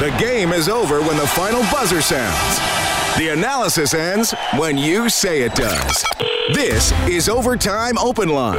The 0.00 0.16
game 0.18 0.54
is 0.54 0.70
over 0.70 1.02
when 1.02 1.18
the 1.18 1.26
final 1.26 1.60
buzzer 1.64 2.00
sounds. 2.00 2.58
The 3.18 3.34
analysis 3.34 3.92
ends 3.92 4.32
when 4.56 4.78
you 4.78 5.10
say 5.10 5.42
it 5.42 5.54
does. 5.54 6.02
This 6.54 6.92
is 7.06 7.28
Overtime 7.28 7.98
Open 7.98 8.30
Line. 8.30 8.56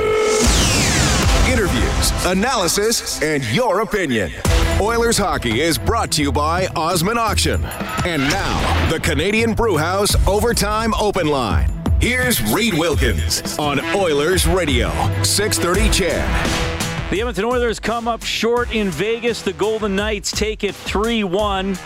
Interviews, 1.49 2.12
analysis, 2.27 3.23
and 3.23 3.43
your 3.46 3.79
opinion. 3.79 4.31
Oilers 4.79 5.17
hockey 5.17 5.62
is 5.62 5.79
brought 5.79 6.12
to 6.12 6.22
you 6.22 6.31
by 6.31 6.67
Osman 6.76 7.17
Auction. 7.17 7.65
And 8.05 8.21
now, 8.21 8.92
the 8.92 8.99
Canadian 8.99 9.55
Brewhouse 9.55 10.15
Overtime 10.28 10.94
Open 10.94 11.26
Line. 11.26 11.71
Here's 11.99 12.39
Reed 12.53 12.76
Wilkins 12.76 13.58
on 13.58 13.79
Oilers 13.96 14.46
Radio, 14.46 14.92
630 15.23 15.89
CHED. 15.89 16.70
The 17.12 17.20
Edmonton 17.20 17.43
Oilers 17.43 17.77
come 17.81 18.07
up 18.07 18.23
short 18.23 18.73
in 18.73 18.89
Vegas. 18.89 19.41
The 19.41 19.52
Golden 19.52 19.98
Knights 19.98 20.31
take 20.31 20.63
it 20.63 20.73
3 20.73 21.25
1. 21.25 21.77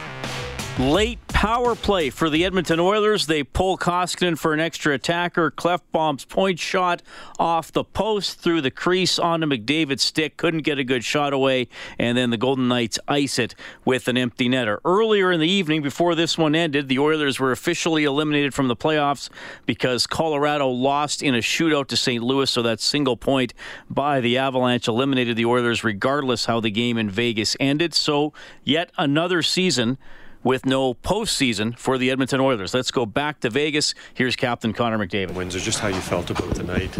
Late 0.77 1.24
power 1.45 1.75
play 1.75 2.09
for 2.09 2.27
the 2.27 2.43
Edmonton 2.43 2.79
Oilers. 2.79 3.27
They 3.27 3.43
pull 3.43 3.77
Koskinen 3.77 4.35
for 4.35 4.55
an 4.55 4.59
extra 4.59 4.95
attacker. 4.95 5.51
Klefbom's 5.51 6.25
point 6.25 6.57
shot 6.57 7.03
off 7.37 7.71
the 7.71 7.83
post 7.83 8.39
through 8.39 8.61
the 8.61 8.71
crease 8.71 9.19
onto 9.19 9.45
McDavid's 9.45 10.01
stick. 10.01 10.37
Couldn't 10.37 10.63
get 10.63 10.79
a 10.79 10.83
good 10.83 11.03
shot 11.03 11.33
away. 11.33 11.67
And 11.99 12.17
then 12.17 12.31
the 12.31 12.37
Golden 12.37 12.67
Knights 12.67 12.97
ice 13.07 13.37
it 13.37 13.53
with 13.85 14.07
an 14.07 14.17
empty 14.17 14.49
netter. 14.49 14.79
Earlier 14.83 15.31
in 15.31 15.39
the 15.39 15.47
evening, 15.47 15.83
before 15.83 16.15
this 16.15 16.35
one 16.35 16.55
ended, 16.55 16.87
the 16.87 16.97
Oilers 16.97 17.39
were 17.39 17.51
officially 17.51 18.05
eliminated 18.05 18.55
from 18.55 18.67
the 18.67 18.75
playoffs 18.75 19.29
because 19.67 20.07
Colorado 20.07 20.67
lost 20.67 21.21
in 21.21 21.35
a 21.35 21.41
shootout 21.41 21.85
to 21.89 21.95
St. 21.95 22.23
Louis. 22.23 22.49
So 22.49 22.63
that 22.63 22.79
single 22.79 23.17
point 23.17 23.53
by 23.87 24.19
the 24.19 24.39
Avalanche 24.39 24.87
eliminated 24.87 25.37
the 25.37 25.45
Oilers 25.45 25.83
regardless 25.83 26.45
how 26.45 26.59
the 26.59 26.71
game 26.71 26.97
in 26.97 27.07
Vegas 27.07 27.55
ended. 27.59 27.93
So 27.93 28.33
yet 28.63 28.89
another 28.97 29.43
season 29.43 29.99
with 30.45 30.65
no 30.65 30.93
postseason 30.93 31.77
for 31.77 31.97
the 31.97 32.11
Edmonton 32.11 32.39
Oilers. 32.39 32.73
Let's 32.73 32.91
go 32.91 33.05
back 33.05 33.41
to 33.41 33.49
Vegas. 33.49 33.95
Here's 34.13 34.35
Captain 34.37 34.71
Connor 34.71 34.99
McDavid. 34.99 35.33
Windsor, 35.33 35.59
just 35.59 35.79
how 35.79 35.89
you 35.89 35.99
felt 35.99 36.29
about 36.29 36.55
the 36.55 36.63
night. 36.63 36.97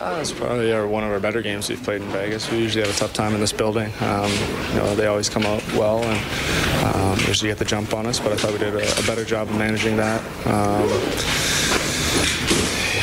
Uh, 0.00 0.18
it's 0.20 0.30
probably 0.30 0.72
our, 0.72 0.86
one 0.86 1.02
of 1.02 1.10
our 1.10 1.18
better 1.18 1.40
games 1.42 1.68
we've 1.68 1.82
played 1.82 2.02
in 2.02 2.08
Vegas. 2.08 2.50
We 2.50 2.58
usually 2.58 2.84
have 2.84 2.94
a 2.94 2.98
tough 2.98 3.14
time 3.14 3.34
in 3.34 3.40
this 3.40 3.52
building. 3.52 3.90
Um, 4.00 4.30
you 4.68 4.76
know, 4.76 4.94
they 4.94 5.06
always 5.06 5.30
come 5.30 5.44
out 5.46 5.66
well 5.72 6.04
and 6.04 6.94
um, 6.94 7.18
usually 7.26 7.50
get 7.50 7.58
the 7.58 7.64
jump 7.64 7.94
on 7.94 8.06
us, 8.06 8.20
but 8.20 8.32
I 8.32 8.36
thought 8.36 8.52
we 8.52 8.58
did 8.58 8.74
a, 8.74 8.98
a 8.98 9.06
better 9.06 9.24
job 9.24 9.48
of 9.48 9.56
managing 9.56 9.96
that. 9.96 10.20
Um, 10.46 10.88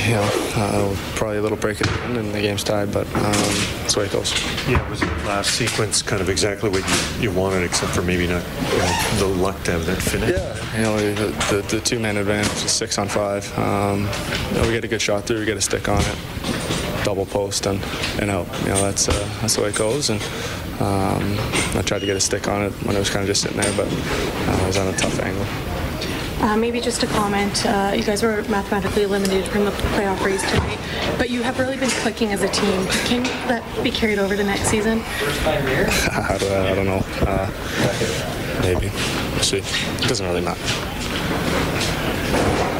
you 0.09 0.15
know, 0.15 0.29
uh, 0.55 0.95
probably 1.13 1.38
a 1.38 1.41
little 1.41 1.55
break 1.55 1.79
at 1.79 1.85
the 1.85 2.02
end 2.05 2.17
and 2.17 2.33
the 2.33 2.41
game's 2.41 2.63
tied, 2.63 2.91
but 2.91 3.05
um, 3.13 3.21
that's 3.21 3.93
the 3.93 3.99
way 3.99 4.05
it 4.07 4.11
goes. 4.11 4.33
Yeah, 4.67 4.89
was 4.89 5.01
the 5.01 5.05
last 5.05 5.51
sequence 5.51 6.01
kind 6.01 6.19
of 6.19 6.29
exactly 6.29 6.67
what 6.67 6.81
you, 7.19 7.29
you 7.29 7.31
wanted, 7.31 7.61
except 7.61 7.91
for 7.91 8.01
maybe 8.01 8.25
not 8.25 8.43
you 8.71 8.77
know, 8.79 9.19
the 9.19 9.27
luck 9.27 9.61
to 9.66 9.71
have 9.73 9.85
that 9.85 10.01
finish? 10.01 10.31
Yeah, 10.31 10.77
you 10.77 10.81
know, 10.81 11.13
the, 11.13 11.55
the, 11.55 11.75
the 11.75 11.79
two-man 11.79 12.17
advantage 12.17 12.51
is 12.51 12.71
six 12.71 12.97
on 12.97 13.07
five. 13.07 13.45
Um, 13.59 14.09
you 14.49 14.55
know, 14.55 14.61
we 14.63 14.73
get 14.73 14.83
a 14.83 14.88
good 14.88 15.01
shot 15.01 15.25
through, 15.25 15.41
we 15.41 15.45
get 15.45 15.57
a 15.57 15.61
stick 15.61 15.88
on 15.88 16.01
it, 16.01 16.17
double 17.03 17.27
post 17.27 17.67
and, 17.67 17.79
and 18.19 18.31
out. 18.31 18.47
You 18.61 18.69
know, 18.69 18.81
that's, 18.81 19.09
uh, 19.09 19.38
that's 19.41 19.57
the 19.57 19.61
way 19.61 19.69
it 19.69 19.75
goes. 19.75 20.09
And 20.09 20.19
um, 20.81 21.38
I 21.77 21.83
tried 21.85 21.99
to 21.99 22.07
get 22.07 22.16
a 22.16 22.19
stick 22.19 22.47
on 22.47 22.63
it 22.63 22.71
when 22.83 22.95
it 22.95 22.99
was 22.99 23.11
kind 23.11 23.21
of 23.21 23.27
just 23.27 23.44
sitting 23.44 23.61
there, 23.61 23.77
but 23.77 23.85
uh, 23.85 24.63
I 24.63 24.66
was 24.66 24.77
on 24.77 24.88
a 24.91 24.97
tough 24.97 25.19
angle. 25.19 25.78
Uh, 26.41 26.55
maybe 26.55 26.79
just 26.79 27.03
a 27.03 27.07
comment. 27.07 27.65
Uh, 27.65 27.93
you 27.95 28.03
guys 28.03 28.23
were 28.23 28.41
mathematically 28.43 29.03
eliminated 29.03 29.45
from 29.51 29.65
the 29.65 29.71
playoff 29.71 30.23
race 30.23 30.41
tonight, 30.49 30.79
but 31.17 31.29
you 31.29 31.43
have 31.43 31.59
really 31.59 31.75
been 31.77 31.89
clicking 31.89 32.31
as 32.31 32.41
a 32.43 32.47
team. 32.47 32.85
Can 33.07 33.23
that 33.49 33.63
be 33.83 33.91
carried 33.91 34.19
over 34.19 34.37
to 34.37 34.43
next 34.43 34.67
season? 34.69 35.01
I 35.43 36.37
don't 36.75 36.85
know. 36.85 37.03
Uh, 37.21 37.49
maybe. 38.61 38.89
We'll 39.33 39.43
see. 39.43 39.57
It 39.57 40.07
doesn't 40.07 40.25
really 40.25 40.41
matter. 40.41 40.98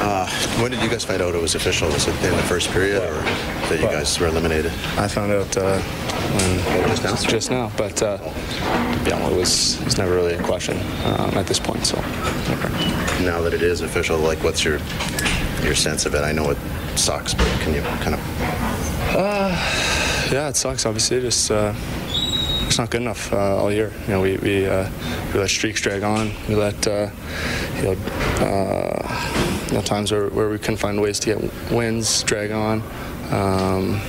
Uh, 0.09 0.27
when 0.59 0.71
did 0.71 0.81
you 0.81 0.89
guys 0.89 1.05
find 1.05 1.21
out 1.21 1.35
it 1.35 1.41
was 1.41 1.53
official? 1.53 1.88
Was 1.89 2.07
it 2.07 2.15
in 2.23 2.35
the 2.35 2.41
first 2.43 2.71
period 2.71 3.03
or 3.03 3.14
that 3.70 3.80
you 3.80 3.86
guys 3.86 4.20
were 4.20 4.25
eliminated? 4.25 4.71
I 4.97 5.08
found 5.08 5.31
out 5.31 5.55
uh, 5.55 5.77
when, 5.80 6.87
just 6.89 7.03
now. 7.03 7.15
Just 7.15 7.52
now, 7.52 7.71
but 7.77 8.02
uh, 8.02 8.17
yeah, 9.05 9.30
it 9.30 9.36
was 9.37 9.80
it's 9.83 9.99
never 9.99 10.15
really 10.15 10.33
a 10.33 10.42
question 10.42 10.77
um, 11.05 11.37
at 11.37 11.45
this 11.45 11.59
point. 11.59 11.86
So. 11.86 11.95
Okay. 11.99 13.23
Now 13.23 13.39
that 13.42 13.53
it 13.53 13.61
is 13.61 13.81
official, 13.81 14.17
like, 14.17 14.43
what's 14.43 14.64
your 14.64 14.80
your 15.61 15.75
sense 15.75 16.08
of 16.08 16.15
it? 16.15 16.23
I 16.23 16.31
know 16.31 16.49
it 16.49 16.58
sucks, 16.95 17.36
but 17.36 17.45
can 17.61 17.75
you 17.75 17.81
kind 18.02 18.15
of? 18.15 18.21
Uh, 19.15 19.49
yeah, 20.31 20.49
it 20.49 20.55
sucks. 20.55 20.87
Obviously, 20.87 21.21
just 21.21 21.52
uh, 21.52 21.71
it's 22.65 22.80
not 22.80 22.89
good 22.89 23.02
enough 23.02 23.31
uh, 23.31 23.61
all 23.61 23.71
year. 23.71 23.93
You 24.08 24.14
know, 24.14 24.21
we 24.21 24.37
we, 24.37 24.65
uh, 24.65 24.89
we 25.33 25.39
let 25.39 25.49
streaks 25.52 25.81
drag 25.81 26.02
on. 26.02 26.31
We 26.48 26.55
let 26.55 26.87
uh, 26.87 27.11
you 27.75 27.83
know, 27.83 27.95
uh, 28.39 29.48
you 29.69 29.75
know 29.75 29.81
times 29.81 30.11
where, 30.11 30.27
where 30.30 30.49
we 30.49 30.57
couldn't 30.57 30.77
find 30.77 31.02
ways 31.02 31.19
to 31.19 31.35
get 31.35 31.71
wins 31.71 32.23
drag 32.23 32.52
on. 32.52 32.81
Um, 33.31 34.02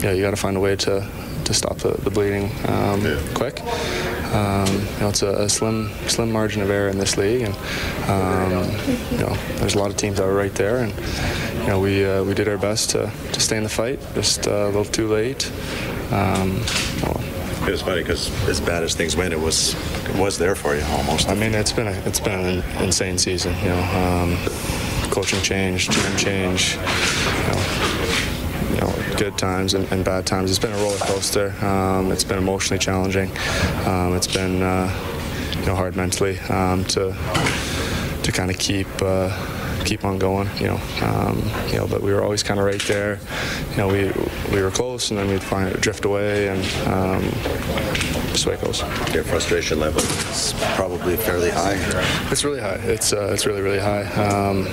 yeah, 0.00 0.12
you 0.12 0.22
got 0.22 0.30
to 0.30 0.36
find 0.36 0.56
a 0.56 0.60
way 0.60 0.76
to 0.76 1.08
to 1.48 1.54
stop 1.54 1.78
the, 1.78 1.92
the 2.02 2.10
bleeding 2.10 2.44
um, 2.68 3.04
yeah. 3.04 3.18
quick. 3.34 3.62
Um, 4.34 4.66
you 4.66 5.00
know, 5.00 5.08
it's 5.08 5.22
a, 5.22 5.28
a, 5.28 5.48
slim, 5.48 5.90
slim 6.06 6.30
margin 6.30 6.60
of 6.60 6.68
error 6.68 6.90
in 6.90 6.98
this 6.98 7.16
league, 7.16 7.40
and 7.40 7.54
um, 8.10 8.50
you 9.10 9.18
know, 9.18 9.34
there's 9.56 9.74
a 9.74 9.78
lot 9.78 9.88
of 9.88 9.96
teams 9.96 10.18
that 10.18 10.24
are 10.24 10.34
right 10.34 10.54
there, 10.54 10.76
and 10.78 10.92
you 11.60 11.66
know, 11.66 11.80
we 11.80 12.04
uh, 12.04 12.22
we 12.22 12.34
did 12.34 12.48
our 12.48 12.58
best 12.58 12.90
to, 12.90 13.10
to 13.32 13.40
stay 13.40 13.56
in 13.56 13.62
the 13.62 13.70
fight, 13.70 13.98
just 14.14 14.46
uh, 14.46 14.50
a 14.50 14.66
little 14.66 14.84
too 14.84 15.08
late. 15.08 15.50
Um, 16.12 16.60
well, 17.02 17.20
it 17.66 17.70
was 17.70 17.80
funny 17.80 18.02
because 18.02 18.30
as 18.48 18.60
bad 18.60 18.82
as 18.82 18.94
things 18.94 19.16
went, 19.16 19.32
it 19.32 19.40
was 19.40 19.74
it 20.06 20.16
was 20.16 20.36
there 20.36 20.54
for 20.54 20.76
you 20.76 20.82
almost. 20.90 21.30
I 21.30 21.34
mean, 21.34 21.54
it's 21.54 21.72
been 21.72 21.88
a, 21.88 21.92
it's 22.04 22.20
been 22.20 22.38
an 22.38 22.82
insane 22.82 23.16
season. 23.16 23.56
You 23.60 23.70
know, 23.70 23.80
um, 23.80 24.36
coaching 25.08 25.42
change, 25.42 25.88
team 25.88 26.16
change. 26.16 26.74
You 26.74 27.52
know, 27.52 27.64
you 28.70 28.80
know, 28.80 29.16
good 29.16 29.36
times 29.36 29.74
and, 29.74 29.90
and, 29.92 30.04
bad 30.04 30.26
times. 30.26 30.50
It's 30.50 30.58
been 30.58 30.72
a 30.72 30.76
roller 30.76 30.98
coaster. 30.98 31.54
Um, 31.64 32.12
it's 32.12 32.24
been 32.24 32.38
emotionally 32.38 32.78
challenging. 32.78 33.30
Um, 33.86 34.14
it's 34.14 34.26
been 34.26 34.62
uh, 34.62 34.88
you 35.58 35.66
know 35.66 35.74
hard 35.74 35.96
mentally 35.96 36.38
um, 36.50 36.84
to 36.86 37.14
to 38.22 38.32
kind 38.32 38.50
of 38.50 38.58
keep. 38.58 38.88
Uh, 39.00 39.57
keep 39.88 40.04
on 40.04 40.18
going, 40.18 40.46
you 40.58 40.66
know, 40.66 40.80
um, 41.00 41.42
you 41.68 41.78
know, 41.78 41.86
but 41.86 42.02
we 42.02 42.12
were 42.12 42.22
always 42.22 42.42
kind 42.42 42.60
of 42.60 42.66
right 42.66 42.82
there. 42.82 43.18
You 43.70 43.76
know, 43.78 43.88
we 43.88 44.12
we 44.54 44.62
were 44.62 44.70
close, 44.70 45.10
and 45.10 45.18
then 45.18 45.28
we'd 45.28 45.42
find 45.42 45.66
it 45.70 45.80
drift 45.80 46.04
away, 46.04 46.48
and 46.48 46.60
um, 46.86 47.22
just 48.32 48.44
way 48.44 48.54
it 48.54 48.60
goes. 48.60 48.82
Your 49.14 49.24
frustration 49.24 49.80
level 49.80 50.02
is 50.02 50.54
probably 50.74 51.16
fairly 51.16 51.48
high. 51.48 51.78
It's 52.30 52.44
really 52.44 52.60
high. 52.60 52.80
It's 52.84 53.14
uh, 53.14 53.30
it's 53.32 53.46
really 53.46 53.62
really 53.62 53.78
high. 53.78 54.04
Um, 54.26 54.66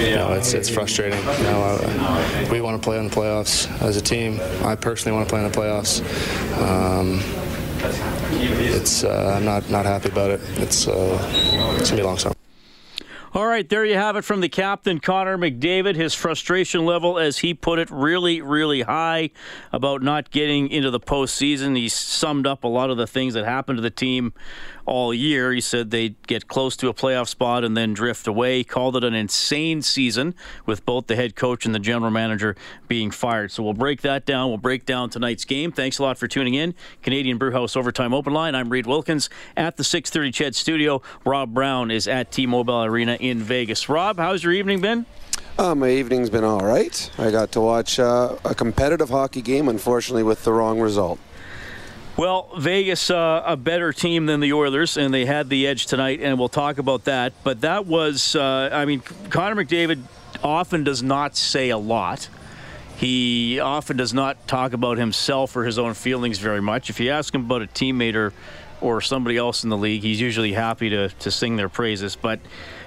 you 0.00 0.14
know, 0.14 0.32
it's 0.34 0.54
it's 0.54 0.68
frustrating. 0.68 1.18
You 1.18 1.44
know, 1.50 1.62
uh, 1.64 2.48
we 2.52 2.60
want 2.60 2.80
to 2.80 2.84
play 2.84 2.98
in 2.98 3.08
the 3.08 3.14
playoffs 3.14 3.68
as 3.82 3.96
a 3.96 4.02
team. 4.02 4.38
I 4.62 4.76
personally 4.76 5.16
want 5.16 5.28
to 5.28 5.32
play 5.34 5.44
in 5.44 5.50
the 5.50 5.58
playoffs. 5.58 6.02
Um, 6.62 7.20
it's 8.70 9.02
uh, 9.02 9.34
I'm 9.36 9.44
not 9.44 9.68
not 9.70 9.84
happy 9.86 10.08
about 10.08 10.30
it. 10.30 10.40
It's 10.58 10.86
uh, 10.86 11.18
it's 11.80 11.90
gonna 11.90 11.96
be 11.96 12.02
a 12.02 12.06
long 12.06 12.18
summer. 12.18 12.33
All 13.34 13.48
right, 13.48 13.68
there 13.68 13.84
you 13.84 13.96
have 13.96 14.14
it 14.14 14.24
from 14.24 14.42
the 14.42 14.48
captain, 14.48 15.00
Connor 15.00 15.36
McDavid. 15.36 15.96
His 15.96 16.14
frustration 16.14 16.84
level, 16.86 17.18
as 17.18 17.38
he 17.38 17.52
put 17.52 17.80
it, 17.80 17.90
really, 17.90 18.40
really 18.40 18.82
high 18.82 19.30
about 19.72 20.02
not 20.02 20.30
getting 20.30 20.68
into 20.68 20.92
the 20.92 21.00
postseason. 21.00 21.76
He 21.76 21.88
summed 21.88 22.46
up 22.46 22.62
a 22.62 22.68
lot 22.68 22.90
of 22.90 22.96
the 22.96 23.08
things 23.08 23.34
that 23.34 23.44
happened 23.44 23.78
to 23.78 23.82
the 23.82 23.90
team 23.90 24.34
all 24.86 25.14
year. 25.14 25.52
He 25.52 25.60
said 25.60 25.90
they'd 25.90 26.14
get 26.26 26.48
close 26.48 26.76
to 26.76 26.88
a 26.88 26.94
playoff 26.94 27.28
spot 27.28 27.64
and 27.64 27.76
then 27.76 27.94
drift 27.94 28.26
away. 28.26 28.58
He 28.58 28.64
called 28.64 28.96
it 28.96 29.04
an 29.04 29.14
insane 29.14 29.82
season 29.82 30.34
with 30.66 30.84
both 30.84 31.06
the 31.06 31.16
head 31.16 31.36
coach 31.36 31.66
and 31.66 31.74
the 31.74 31.78
general 31.78 32.10
manager 32.10 32.56
being 32.88 33.10
fired. 33.10 33.50
So 33.52 33.62
we'll 33.62 33.74
break 33.74 34.02
that 34.02 34.26
down. 34.26 34.48
We'll 34.48 34.58
break 34.58 34.86
down 34.86 35.10
tonight's 35.10 35.44
game. 35.44 35.72
Thanks 35.72 35.98
a 35.98 36.02
lot 36.02 36.18
for 36.18 36.28
tuning 36.28 36.54
in. 36.54 36.74
Canadian 37.02 37.38
Brewhouse 37.38 37.76
Overtime 37.76 38.14
Open 38.14 38.32
Line. 38.32 38.54
I'm 38.54 38.68
Reed 38.68 38.86
Wilkins 38.86 39.30
at 39.56 39.76
the 39.76 39.84
630 39.84 40.32
CHED 40.32 40.54
studio. 40.54 41.02
Rob 41.24 41.54
Brown 41.54 41.90
is 41.90 42.08
at 42.08 42.30
T-Mobile 42.30 42.84
Arena 42.84 43.16
in 43.20 43.38
Vegas. 43.38 43.88
Rob, 43.88 44.18
how's 44.18 44.42
your 44.42 44.52
evening 44.52 44.80
been? 44.80 45.06
Uh, 45.56 45.74
my 45.74 45.88
evening's 45.88 46.30
been 46.30 46.42
all 46.42 46.64
right. 46.64 47.10
I 47.16 47.30
got 47.30 47.52
to 47.52 47.60
watch 47.60 48.00
uh, 48.00 48.36
a 48.44 48.54
competitive 48.54 49.08
hockey 49.08 49.40
game, 49.40 49.68
unfortunately, 49.68 50.24
with 50.24 50.42
the 50.42 50.52
wrong 50.52 50.80
result. 50.80 51.20
Well, 52.16 52.48
Vegas, 52.56 53.10
uh, 53.10 53.42
a 53.44 53.56
better 53.56 53.92
team 53.92 54.26
than 54.26 54.38
the 54.38 54.52
Oilers, 54.52 54.96
and 54.96 55.12
they 55.12 55.24
had 55.24 55.48
the 55.48 55.66
edge 55.66 55.86
tonight, 55.86 56.20
and 56.22 56.38
we'll 56.38 56.48
talk 56.48 56.78
about 56.78 57.06
that. 57.06 57.32
But 57.42 57.62
that 57.62 57.86
was, 57.86 58.36
uh, 58.36 58.68
I 58.72 58.84
mean, 58.84 59.00
Connor 59.30 59.64
McDavid 59.64 60.00
often 60.40 60.84
does 60.84 61.02
not 61.02 61.36
say 61.36 61.70
a 61.70 61.78
lot. 61.78 62.28
He 62.96 63.58
often 63.58 63.96
does 63.96 64.14
not 64.14 64.46
talk 64.46 64.74
about 64.74 64.96
himself 64.96 65.56
or 65.56 65.64
his 65.64 65.76
own 65.76 65.94
feelings 65.94 66.38
very 66.38 66.62
much. 66.62 66.88
If 66.88 67.00
you 67.00 67.10
ask 67.10 67.34
him 67.34 67.46
about 67.46 67.62
a 67.62 67.66
teammate 67.66 68.14
or, 68.14 68.32
or 68.80 69.00
somebody 69.00 69.36
else 69.36 69.64
in 69.64 69.70
the 69.70 69.76
league, 69.76 70.02
he's 70.02 70.20
usually 70.20 70.52
happy 70.52 70.90
to, 70.90 71.08
to 71.08 71.32
sing 71.32 71.56
their 71.56 71.68
praises. 71.68 72.14
But, 72.14 72.38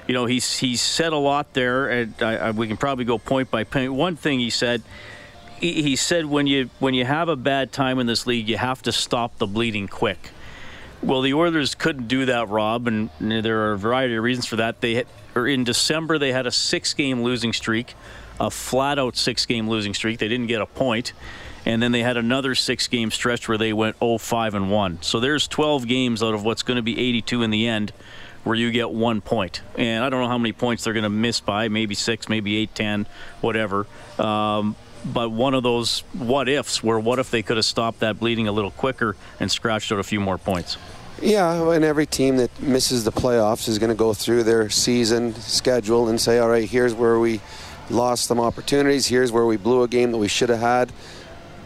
you 0.08 0.14
know, 0.14 0.26
he's, 0.26 0.58
he's 0.60 0.80
said 0.80 1.12
a 1.12 1.18
lot 1.18 1.52
there, 1.52 1.90
and 1.90 2.14
I, 2.24 2.36
I, 2.38 2.52
we 2.52 2.66
can 2.66 2.78
probably 2.78 3.04
go 3.04 3.18
point 3.18 3.52
by 3.52 3.66
point. 3.66 3.92
One 3.94 4.16
thing 4.16 4.40
he 4.40 4.50
said– 4.50 4.84
he 5.60 5.96
said 5.96 6.26
when 6.26 6.48
you 6.48 6.70
when 6.80 6.94
you 6.94 7.06
have 7.06 7.30
a 7.30 7.36
bad 7.36 7.72
time 7.72 8.00
in 8.00 8.08
this 8.08 8.28
league, 8.28 8.48
you 8.48 8.58
have 8.58 8.82
to 8.84 8.92
stop 8.92 9.38
the 9.38 9.48
bleeding 9.48 9.88
quick. 9.88 10.32
Well, 11.02 11.22
the 11.22 11.34
Oilers 11.34 11.76
couldn't 11.76 12.08
do 12.08 12.26
that, 12.26 12.50
Rob, 12.50 12.88
and 12.88 13.10
there 13.20 13.68
are 13.68 13.74
a 13.74 13.78
variety 13.78 14.16
of 14.16 14.24
reasons 14.24 14.48
for 14.48 14.56
that. 14.58 14.82
They 14.82 15.06
or 15.36 15.48
in 15.48 15.64
December 15.64 16.18
they 16.18 16.32
had 16.32 16.48
a 16.48 16.52
six-game 16.52 17.22
losing 17.22 17.54
streak, 17.54 17.94
a 18.40 18.50
flat-out 18.50 19.16
six-game 19.16 19.70
losing 19.70 19.94
streak. 19.94 20.20
They 20.20 20.28
didn't 20.28 20.48
get 20.48 20.62
a 20.62 20.66
point, 20.66 21.14
and 21.66 21.82
then 21.82 21.92
they 21.92 22.02
had 22.02 22.18
another 22.18 22.56
six-game 22.56 23.12
stretch 23.12 23.48
where 23.48 23.60
they 23.60 23.74
went 23.74 24.00
0-5 24.00 24.56
and 24.56 24.72
one. 24.72 25.00
So 25.02 25.20
there's 25.20 25.48
12 25.48 25.88
games 25.88 26.24
out 26.24 26.34
of 26.34 26.44
what's 26.44 26.64
going 26.64 26.78
to 26.78 26.82
be 26.84 27.00
82 27.00 27.44
in 27.44 27.52
the 27.52 27.68
end, 27.68 27.94
where 28.44 28.56
you 28.56 28.72
get 28.72 28.90
one 28.90 29.22
point. 29.22 29.62
And 29.78 30.04
I 30.04 30.10
don't 30.10 30.22
know 30.22 30.28
how 30.28 30.40
many 30.40 30.54
points 30.54 30.86
they're 30.86 30.94
going 30.94 31.04
to 31.04 31.10
miss 31.10 31.40
by, 31.40 31.68
maybe 31.68 31.94
six, 31.94 32.28
maybe 32.28 32.58
eight, 32.58 32.74
ten, 32.74 33.06
whatever. 33.42 33.86
Um, 34.18 34.76
but 35.06 35.30
one 35.32 35.54
of 35.54 35.64
those 35.64 36.02
what 36.14 36.50
ifs 36.50 36.84
where 36.84 37.00
what 37.00 37.20
if 37.20 37.32
they 37.32 37.42
could 37.42 37.58
have 37.58 37.66
stopped 37.66 38.00
that 38.00 38.20
bleeding 38.20 38.48
a 38.48 38.52
little 38.52 38.72
quicker 38.72 39.16
and 39.40 39.52
scratched 39.52 39.92
out 39.92 40.00
a 40.00 40.04
few 40.04 40.20
more 40.20 40.38
points? 40.38 40.78
Yeah, 41.22 41.72
and 41.72 41.84
every 41.84 42.06
team 42.06 42.38
that 42.38 42.60
misses 42.62 43.04
the 43.04 43.12
playoffs 43.12 43.68
is 43.68 43.80
going 43.80 43.90
to 43.90 43.96
go 43.96 44.14
through 44.14 44.44
their 44.44 44.70
season 44.70 45.34
schedule 45.36 46.10
and 46.10 46.22
say, 46.22 46.38
all 46.38 46.50
right, 46.50 46.70
here's 46.70 46.94
where 46.94 47.18
we 47.18 47.42
lost 47.90 48.26
some 48.26 48.40
opportunities, 48.40 49.08
here's 49.08 49.32
where 49.32 49.46
we 49.46 49.58
blew 49.58 49.82
a 49.82 49.88
game 49.88 50.12
that 50.12 50.20
we 50.20 50.28
should 50.28 50.50
have 50.50 50.60
had. 50.60 50.92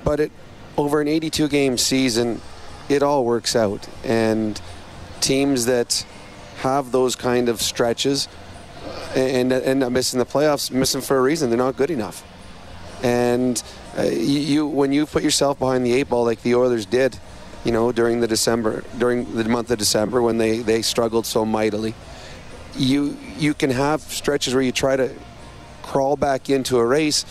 But 0.06 0.22
it, 0.22 0.32
over 0.78 1.02
an 1.02 1.10
82 1.10 1.50
game 1.50 1.78
season, 1.78 2.40
it 2.88 3.04
all 3.04 3.26
works 3.26 3.56
out. 3.56 3.90
And 4.06 4.60
teams 5.20 5.66
that 5.66 6.06
have 6.60 6.92
those 6.94 7.16
kind 7.16 7.50
of 7.50 7.62
stretches 7.62 8.30
and 9.16 9.52
end 9.52 9.84
up 9.84 9.92
missing 9.92 10.20
the 10.20 10.26
playoffs, 10.26 10.72
missing 10.72 11.02
for 11.02 11.18
a 11.18 11.22
reason. 11.22 11.50
They're 11.50 11.58
not 11.58 11.76
good 11.76 11.92
enough. 11.92 12.24
And 13.04 13.62
uh, 13.98 14.04
you, 14.04 14.68
when 14.68 14.92
you 14.92 15.06
put 15.06 15.24
yourself 15.24 15.60
behind 15.60 15.86
the 15.86 15.94
eight 15.94 16.10
ball 16.10 16.24
like 16.24 16.42
the 16.44 16.56
Oilers 16.56 16.86
did, 16.86 17.18
you 17.64 17.72
know, 17.72 17.92
during 17.92 18.20
the 18.20 18.28
December, 18.28 18.84
during 18.98 19.36
the 19.36 19.44
month 19.46 19.72
of 19.72 19.78
December 19.78 20.22
when 20.22 20.38
they, 20.38 20.60
they 20.60 20.82
struggled 20.82 21.26
so 21.26 21.46
mightily, 21.46 21.94
you 22.76 23.18
you 23.38 23.54
can 23.54 23.70
have 23.70 24.02
stretches 24.02 24.54
where 24.54 24.64
you 24.64 24.72
try 24.72 24.96
to 24.96 25.14
crawl 25.84 26.16
back 26.16 26.50
into 26.50 26.78
a 26.78 26.86
race, 26.86 27.26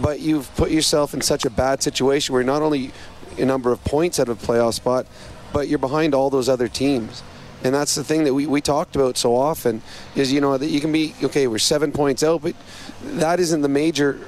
but 0.00 0.20
you've 0.20 0.54
put 0.56 0.70
yourself 0.70 1.14
in 1.14 1.20
such 1.20 1.44
a 1.44 1.50
bad 1.50 1.82
situation 1.82 2.34
where 2.34 2.42
not 2.42 2.62
only 2.62 2.90
a 3.38 3.44
number 3.44 3.72
of 3.72 3.82
points 3.84 4.18
out 4.18 4.28
of 4.28 4.42
a 4.42 4.46
playoff 4.46 4.74
spot, 4.74 5.06
but 5.52 5.68
you're 5.68 5.78
behind 5.78 6.14
all 6.14 6.30
those 6.30 6.48
other 6.48 6.68
teams. 6.68 7.22
And 7.64 7.74
that's 7.74 7.94
the 7.94 8.02
thing 8.02 8.24
that 8.24 8.34
we, 8.34 8.46
we 8.46 8.60
talked 8.60 8.96
about 8.96 9.16
so 9.16 9.36
often 9.36 9.82
is, 10.16 10.32
you 10.32 10.40
know, 10.40 10.58
that 10.58 10.66
you 10.66 10.80
can 10.80 10.90
be, 10.90 11.14
okay, 11.22 11.46
we're 11.46 11.58
seven 11.58 11.92
points 11.92 12.24
out, 12.24 12.42
but 12.42 12.56
that 13.04 13.38
isn't 13.38 13.62
the 13.62 13.68
major 13.68 14.18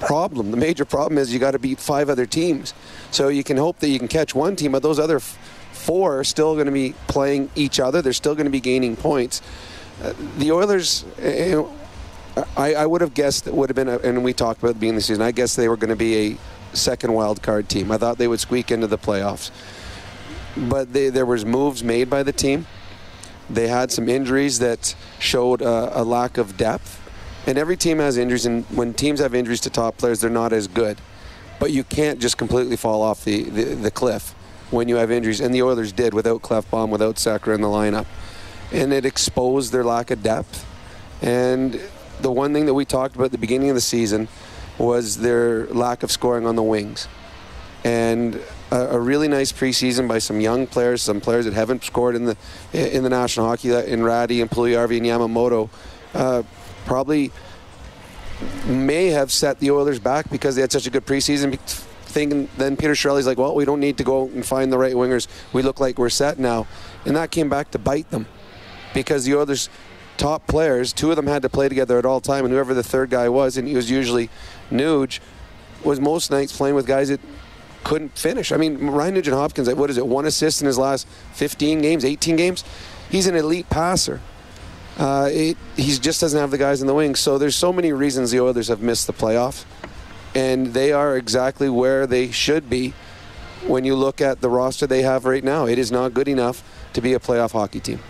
problem. 0.00 0.50
The 0.50 0.56
major 0.56 0.84
problem 0.84 1.18
is 1.18 1.32
you 1.32 1.38
got 1.38 1.52
to 1.52 1.58
beat 1.58 1.80
five 1.80 2.08
other 2.08 2.26
teams. 2.26 2.74
So 3.10 3.28
you 3.28 3.44
can 3.44 3.56
hope 3.56 3.78
that 3.80 3.88
you 3.88 3.98
can 3.98 4.08
catch 4.08 4.34
one 4.34 4.56
team, 4.56 4.72
but 4.72 4.82
those 4.82 4.98
other 4.98 5.16
f- 5.16 5.38
four 5.72 6.18
are 6.18 6.24
still 6.24 6.54
going 6.54 6.66
to 6.66 6.72
be 6.72 6.94
playing 7.06 7.50
each 7.54 7.80
other. 7.80 8.02
They're 8.02 8.12
still 8.12 8.34
going 8.34 8.46
to 8.46 8.50
be 8.50 8.60
gaining 8.60 8.96
points. 8.96 9.42
Uh, 10.02 10.12
the 10.38 10.52
Oilers, 10.52 11.04
you 11.22 11.50
know, 11.52 12.44
I, 12.56 12.74
I, 12.74 12.86
would 12.86 13.00
have 13.00 13.14
guessed 13.14 13.46
it 13.46 13.54
would 13.54 13.70
have 13.70 13.76
been, 13.76 13.88
a, 13.88 13.98
and 13.98 14.22
we 14.22 14.34
talked 14.34 14.62
about 14.62 14.78
being 14.78 14.94
the 14.94 15.00
season. 15.00 15.22
I 15.22 15.32
guess 15.32 15.56
they 15.56 15.68
were 15.68 15.76
going 15.76 15.90
to 15.90 15.96
be 15.96 16.32
a 16.32 16.38
second 16.76 17.14
wild 17.14 17.42
card 17.42 17.70
team. 17.70 17.90
I 17.90 17.96
thought 17.96 18.18
they 18.18 18.28
would 18.28 18.40
squeak 18.40 18.70
into 18.70 18.86
the 18.86 18.98
playoffs, 18.98 19.50
but 20.54 20.92
they, 20.92 21.08
there 21.08 21.24
was 21.24 21.46
moves 21.46 21.82
made 21.82 22.10
by 22.10 22.22
the 22.22 22.32
team. 22.32 22.66
They 23.48 23.68
had 23.68 23.90
some 23.90 24.08
injuries 24.08 24.58
that 24.58 24.94
showed 25.18 25.62
a 25.62 26.02
lack 26.02 26.36
of 26.36 26.56
depth 26.58 27.00
and 27.46 27.56
every 27.56 27.76
team 27.76 27.98
has 27.98 28.16
injuries, 28.16 28.44
and 28.44 28.64
when 28.76 28.92
teams 28.92 29.20
have 29.20 29.34
injuries 29.34 29.60
to 29.62 29.70
top 29.70 29.96
players, 29.96 30.20
they're 30.20 30.30
not 30.30 30.52
as 30.52 30.66
good. 30.66 30.98
But 31.60 31.70
you 31.70 31.84
can't 31.84 32.20
just 32.20 32.36
completely 32.36 32.76
fall 32.76 33.02
off 33.02 33.24
the, 33.24 33.44
the, 33.44 33.64
the 33.74 33.90
cliff 33.90 34.34
when 34.70 34.88
you 34.88 34.96
have 34.96 35.10
injuries, 35.10 35.40
and 35.40 35.54
the 35.54 35.62
Oilers 35.62 35.92
did 35.92 36.12
without 36.12 36.42
Klefbom, 36.42 36.88
without 36.88 37.16
Sekera 37.16 37.54
in 37.54 37.60
the 37.60 37.68
lineup. 37.68 38.06
And 38.72 38.92
it 38.92 39.06
exposed 39.06 39.72
their 39.72 39.84
lack 39.84 40.10
of 40.10 40.22
depth. 40.22 40.66
And 41.22 41.80
the 42.20 42.32
one 42.32 42.52
thing 42.52 42.66
that 42.66 42.74
we 42.74 42.84
talked 42.84 43.14
about 43.14 43.26
at 43.26 43.32
the 43.32 43.38
beginning 43.38 43.70
of 43.70 43.76
the 43.76 43.80
season 43.80 44.28
was 44.76 45.18
their 45.18 45.66
lack 45.68 46.02
of 46.02 46.10
scoring 46.10 46.46
on 46.46 46.56
the 46.56 46.62
wings. 46.62 47.08
And 47.84 48.40
a, 48.72 48.88
a, 48.88 48.98
really 48.98 49.28
nice 49.28 49.52
preseason 49.52 50.08
by 50.08 50.18
some 50.18 50.40
young 50.40 50.66
players, 50.66 51.00
some 51.00 51.20
players 51.20 51.44
that 51.44 51.54
haven't 51.54 51.84
scored 51.84 52.16
in 52.16 52.24
the 52.24 52.36
in 52.72 53.04
the 53.04 53.08
National 53.08 53.46
Hockey 53.46 53.72
in 53.72 54.02
Rattie 54.02 54.40
and 54.40 54.50
Puljujarvi 54.50 54.96
and 54.96 55.06
Yamamoto. 55.06 55.70
Uh, 56.12 56.42
probably 56.86 57.32
may 58.66 59.08
have 59.08 59.32
set 59.32 59.60
the 59.60 59.70
Oilers 59.70 59.98
back 59.98 60.30
because 60.30 60.54
they 60.54 60.60
had 60.60 60.72
such 60.72 60.86
a 60.86 60.90
good 60.90 61.06
preseason. 61.06 61.58
Thinking 61.58 62.48
then 62.56 62.76
Peter 62.76 62.94
Chiarelli's 62.94 63.26
like, 63.26 63.36
well, 63.36 63.54
we 63.54 63.64
don't 63.64 63.80
need 63.80 63.98
to 63.98 64.04
go 64.04 64.28
and 64.28 64.46
find 64.46 64.72
the 64.72 64.78
right 64.78 64.94
wingers. 64.94 65.28
We 65.52 65.62
look 65.62 65.80
like 65.80 65.98
we're 65.98 66.08
set 66.08 66.38
now, 66.38 66.66
and 67.04 67.14
that 67.16 67.30
came 67.30 67.50
back 67.50 67.70
to 67.72 67.78
bite 67.78 68.10
them 68.10 68.26
because 68.94 69.24
the 69.24 69.34
Oilers' 69.34 69.68
top 70.16 70.46
players, 70.46 70.94
two 70.94 71.10
of 71.10 71.16
them 71.16 71.26
had 71.26 71.42
to 71.42 71.50
play 71.50 71.68
together 71.68 71.98
at 71.98 72.06
all 72.06 72.20
time, 72.20 72.44
and 72.46 72.54
whoever 72.54 72.72
the 72.72 72.82
third 72.82 73.10
guy 73.10 73.28
was, 73.28 73.58
and 73.58 73.68
he 73.68 73.74
was 73.74 73.90
usually 73.90 74.30
Nuge, 74.70 75.20
was 75.84 76.00
most 76.00 76.30
nights 76.30 76.56
playing 76.56 76.74
with 76.74 76.86
guys 76.86 77.08
that 77.08 77.20
couldn't 77.84 78.16
finish. 78.16 78.50
I 78.50 78.56
mean, 78.56 78.78
Ryan 78.78 79.14
Nugent 79.14 79.36
Hopkins, 79.36 79.72
what 79.74 79.90
is 79.90 79.98
it, 79.98 80.06
one 80.06 80.24
assist 80.24 80.62
in 80.62 80.66
his 80.66 80.78
last 80.78 81.06
15 81.34 81.82
games, 81.82 82.04
18 82.04 82.36
games? 82.36 82.64
He's 83.10 83.26
an 83.26 83.36
elite 83.36 83.68
passer 83.68 84.20
uh, 84.98 85.28
it, 85.30 85.56
he 85.76 85.96
just 85.96 86.20
doesn't 86.20 86.38
have 86.38 86.50
the 86.50 86.58
guys 86.58 86.80
in 86.80 86.86
the 86.86 86.94
wings. 86.94 87.20
So 87.20 87.38
there's 87.38 87.56
so 87.56 87.72
many 87.72 87.92
reasons 87.92 88.30
the 88.30 88.40
Oilers 88.40 88.68
have 88.68 88.80
missed 88.80 89.06
the 89.06 89.12
playoff, 89.12 89.64
and 90.34 90.68
they 90.68 90.92
are 90.92 91.16
exactly 91.16 91.68
where 91.68 92.06
they 92.06 92.30
should 92.30 92.70
be 92.70 92.94
when 93.66 93.84
you 93.84 93.94
look 93.94 94.20
at 94.20 94.40
the 94.40 94.48
roster 94.48 94.86
they 94.86 95.02
have 95.02 95.24
right 95.24 95.44
now. 95.44 95.66
It 95.66 95.78
is 95.78 95.90
not 95.92 96.14
good 96.14 96.28
enough 96.28 96.62
to 96.94 97.00
be 97.00 97.12
a 97.14 97.18
playoff 97.18 97.52
hockey 97.52 97.80
team. 97.80 98.00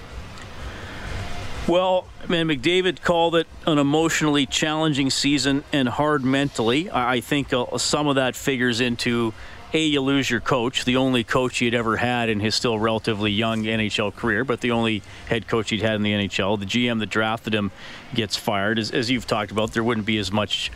Well, 1.66 2.06
man, 2.28 2.46
McDavid 2.46 3.02
called 3.02 3.34
it 3.34 3.48
an 3.66 3.78
emotionally 3.78 4.46
challenging 4.46 5.10
season 5.10 5.64
and 5.72 5.88
hard 5.88 6.24
mentally. 6.24 6.88
I 6.92 7.20
think 7.20 7.52
uh, 7.52 7.76
some 7.78 8.06
of 8.06 8.14
that 8.14 8.36
figures 8.36 8.80
into 8.80 9.34
a, 9.72 9.84
you 9.84 10.00
lose 10.00 10.30
your 10.30 10.40
coach, 10.40 10.84
the 10.84 10.96
only 10.96 11.24
coach 11.24 11.58
he'd 11.58 11.74
ever 11.74 11.96
had 11.96 12.28
in 12.28 12.40
his 12.40 12.54
still 12.54 12.78
relatively 12.78 13.30
young 13.30 13.64
NHL 13.64 14.14
career, 14.14 14.44
but 14.44 14.60
the 14.60 14.70
only 14.70 15.02
head 15.28 15.48
coach 15.48 15.70
he'd 15.70 15.82
had 15.82 15.96
in 15.96 16.02
the 16.02 16.12
NHL. 16.12 16.58
The 16.58 16.66
GM 16.66 17.00
that 17.00 17.10
drafted 17.10 17.54
him 17.54 17.70
gets 18.14 18.36
fired. 18.36 18.78
As, 18.78 18.90
as 18.90 19.10
you've 19.10 19.26
talked 19.26 19.50
about, 19.50 19.72
there 19.72 19.84
wouldn't 19.84 20.06
be 20.06 20.18
as 20.18 20.30
much 20.30 20.70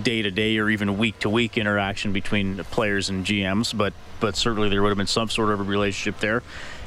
day 0.00 0.22
to 0.22 0.30
day 0.30 0.58
or 0.58 0.70
even 0.70 0.96
week 0.98 1.18
to 1.20 1.28
week 1.28 1.58
interaction 1.58 2.12
between 2.12 2.58
players 2.64 3.08
and 3.08 3.24
GMs, 3.26 3.76
but 3.76 3.92
but 4.20 4.36
certainly 4.36 4.68
there 4.68 4.80
would 4.82 4.88
have 4.88 4.98
been 4.98 5.06
some 5.06 5.28
sort 5.28 5.50
of 5.50 5.60
a 5.60 5.62
relationship 5.62 6.20
there. 6.20 6.42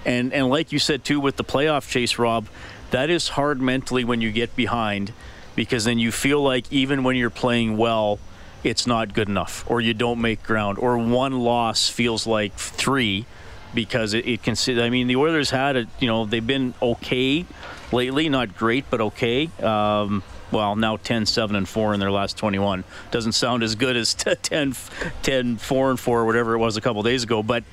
And 0.05 0.33
and 0.33 0.49
like 0.49 0.71
you 0.71 0.79
said 0.79 1.03
too, 1.03 1.19
with 1.19 1.35
the 1.35 1.43
playoff 1.43 1.89
chase, 1.89 2.17
Rob, 2.17 2.47
that 2.91 3.09
is 3.09 3.29
hard 3.29 3.61
mentally 3.61 4.03
when 4.03 4.21
you 4.21 4.31
get 4.31 4.55
behind, 4.55 5.13
because 5.55 5.85
then 5.85 5.99
you 5.99 6.11
feel 6.11 6.41
like 6.41 6.71
even 6.71 7.03
when 7.03 7.15
you're 7.15 7.29
playing 7.29 7.77
well 7.77 8.19
it's 8.65 8.87
not 8.87 9.13
good 9.13 9.29
enough, 9.29 9.63
or 9.67 9.81
you 9.81 9.93
don't 9.93 10.19
make 10.19 10.43
ground, 10.43 10.77
or 10.77 10.97
one 10.97 11.39
loss 11.39 11.89
feels 11.89 12.25
like 12.25 12.53
three 12.53 13.25
because 13.73 14.13
it, 14.13 14.27
it 14.27 14.43
can. 14.43 14.55
I 14.79 14.89
mean, 14.89 15.07
the 15.07 15.15
Oilers 15.17 15.49
had 15.49 15.75
it. 15.75 15.87
You 15.99 16.07
know, 16.07 16.25
they've 16.25 16.45
been 16.45 16.73
okay 16.81 17.45
lately, 17.91 18.29
not 18.29 18.57
great, 18.57 18.85
but 18.89 19.01
okay. 19.01 19.49
Um, 19.61 20.23
well, 20.51 20.75
now 20.75 20.97
10, 20.97 21.25
7, 21.25 21.55
and 21.55 21.67
4 21.67 21.95
in 21.95 21.99
their 21.99 22.11
last 22.11 22.37
21. 22.37 22.83
Doesn't 23.11 23.33
sound 23.33 23.63
as 23.63 23.75
good 23.75 23.97
as 23.97 24.13
10, 24.41 24.75
10 25.23 25.57
4 25.57 25.89
and 25.89 25.99
4, 25.99 26.25
whatever 26.25 26.53
it 26.53 26.59
was 26.59 26.77
a 26.77 26.81
couple 26.81 27.03
days 27.03 27.23
ago, 27.23 27.43
but 27.43 27.63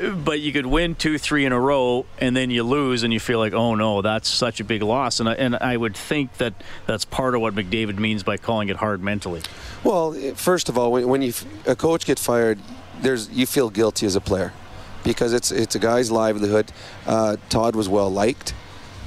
but 0.00 0.40
you 0.40 0.52
could 0.52 0.66
win 0.66 0.94
two, 0.94 1.18
three 1.18 1.44
in 1.44 1.52
a 1.52 1.60
row, 1.60 2.06
and 2.18 2.34
then 2.34 2.50
you 2.50 2.62
lose, 2.62 3.02
and 3.02 3.12
you 3.12 3.20
feel 3.20 3.38
like, 3.38 3.52
oh 3.52 3.74
no, 3.74 4.02
that's 4.02 4.28
such 4.28 4.60
a 4.60 4.64
big 4.64 4.82
loss. 4.82 5.20
And 5.20 5.28
I, 5.28 5.34
and 5.34 5.56
I 5.56 5.76
would 5.76 5.96
think 5.96 6.38
that 6.38 6.54
that's 6.86 7.04
part 7.04 7.34
of 7.34 7.40
what 7.40 7.54
McDavid 7.54 7.98
means 7.98 8.22
by 8.22 8.36
calling 8.36 8.68
it 8.68 8.76
hard 8.76 9.02
mentally. 9.02 9.42
Well, 9.84 10.12
first 10.34 10.68
of 10.68 10.78
all, 10.78 10.92
when, 10.92 11.22
you 11.22 11.32
a 11.66 11.76
coach 11.76 12.06
get 12.06 12.18
fired, 12.18 12.58
there's 13.00 13.28
you 13.30 13.46
feel 13.46 13.70
guilty 13.70 14.06
as 14.06 14.16
a 14.16 14.20
player 14.20 14.52
because 15.04 15.32
it's 15.32 15.50
it's 15.50 15.74
a 15.74 15.78
guy's 15.78 16.10
livelihood. 16.10 16.72
Uh, 17.06 17.36
Todd 17.48 17.76
was 17.76 17.88
well 17.88 18.10
liked. 18.10 18.54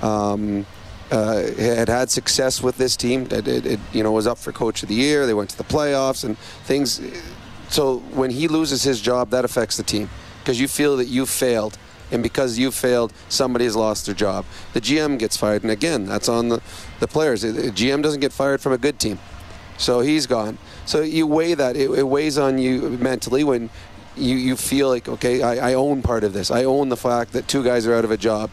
Um, 0.02 0.66
uh, 1.12 1.52
had 1.58 1.90
had 1.90 2.10
success 2.10 2.62
with 2.62 2.78
this 2.78 2.96
team. 2.96 3.28
It, 3.30 3.48
it, 3.48 3.66
it, 3.66 3.80
you 3.94 4.04
know 4.04 4.12
was 4.12 4.28
up 4.28 4.38
for 4.38 4.52
coach 4.52 4.84
of 4.84 4.90
the 4.90 4.96
year. 4.96 5.26
They 5.26 5.34
went 5.34 5.50
to 5.52 5.58
the 5.58 5.64
playoffs 5.64 6.24
and 6.24 6.38
things. 6.38 7.02
So 7.70 8.00
when 8.14 8.30
he 8.30 8.48
loses 8.48 8.84
his 8.84 9.02
job, 9.02 9.32
that 9.32 9.46
affects 9.46 9.78
the 9.78 9.84
team 9.84 10.10
because 10.44 10.60
you 10.60 10.68
feel 10.68 10.98
that 10.98 11.08
you 11.08 11.26
failed. 11.26 11.78
And 12.12 12.22
because 12.22 12.60
you 12.60 12.70
failed, 12.70 13.14
somebody 13.30 13.66
has 13.66 13.76
lost 13.76 14.06
their 14.06 14.14
job. 14.14 14.46
The 14.74 14.82
GM 14.82 15.18
gets 15.18 15.38
fired. 15.38 15.64
And 15.64 15.72
again, 15.72 16.06
that's 16.06 16.30
on 16.30 16.50
the, 16.50 16.62
the 17.00 17.08
players. 17.08 17.42
The 17.42 17.72
GM 17.72 18.04
doesn't 18.04 18.20
get 18.20 18.32
fired 18.32 18.62
from 18.62 18.74
a 18.74 18.78
good 18.78 19.00
team. 19.00 19.18
So 19.78 20.02
he's 20.02 20.28
gone. 20.28 20.60
So 20.86 21.02
you 21.02 21.26
weigh 21.26 21.56
that. 21.56 21.76
It, 21.76 21.90
it 21.90 22.04
weighs 22.04 22.38
on 22.38 22.60
you 22.60 22.90
mentally 22.90 23.44
when 23.44 23.70
you, 24.16 24.36
you 24.36 24.56
feel 24.56 24.90
like, 24.90 25.08
okay, 25.08 25.42
I, 25.42 25.72
I 25.72 25.74
own 25.74 26.04
part 26.04 26.24
of 26.24 26.34
this. 26.34 26.52
I 26.52 26.66
own 26.66 26.90
the 26.90 26.98
fact 26.98 27.32
that 27.34 27.48
two 27.48 27.64
guys 27.64 27.88
are 27.88 27.96
out 27.96 28.06
of 28.06 28.12
a 28.12 28.18
job. 28.18 28.52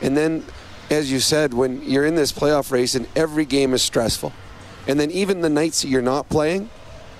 And 0.00 0.16
then, 0.16 0.44
as 0.88 1.10
you 1.10 1.18
said, 1.18 1.52
when 1.52 1.82
you're 1.82 2.06
in 2.06 2.14
this 2.14 2.32
playoff 2.32 2.70
race 2.70 2.94
and 2.94 3.08
every 3.16 3.44
game 3.44 3.74
is 3.74 3.82
stressful, 3.82 4.32
and 4.86 5.00
then 5.00 5.10
even 5.10 5.40
the 5.40 5.50
nights 5.50 5.82
that 5.82 5.88
you're 5.88 6.00
not 6.02 6.28
playing, 6.28 6.70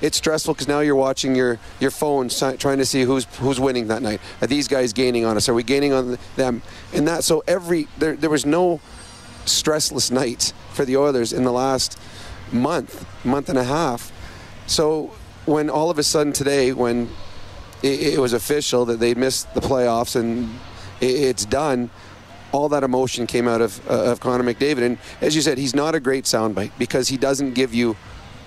it's 0.00 0.16
stressful 0.16 0.54
because 0.54 0.68
now 0.68 0.80
you're 0.80 0.96
watching 0.96 1.34
your 1.34 1.58
your 1.78 1.90
phone 1.90 2.28
trying 2.28 2.78
to 2.78 2.86
see 2.86 3.02
who's 3.02 3.24
who's 3.36 3.60
winning 3.60 3.88
that 3.88 4.02
night. 4.02 4.20
Are 4.40 4.46
these 4.46 4.68
guys 4.68 4.92
gaining 4.92 5.24
on 5.24 5.36
us? 5.36 5.48
Are 5.48 5.54
we 5.54 5.62
gaining 5.62 5.92
on 5.92 6.18
them? 6.36 6.62
And 6.92 7.06
that 7.08 7.24
so 7.24 7.42
every 7.46 7.88
there 7.98 8.16
there 8.16 8.30
was 8.30 8.46
no 8.46 8.80
stressless 9.44 10.10
night 10.10 10.52
for 10.72 10.84
the 10.84 10.96
Oilers 10.96 11.32
in 11.32 11.44
the 11.44 11.52
last 11.52 11.98
month, 12.52 13.06
month 13.24 13.48
and 13.48 13.58
a 13.58 13.64
half. 13.64 14.12
So 14.66 15.12
when 15.46 15.70
all 15.70 15.90
of 15.90 15.98
a 15.98 16.02
sudden 16.02 16.32
today, 16.32 16.72
when 16.72 17.08
it, 17.82 18.14
it 18.14 18.18
was 18.18 18.32
official 18.32 18.84
that 18.86 19.00
they'd 19.00 19.16
missed 19.16 19.52
the 19.54 19.60
playoffs 19.60 20.16
and 20.16 20.58
it, 21.00 21.06
it's 21.06 21.44
done, 21.44 21.90
all 22.52 22.68
that 22.68 22.82
emotion 22.82 23.26
came 23.26 23.46
out 23.46 23.60
of 23.60 23.88
uh, 23.90 24.10
of 24.10 24.20
Connor 24.20 24.44
McDavid. 24.44 24.82
And 24.82 24.98
as 25.20 25.36
you 25.36 25.42
said, 25.42 25.58
he's 25.58 25.74
not 25.74 25.94
a 25.94 26.00
great 26.00 26.24
soundbite 26.24 26.72
because 26.78 27.08
he 27.08 27.16
doesn't 27.16 27.54
give 27.54 27.74
you 27.74 27.96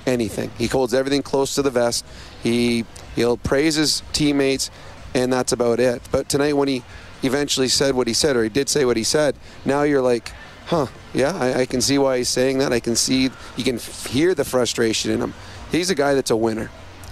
anything. 0.06 0.52
He 0.58 0.68
holds 0.68 0.94
everything 0.94 1.22
close 1.22 1.56
to 1.56 1.62
the 1.62 1.70
vest. 1.70 2.06
He 2.42 2.86
he'll 3.16 3.38
praise 3.38 3.76
his 3.76 4.04
teammates, 4.14 4.70
and 5.14 5.32
that's 5.32 5.52
about 5.52 5.80
it. 5.80 6.02
But 6.12 6.30
tonight, 6.30 6.54
when 6.54 6.68
he 6.68 6.84
eventually 7.24 7.68
said 7.68 7.96
what 7.96 8.08
he 8.08 8.14
said, 8.14 8.36
or 8.36 8.44
he 8.44 8.50
did 8.50 8.70
say 8.70 8.86
what 8.86 8.98
he 8.98 9.04
said, 9.04 9.36
now 9.66 9.84
you're 9.84 10.02
like, 10.02 10.32
huh? 10.66 10.88
Yeah, 11.14 11.36
I, 11.36 11.62
I 11.62 11.66
can 11.66 11.82
see 11.82 11.98
why 11.98 12.18
he's 12.18 12.30
saying 12.30 12.58
that. 12.60 12.74
I 12.74 12.80
can 12.80 12.96
see 12.96 13.30
you 13.56 13.64
can 13.64 13.78
hear 13.78 14.34
the 14.34 14.46
frustration 14.46 15.12
in 15.12 15.22
him. 15.22 15.34
He's 15.72 15.90
a 15.90 15.96
guy 15.96 16.14
that's 16.14 16.32
a 16.32 16.38
winner. 16.38 16.70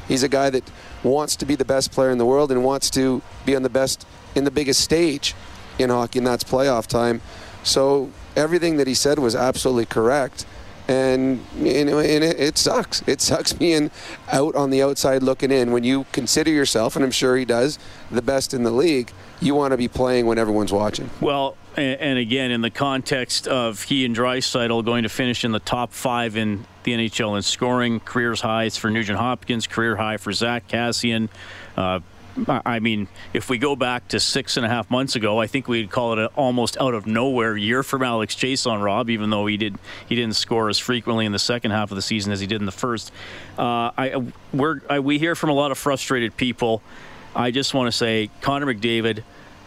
He's 0.07 0.23
a 0.23 0.29
guy 0.29 0.49
that 0.49 0.69
wants 1.03 1.35
to 1.37 1.45
be 1.45 1.55
the 1.55 1.65
best 1.65 1.91
player 1.91 2.11
in 2.11 2.17
the 2.17 2.25
world 2.25 2.51
and 2.51 2.63
wants 2.63 2.89
to 2.91 3.21
be 3.45 3.55
on 3.55 3.63
the 3.63 3.69
best 3.69 4.05
in 4.35 4.43
the 4.43 4.51
biggest 4.51 4.81
stage 4.81 5.35
in 5.79 5.89
hockey, 5.89 6.19
and 6.19 6.27
that's 6.27 6.43
playoff 6.43 6.87
time. 6.87 7.21
So 7.63 8.11
everything 8.35 8.77
that 8.77 8.87
he 8.87 8.93
said 8.93 9.19
was 9.19 9.35
absolutely 9.35 9.85
correct 9.85 10.45
and 10.91 11.39
you 11.57 11.85
know, 11.85 11.99
it, 11.99 12.57
sucks. 12.57 13.01
It 13.07 13.21
sucks 13.21 13.53
being 13.63 13.91
out 14.31 14.55
on 14.55 14.69
the 14.69 14.81
outside 14.83 15.23
looking 15.23 15.51
in. 15.51 15.71
When 15.71 15.83
you 15.83 16.05
consider 16.11 16.51
yourself, 16.51 16.95
and 16.95 17.05
I'm 17.05 17.11
sure 17.11 17.37
he 17.37 17.45
does, 17.45 17.79
the 18.09 18.21
best 18.21 18.53
in 18.53 18.63
the 18.63 18.71
league, 18.71 19.11
you 19.39 19.55
want 19.55 19.71
to 19.71 19.77
be 19.77 19.87
playing 19.87 20.25
when 20.25 20.37
everyone's 20.37 20.73
watching. 20.73 21.09
Well, 21.19 21.55
and, 21.77 22.19
again, 22.19 22.51
in 22.51 22.59
the 22.59 22.69
context 22.69 23.47
of 23.47 23.83
he 23.83 24.03
and 24.03 24.13
Draisaitl 24.13 24.83
going 24.83 25.03
to 25.03 25.09
finish 25.09 25.45
in 25.45 25.53
the 25.53 25.59
top 25.59 25.93
five 25.93 26.35
in 26.35 26.65
the 26.83 26.91
NHL 26.91 27.37
in 27.37 27.41
scoring, 27.41 28.01
careers 28.01 28.41
highs 28.41 28.75
for 28.75 28.89
Nugent 28.91 29.17
Hopkins, 29.17 29.67
career 29.67 29.95
high 29.95 30.17
for 30.17 30.33
Zack 30.33 30.67
Kassian. 30.67 31.29
Uh, 31.77 32.01
I 32.47 32.79
mean, 32.79 33.07
if 33.33 33.49
we 33.49 33.57
go 33.57 33.75
back 33.75 34.07
to 34.09 34.19
six 34.19 34.57
and 34.57 34.65
a 34.65 34.69
half 34.69 34.89
months 34.89 35.15
ago, 35.15 35.39
I 35.39 35.47
think 35.47 35.67
we'd 35.67 35.89
call 35.89 36.13
it 36.13 36.19
an 36.19 36.27
almost 36.35 36.77
out 36.79 36.93
of 36.93 37.05
nowhere 37.05 37.57
year 37.57 37.83
from 37.83 38.03
Alex 38.03 38.35
Chiasson 38.35 38.81
Rob, 38.81 39.09
even 39.09 39.29
though 39.29 39.45
he 39.47 39.57
did 39.57 39.77
he 40.07 40.15
didn't 40.15 40.35
score 40.35 40.69
as 40.69 40.77
frequently 40.77 41.25
in 41.25 41.31
the 41.31 41.39
second 41.39 41.71
half 41.71 41.91
of 41.91 41.95
the 41.95 42.01
season 42.01 42.31
as 42.31 42.39
he 42.39 42.47
did 42.47 42.61
in 42.61 42.65
the 42.65 42.71
first. 42.71 43.11
Uh, 43.57 43.91
I 43.97 44.23
I, 44.89 44.99
we 44.99 45.19
hear 45.19 45.35
from 45.35 45.49
a 45.49 45.53
lot 45.53 45.71
of 45.71 45.77
frustrated 45.77 46.37
people. 46.37 46.81
I 47.35 47.51
just 47.51 47.73
want 47.73 47.87
to 47.87 47.91
say 47.91 48.29
Connor 48.41 48.73
McDavid 48.73 49.23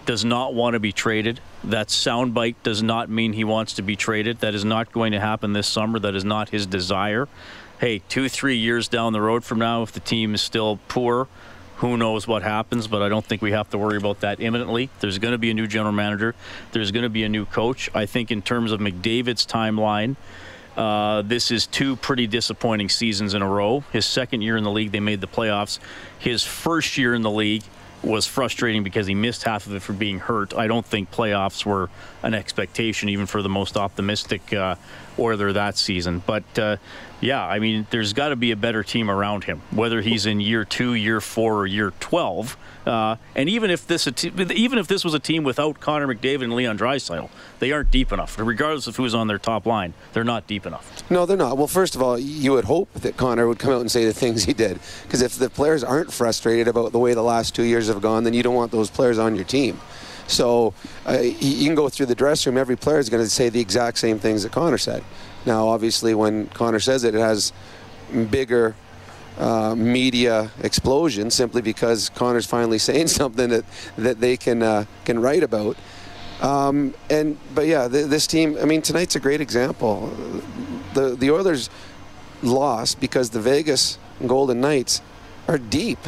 does 0.06 0.24
not 0.24 0.54
want 0.54 0.74
to 0.74 0.80
be 0.80 0.92
traded. 0.92 1.40
That 1.64 1.88
soundbite 1.88 2.56
does 2.62 2.82
not 2.82 3.08
mean 3.08 3.32
he 3.32 3.44
wants 3.44 3.74
to 3.74 3.82
be 3.82 3.96
traded. 3.96 4.40
That 4.40 4.54
is 4.54 4.64
not 4.64 4.92
going 4.92 5.12
to 5.12 5.20
happen 5.20 5.52
this 5.52 5.66
summer. 5.66 5.98
That 5.98 6.14
is 6.14 6.24
not 6.24 6.50
his 6.50 6.66
desire. 6.66 7.28
Hey, 7.78 8.02
two, 8.08 8.28
three 8.28 8.56
years 8.56 8.88
down 8.88 9.12
the 9.12 9.20
road 9.20 9.44
from 9.44 9.58
now, 9.58 9.82
if 9.82 9.92
the 9.92 10.00
team 10.00 10.34
is 10.34 10.42
still 10.42 10.78
poor, 10.88 11.26
who 11.76 11.96
knows 11.96 12.26
what 12.26 12.42
happens, 12.42 12.86
but 12.86 13.02
I 13.02 13.08
don't 13.08 13.24
think 13.24 13.42
we 13.42 13.52
have 13.52 13.68
to 13.70 13.78
worry 13.78 13.96
about 13.96 14.20
that 14.20 14.40
imminently. 14.40 14.90
There's 15.00 15.18
going 15.18 15.32
to 15.32 15.38
be 15.38 15.50
a 15.50 15.54
new 15.54 15.66
general 15.66 15.92
manager. 15.92 16.34
There's 16.72 16.92
going 16.92 17.02
to 17.02 17.08
be 17.08 17.24
a 17.24 17.28
new 17.28 17.46
coach. 17.46 17.90
I 17.94 18.06
think 18.06 18.30
in 18.30 18.42
terms 18.42 18.72
of 18.72 18.80
McDavid's 18.80 19.44
timeline, 19.44 20.16
uh, 20.76 21.22
this 21.22 21.50
is 21.50 21.66
two 21.66 21.96
pretty 21.96 22.26
disappointing 22.26 22.88
seasons 22.88 23.34
in 23.34 23.42
a 23.42 23.48
row. 23.48 23.84
His 23.92 24.06
second 24.06 24.42
year 24.42 24.56
in 24.56 24.64
the 24.64 24.70
league, 24.70 24.92
they 24.92 25.00
made 25.00 25.20
the 25.20 25.28
playoffs. 25.28 25.78
His 26.18 26.42
first 26.42 26.96
year 26.98 27.14
in 27.14 27.22
the 27.22 27.30
league 27.30 27.62
was 28.04 28.26
frustrating 28.26 28.82
because 28.82 29.06
he 29.06 29.14
missed 29.14 29.44
half 29.44 29.66
of 29.66 29.74
it 29.74 29.80
for 29.80 29.92
being 29.92 30.18
hurt. 30.18 30.54
I 30.54 30.66
don't 30.66 30.84
think 30.84 31.10
playoffs 31.10 31.64
were 31.64 31.90
an 32.22 32.34
expectation, 32.34 33.08
even 33.08 33.26
for 33.26 33.42
the 33.42 33.48
most 33.48 33.76
optimistic 33.76 34.52
uh, 34.52 34.76
Oiler 35.18 35.52
that 35.52 35.76
season. 35.76 36.22
But 36.24 36.58
uh, 36.58 36.76
yeah, 37.20 37.44
I 37.44 37.58
mean, 37.58 37.86
there's 37.90 38.12
got 38.12 38.28
to 38.28 38.36
be 38.36 38.50
a 38.50 38.56
better 38.56 38.82
team 38.82 39.10
around 39.10 39.44
him, 39.44 39.62
whether 39.70 40.00
he's 40.00 40.26
in 40.26 40.40
year 40.40 40.64
two, 40.64 40.94
year 40.94 41.20
four, 41.20 41.60
or 41.60 41.66
year 41.66 41.92
twelve. 42.00 42.56
Uh, 42.86 43.16
and 43.34 43.48
even 43.48 43.70
if 43.70 43.86
this 43.86 44.06
even 44.24 44.78
if 44.78 44.86
this 44.86 45.04
was 45.04 45.14
a 45.14 45.18
team 45.18 45.42
without 45.42 45.80
Connor 45.80 46.06
McDavid 46.06 46.44
and 46.44 46.54
Leon 46.54 46.78
Draisaitl, 46.78 47.30
they 47.58 47.72
aren't 47.72 47.90
deep 47.90 48.12
enough. 48.12 48.38
Regardless 48.38 48.86
of 48.86 48.96
who's 48.96 49.14
on 49.14 49.26
their 49.26 49.38
top 49.38 49.64
line, 49.64 49.94
they're 50.12 50.24
not 50.24 50.46
deep 50.46 50.66
enough. 50.66 51.10
No, 51.10 51.24
they're 51.24 51.36
not. 51.36 51.56
Well, 51.56 51.66
first 51.66 51.94
of 51.94 52.02
all, 52.02 52.18
you 52.18 52.52
would 52.52 52.66
hope 52.66 52.92
that 52.94 53.16
Connor 53.16 53.48
would 53.48 53.58
come 53.58 53.72
out 53.72 53.80
and 53.80 53.90
say 53.90 54.04
the 54.04 54.12
things 54.12 54.44
he 54.44 54.52
did, 54.52 54.78
because 55.04 55.22
if 55.22 55.36
the 55.36 55.48
players 55.48 55.82
aren't 55.82 56.12
frustrated 56.12 56.68
about 56.68 56.92
the 56.92 56.98
way 56.98 57.14
the 57.14 57.22
last 57.22 57.54
two 57.54 57.64
years 57.64 57.88
have 57.88 58.02
gone, 58.02 58.24
then 58.24 58.34
you 58.34 58.42
don't 58.42 58.54
want 58.54 58.70
those 58.70 58.90
players 58.90 59.18
on 59.18 59.34
your 59.34 59.44
team. 59.44 59.80
So 60.26 60.72
uh, 61.06 61.18
you 61.20 61.66
can 61.66 61.74
go 61.74 61.88
through 61.88 62.06
the 62.06 62.14
dressing 62.14 62.52
room. 62.52 62.58
Every 62.58 62.76
player 62.76 62.98
is 62.98 63.08
going 63.10 63.22
to 63.22 63.28
say 63.28 63.50
the 63.50 63.60
exact 63.60 63.98
same 63.98 64.18
things 64.18 64.42
that 64.42 64.52
Connor 64.52 64.78
said. 64.78 65.04
Now, 65.44 65.68
obviously, 65.68 66.14
when 66.14 66.46
Connor 66.48 66.80
says 66.80 67.04
it, 67.04 67.14
it 67.14 67.18
has 67.18 67.52
bigger 68.30 68.74
uh, 69.38 69.74
media 69.74 70.50
explosion 70.62 71.30
simply 71.30 71.62
because 71.62 72.08
Connor's 72.10 72.46
finally 72.46 72.78
saying 72.88 73.08
something 73.08 73.50
that 73.50 73.64
that 73.96 74.20
they 74.20 74.36
can 74.36 74.62
uh, 74.62 74.84
can 75.04 75.20
write 75.20 75.42
about. 75.42 75.76
Um, 76.40 76.94
and 77.10 77.38
but 77.54 77.66
yeah, 77.66 77.88
th- 77.88 78.06
this 78.06 78.26
team. 78.26 78.56
I 78.60 78.64
mean, 78.64 78.82
tonight's 78.82 79.16
a 79.16 79.20
great 79.20 79.40
example. 79.40 80.12
The 80.94 81.16
the 81.16 81.30
Oilers 81.30 81.70
lost 82.42 83.00
because 83.00 83.30
the 83.30 83.40
Vegas 83.40 83.98
Golden 84.26 84.60
Knights 84.60 85.00
are 85.48 85.58
deep. 85.58 85.98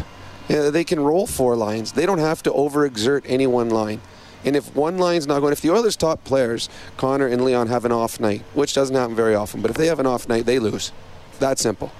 You 0.48 0.56
know, 0.56 0.70
they 0.70 0.84
can 0.84 1.00
roll 1.00 1.26
four 1.26 1.56
lines. 1.56 1.92
They 1.92 2.06
don't 2.06 2.18
have 2.18 2.42
to 2.44 2.50
overexert 2.50 3.22
any 3.26 3.46
one 3.46 3.68
line. 3.68 4.00
And 4.44 4.54
if 4.54 4.76
one 4.76 4.96
line's 4.96 5.26
not 5.26 5.40
going, 5.40 5.52
if 5.52 5.60
the 5.60 5.72
Oilers' 5.72 5.96
top 5.96 6.22
players, 6.22 6.68
Connor 6.96 7.26
and 7.26 7.44
Leon, 7.44 7.66
have 7.66 7.84
an 7.84 7.90
off 7.90 8.20
night, 8.20 8.42
which 8.54 8.74
doesn't 8.74 8.94
happen 8.94 9.16
very 9.16 9.34
often, 9.34 9.60
but 9.60 9.72
if 9.72 9.76
they 9.76 9.88
have 9.88 9.98
an 9.98 10.06
off 10.06 10.28
night, 10.28 10.46
they 10.46 10.60
lose. 10.60 10.92
That 11.40 11.58
simple. 11.58 11.90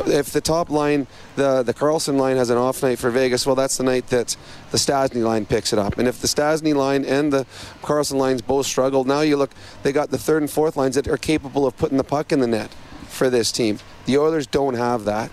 If 0.00 0.30
the 0.30 0.40
top 0.40 0.70
line, 0.70 1.06
the 1.36 1.62
the 1.62 1.74
Karlsson 1.74 2.18
line 2.18 2.36
has 2.36 2.50
an 2.50 2.58
off 2.58 2.82
night 2.82 2.98
for 2.98 3.10
Vegas, 3.10 3.46
well, 3.46 3.54
that's 3.54 3.76
the 3.76 3.84
night 3.84 4.08
that 4.08 4.36
the 4.70 4.78
Stastny 4.78 5.22
line 5.22 5.46
picks 5.46 5.72
it 5.72 5.78
up. 5.78 5.98
And 5.98 6.08
if 6.08 6.20
the 6.20 6.26
Stastny 6.26 6.74
line 6.74 7.04
and 7.04 7.32
the 7.32 7.46
Karlsson 7.82 8.14
lines 8.16 8.42
both 8.42 8.66
struggle, 8.66 9.04
now 9.04 9.20
you 9.20 9.36
look, 9.36 9.50
they 9.82 9.92
got 9.92 10.10
the 10.10 10.18
third 10.18 10.42
and 10.42 10.50
fourth 10.50 10.76
lines 10.76 10.96
that 10.96 11.06
are 11.08 11.16
capable 11.16 11.66
of 11.66 11.76
putting 11.76 11.96
the 11.96 12.04
puck 12.04 12.32
in 12.32 12.40
the 12.40 12.46
net 12.46 12.74
for 13.08 13.30
this 13.30 13.52
team. 13.52 13.78
The 14.06 14.18
Oilers 14.18 14.46
don't 14.46 14.74
have 14.74 15.04
that. 15.04 15.30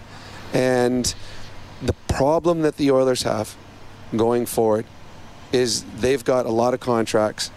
And 0.53 1.13
the 1.81 1.93
problem 2.07 2.61
that 2.61 2.77
the 2.77 2.91
Oilers 2.91 3.23
have 3.23 3.55
going 4.15 4.45
forward 4.45 4.85
is 5.51 5.83
they've 5.99 6.23
got 6.23 6.45
a 6.45 6.51
lot 6.51 6.73
of 6.73 6.79
contracts 6.79 7.51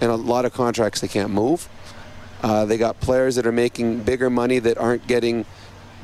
and 0.00 0.10
a 0.10 0.16
lot 0.16 0.44
of 0.44 0.52
contracts 0.52 1.00
they 1.00 1.08
can't 1.08 1.30
move. 1.30 1.68
Uh, 2.42 2.64
they 2.64 2.78
got 2.78 3.00
players 3.00 3.34
that 3.36 3.46
are 3.46 3.52
making 3.52 4.02
bigger 4.02 4.30
money 4.30 4.58
that 4.58 4.78
aren't 4.78 5.06
getting 5.06 5.44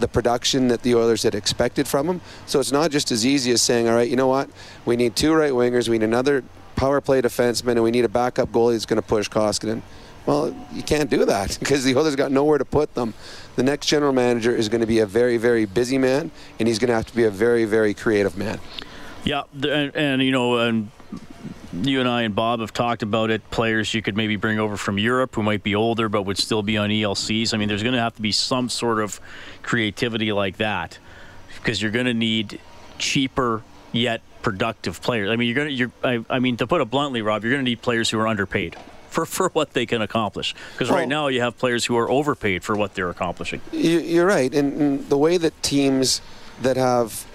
the 0.00 0.08
production 0.08 0.68
that 0.68 0.82
the 0.82 0.94
Oilers 0.94 1.22
had 1.22 1.34
expected 1.34 1.86
from 1.86 2.06
them. 2.06 2.20
So 2.46 2.60
it's 2.60 2.72
not 2.72 2.90
just 2.90 3.10
as 3.10 3.24
easy 3.24 3.52
as 3.52 3.62
saying, 3.62 3.88
all 3.88 3.94
right, 3.94 4.08
you 4.08 4.16
know 4.16 4.28
what? 4.28 4.50
We 4.84 4.96
need 4.96 5.16
two 5.16 5.32
right 5.34 5.52
wingers, 5.52 5.88
we 5.88 5.98
need 5.98 6.04
another 6.04 6.44
power 6.76 7.00
play 7.00 7.22
defenseman, 7.22 7.72
and 7.72 7.82
we 7.82 7.90
need 7.90 8.04
a 8.04 8.08
backup 8.08 8.50
goalie 8.50 8.72
that's 8.72 8.86
going 8.86 9.00
to 9.00 9.06
push 9.06 9.28
Koskinen. 9.28 9.82
Well, 10.26 10.56
you 10.72 10.82
can't 10.82 11.10
do 11.10 11.24
that 11.26 11.56
because 11.60 11.84
the 11.84 11.96
Oilers 11.96 12.16
got 12.16 12.32
nowhere 12.32 12.58
to 12.58 12.64
put 12.64 12.94
them. 12.94 13.14
The 13.56 13.62
next 13.62 13.86
general 13.86 14.12
manager 14.12 14.54
is 14.54 14.68
going 14.68 14.80
to 14.80 14.86
be 14.86 15.00
a 15.00 15.06
very, 15.06 15.36
very 15.36 15.64
busy 15.64 15.98
man, 15.98 16.30
and 16.58 16.68
he's 16.68 16.78
going 16.78 16.88
to 16.88 16.94
have 16.94 17.06
to 17.06 17.16
be 17.16 17.24
a 17.24 17.30
very, 17.30 17.64
very 17.64 17.94
creative 17.94 18.36
man. 18.36 18.58
Yeah, 19.24 19.44
and, 19.52 19.94
and 19.96 20.22
you 20.22 20.32
know, 20.32 20.58
and 20.58 20.90
you 21.82 22.00
and 22.00 22.08
I 22.08 22.22
and 22.22 22.34
Bob 22.34 22.60
have 22.60 22.72
talked 22.72 23.02
about 23.02 23.30
it. 23.30 23.48
Players 23.50 23.92
you 23.94 24.02
could 24.02 24.16
maybe 24.16 24.36
bring 24.36 24.58
over 24.58 24.76
from 24.76 24.98
Europe 24.98 25.34
who 25.34 25.42
might 25.42 25.62
be 25.62 25.74
older 25.74 26.08
but 26.08 26.22
would 26.22 26.38
still 26.38 26.62
be 26.62 26.76
on 26.76 26.90
ELCs. 26.90 27.52
I 27.52 27.56
mean, 27.56 27.68
there's 27.68 27.82
going 27.82 27.94
to 27.94 28.00
have 28.00 28.14
to 28.16 28.22
be 28.22 28.32
some 28.32 28.68
sort 28.68 29.00
of 29.00 29.20
creativity 29.62 30.32
like 30.32 30.58
that 30.58 30.98
because 31.56 31.80
you're 31.82 31.90
going 31.90 32.06
to 32.06 32.14
need 32.14 32.60
cheaper 32.98 33.62
yet 33.92 34.22
productive 34.42 35.00
players. 35.00 35.30
I 35.30 35.36
mean, 35.36 35.48
you're 35.48 35.56
going 35.56 35.68
to. 35.68 35.74
You're, 35.74 35.92
I, 36.02 36.24
I 36.30 36.38
mean, 36.38 36.56
to 36.58 36.66
put 36.66 36.80
it 36.80 36.90
bluntly, 36.90 37.22
Rob, 37.22 37.42
you're 37.42 37.52
going 37.52 37.64
to 37.64 37.68
need 37.68 37.82
players 37.82 38.10
who 38.10 38.18
are 38.18 38.28
underpaid 38.28 38.76
for, 39.08 39.26
for 39.26 39.48
what 39.50 39.72
they 39.72 39.86
can 39.86 40.02
accomplish. 40.02 40.54
Because 40.72 40.90
well, 40.90 40.98
right 40.98 41.08
now 41.08 41.28
you 41.28 41.40
have 41.40 41.58
players 41.58 41.84
who 41.84 41.96
are 41.96 42.08
overpaid 42.08 42.62
for 42.62 42.76
what 42.76 42.94
they're 42.94 43.10
accomplishing. 43.10 43.60
You're 43.72 44.26
right, 44.26 44.54
and, 44.54 44.80
and 44.80 45.08
the 45.08 45.18
way 45.18 45.38
that 45.38 45.60
teams 45.62 46.20
that 46.62 46.76
have 46.76 47.26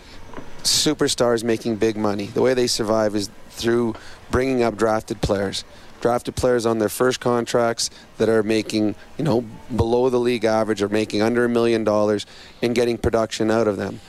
superstars 0.63 1.43
making 1.43 1.77
big 1.77 1.97
money, 1.97 2.27
the 2.27 2.41
way 2.41 2.53
they 2.53 2.67
survive 2.67 3.15
is 3.15 3.29
through 3.59 3.95
bringing 4.31 4.63
up 4.63 4.77
drafted 4.77 5.21
players. 5.21 5.63
Drafted 6.01 6.35
players 6.35 6.65
on 6.65 6.79
their 6.79 6.89
first 6.89 7.19
contracts 7.19 7.89
that 8.17 8.29
are 8.29 8.41
making, 8.41 8.95
you 9.17 9.23
know, 9.25 9.41
below 9.75 10.09
the 10.09 10.19
league 10.19 10.45
average 10.45 10.81
or 10.81 10.87
making 10.87 11.21
under 11.21 11.43
a 11.43 11.49
million 11.49 11.83
dollars 11.83 12.25
and 12.61 12.73
getting 12.73 12.97
production 12.97 13.51
out 13.51 13.67
of 13.67 13.75
them. 13.75 13.99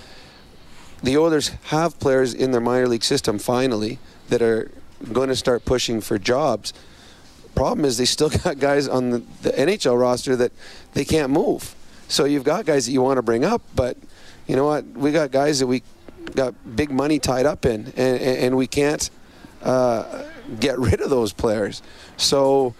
The 1.03 1.17
Oilers 1.17 1.49
have 1.65 1.99
players 1.99 2.33
in 2.35 2.53
their 2.53 2.61
minor 2.61 2.87
league 2.87 3.03
system 3.03 3.39
finally 3.39 3.99
that 4.29 4.43
are 4.43 4.71
going 5.13 5.29
to 5.29 5.37
start 5.37 5.65
pushing 5.65 6.01
for 6.01 6.19
jobs. 6.19 6.73
Problem 7.55 7.85
is, 7.85 7.97
they 7.99 8.05
still 8.05 8.31
got 8.45 8.59
guys 8.59 8.87
on 8.87 9.11
the, 9.11 9.19
the 9.43 9.51
NHL 9.51 9.99
roster 9.99 10.37
that 10.37 10.53
they 10.93 11.05
can't 11.05 11.33
move. 11.33 11.75
So 12.09 12.25
you've 12.25 12.45
got 12.45 12.67
guys 12.67 12.87
that 12.87 12.93
you 12.93 13.03
want 13.03 13.19
to 13.19 13.23
bring 13.23 13.45
up, 13.45 13.63
but 13.75 13.97
you 14.47 14.57
know 14.57 14.67
what? 14.67 14.85
We 14.85 15.13
got 15.13 15.31
guys 15.31 15.61
that 15.61 15.67
we 15.67 15.83
got 16.35 16.55
big 16.77 16.91
money 16.91 17.19
tied 17.19 17.47
up 17.47 17.65
in, 17.65 17.93
and, 17.97 18.21
and 18.21 18.57
we 18.57 18.67
can't 18.67 19.11
get 19.63 20.79
rid 20.79 21.01
of 21.01 21.11
those 21.11 21.33
players. 21.33 21.83
So 22.17 22.75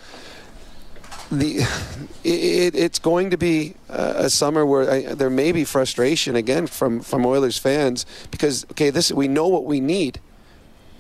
the 1.31 1.59
it, 2.25 2.75
it's 2.75 2.99
going 2.99 3.31
to 3.31 3.37
be 3.37 3.75
a 3.89 4.29
summer 4.29 4.67
where 4.67 4.91
I, 4.91 5.15
there 5.15 5.31
may 5.31 5.53
be 5.53 5.65
frustration 5.65 6.37
again 6.37 6.67
from 6.67 7.01
from 7.01 7.25
Oilers 7.25 7.59
fans 7.59 8.07
because 8.31 8.65
okay, 8.73 8.91
this 8.91 9.13
we 9.13 9.29
know 9.29 9.49
what 9.49 9.65
we 9.65 9.81
need, 9.81 10.21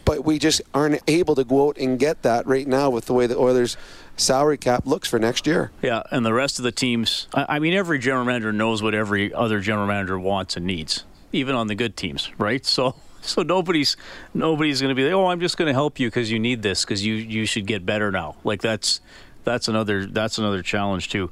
but 0.05 0.25
we 0.25 0.39
just 0.39 0.63
aren't 0.75 1.01
able 1.09 1.35
to 1.35 1.45
go 1.45 1.69
out 1.69 1.79
and 1.79 1.99
get 1.99 2.23
that 2.23 2.47
right 2.47 2.67
now 2.67 2.91
with 2.91 3.07
the 3.07 3.13
way 3.13 3.27
the 3.27 3.39
Oilers 3.39 3.77
salary 4.17 4.59
cap 4.59 4.87
looks 4.87 5.09
for 5.09 5.19
next 5.19 5.47
year. 5.47 5.71
Yeah, 5.83 6.03
and 6.11 6.25
the 6.25 6.35
rest 6.35 6.59
of 6.59 6.63
the 6.63 6.73
teams. 6.73 7.27
I 7.35 7.59
mean, 7.59 7.75
every 7.75 7.99
general 7.99 8.25
manager 8.25 8.53
knows 8.53 8.83
what 8.83 8.95
every 8.95 9.33
other 9.33 9.61
general 9.61 9.87
manager 9.87 10.19
wants 10.19 10.57
and 10.57 10.67
needs, 10.67 11.05
even 11.33 11.55
on 11.55 11.67
the 11.67 11.75
good 11.75 11.97
teams, 11.97 12.31
right? 12.39 12.65
So. 12.65 12.95
So 13.31 13.43
nobody's 13.43 13.97
nobody's 14.35 14.81
going 14.81 14.89
to 14.89 14.95
be 14.95 15.05
like, 15.05 15.13
oh, 15.13 15.27
I'm 15.27 15.41
just 15.41 15.57
going 15.57 15.67
to 15.67 15.75
help 15.75 16.01
you 16.01 16.09
because 16.09 16.31
you 16.31 16.39
need 16.39 16.63
this 16.63 16.85
because 16.85 17.05
you 17.05 17.15
you 17.15 17.45
should 17.45 17.67
get 17.67 17.85
better 17.85 18.11
now. 18.11 18.37
Like 18.45 18.61
that's 18.63 19.01
that's 19.45 19.69
another 19.69 20.07
that's 20.07 20.39
another 20.39 20.63
challenge 20.63 21.09
too. 21.09 21.31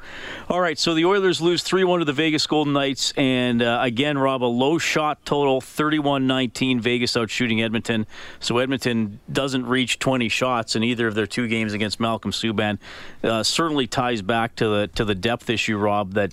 All 0.48 0.60
right, 0.60 0.78
so 0.78 0.94
the 0.94 1.04
Oilers 1.04 1.40
lose 1.40 1.62
three 1.62 1.84
one 1.84 1.98
to 1.98 2.04
the 2.04 2.12
Vegas 2.12 2.46
Golden 2.46 2.72
Knights, 2.72 3.12
and 3.16 3.62
uh, 3.62 3.80
again, 3.82 4.18
Rob, 4.18 4.42
a 4.42 4.46
low 4.46 4.78
shot 4.78 5.24
total, 5.24 5.60
31-19. 5.60 6.80
Vegas 6.80 7.16
out 7.16 7.30
shooting 7.30 7.60
Edmonton, 7.62 8.06
so 8.40 8.58
Edmonton 8.58 9.20
doesn't 9.30 9.66
reach 9.66 9.98
20 9.98 10.28
shots 10.28 10.76
in 10.76 10.82
either 10.82 11.06
of 11.06 11.14
their 11.14 11.26
two 11.26 11.48
games 11.48 11.72
against 11.72 12.00
Malcolm 12.00 12.30
Subban. 12.30 12.78
Uh, 13.22 13.42
certainly 13.42 13.86
ties 13.86 14.22
back 14.22 14.54
to 14.56 14.68
the 14.68 14.86
to 14.88 15.04
the 15.04 15.14
depth 15.14 15.50
issue, 15.50 15.76
Rob, 15.76 16.14
that 16.14 16.32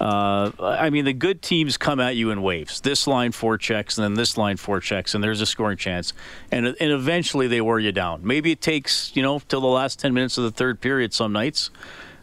uh, 0.00 0.50
I 0.58 0.88
mean, 0.88 1.04
the 1.04 1.12
good 1.12 1.42
teams 1.42 1.76
come 1.76 2.00
at 2.00 2.16
you 2.16 2.30
in 2.30 2.40
waves. 2.40 2.80
This 2.80 3.06
line 3.06 3.32
four 3.32 3.58
checks, 3.58 3.98
and 3.98 4.04
then 4.04 4.14
this 4.14 4.38
line 4.38 4.56
four 4.56 4.80
checks, 4.80 5.14
and 5.14 5.22
there's 5.22 5.42
a 5.42 5.46
scoring 5.46 5.76
chance, 5.76 6.14
and 6.50 6.66
and 6.66 6.90
eventually 6.90 7.46
they 7.48 7.60
wear 7.60 7.78
you 7.78 7.92
down. 7.92 8.22
Maybe 8.24 8.50
it 8.50 8.62
takes 8.62 9.14
you 9.14 9.22
know 9.22 9.40
till 9.40 9.60
the 9.60 9.66
last 9.66 9.98
ten 9.98 10.14
minutes 10.14 10.38
of 10.38 10.44
the 10.44 10.50
third 10.50 10.80
period 10.80 11.12
some 11.12 11.34
nights, 11.34 11.70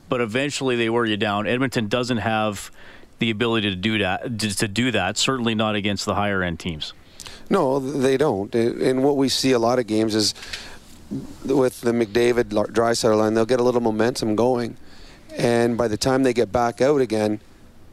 but 0.10 0.22
eventually 0.22 0.76
they 0.76 0.90
wear 0.90 1.06
you 1.06 1.18
down. 1.18 1.46
Edmonton 1.46 1.88
doesn't 1.88 2.18
have 2.18 2.72
the 3.20 3.30
ability 3.30 3.70
to 3.70 3.76
do 3.76 4.00
that. 4.00 4.40
To 4.40 4.68
do 4.68 4.90
that, 4.90 5.18
certainly 5.18 5.54
not 5.54 5.76
against 5.76 6.06
the 6.06 6.16
higher 6.16 6.42
end 6.42 6.60
teams. 6.60 6.94
No, 7.48 7.80
they 7.80 8.18
don't. 8.18 8.54
And 8.56 9.04
what 9.04 9.18
we 9.18 9.30
see 9.30 9.52
a 9.52 9.60
lot 9.60 9.78
of 9.78 9.86
games 9.86 10.16
is 10.16 10.34
with 11.46 11.82
the 11.82 11.92
McDavid 11.92 12.46
Draisaitl 12.46 13.18
line, 13.18 13.36
they'll 13.36 13.46
get 13.46 13.60
a 13.60 13.64
little 13.64 13.82
momentum 13.82 14.36
going, 14.36 14.78
and 15.38 15.78
by 15.78 15.88
the 15.88 15.96
time 15.96 16.24
they 16.24 16.34
get 16.34 16.52
back 16.52 16.82
out 16.82 17.02
again 17.02 17.40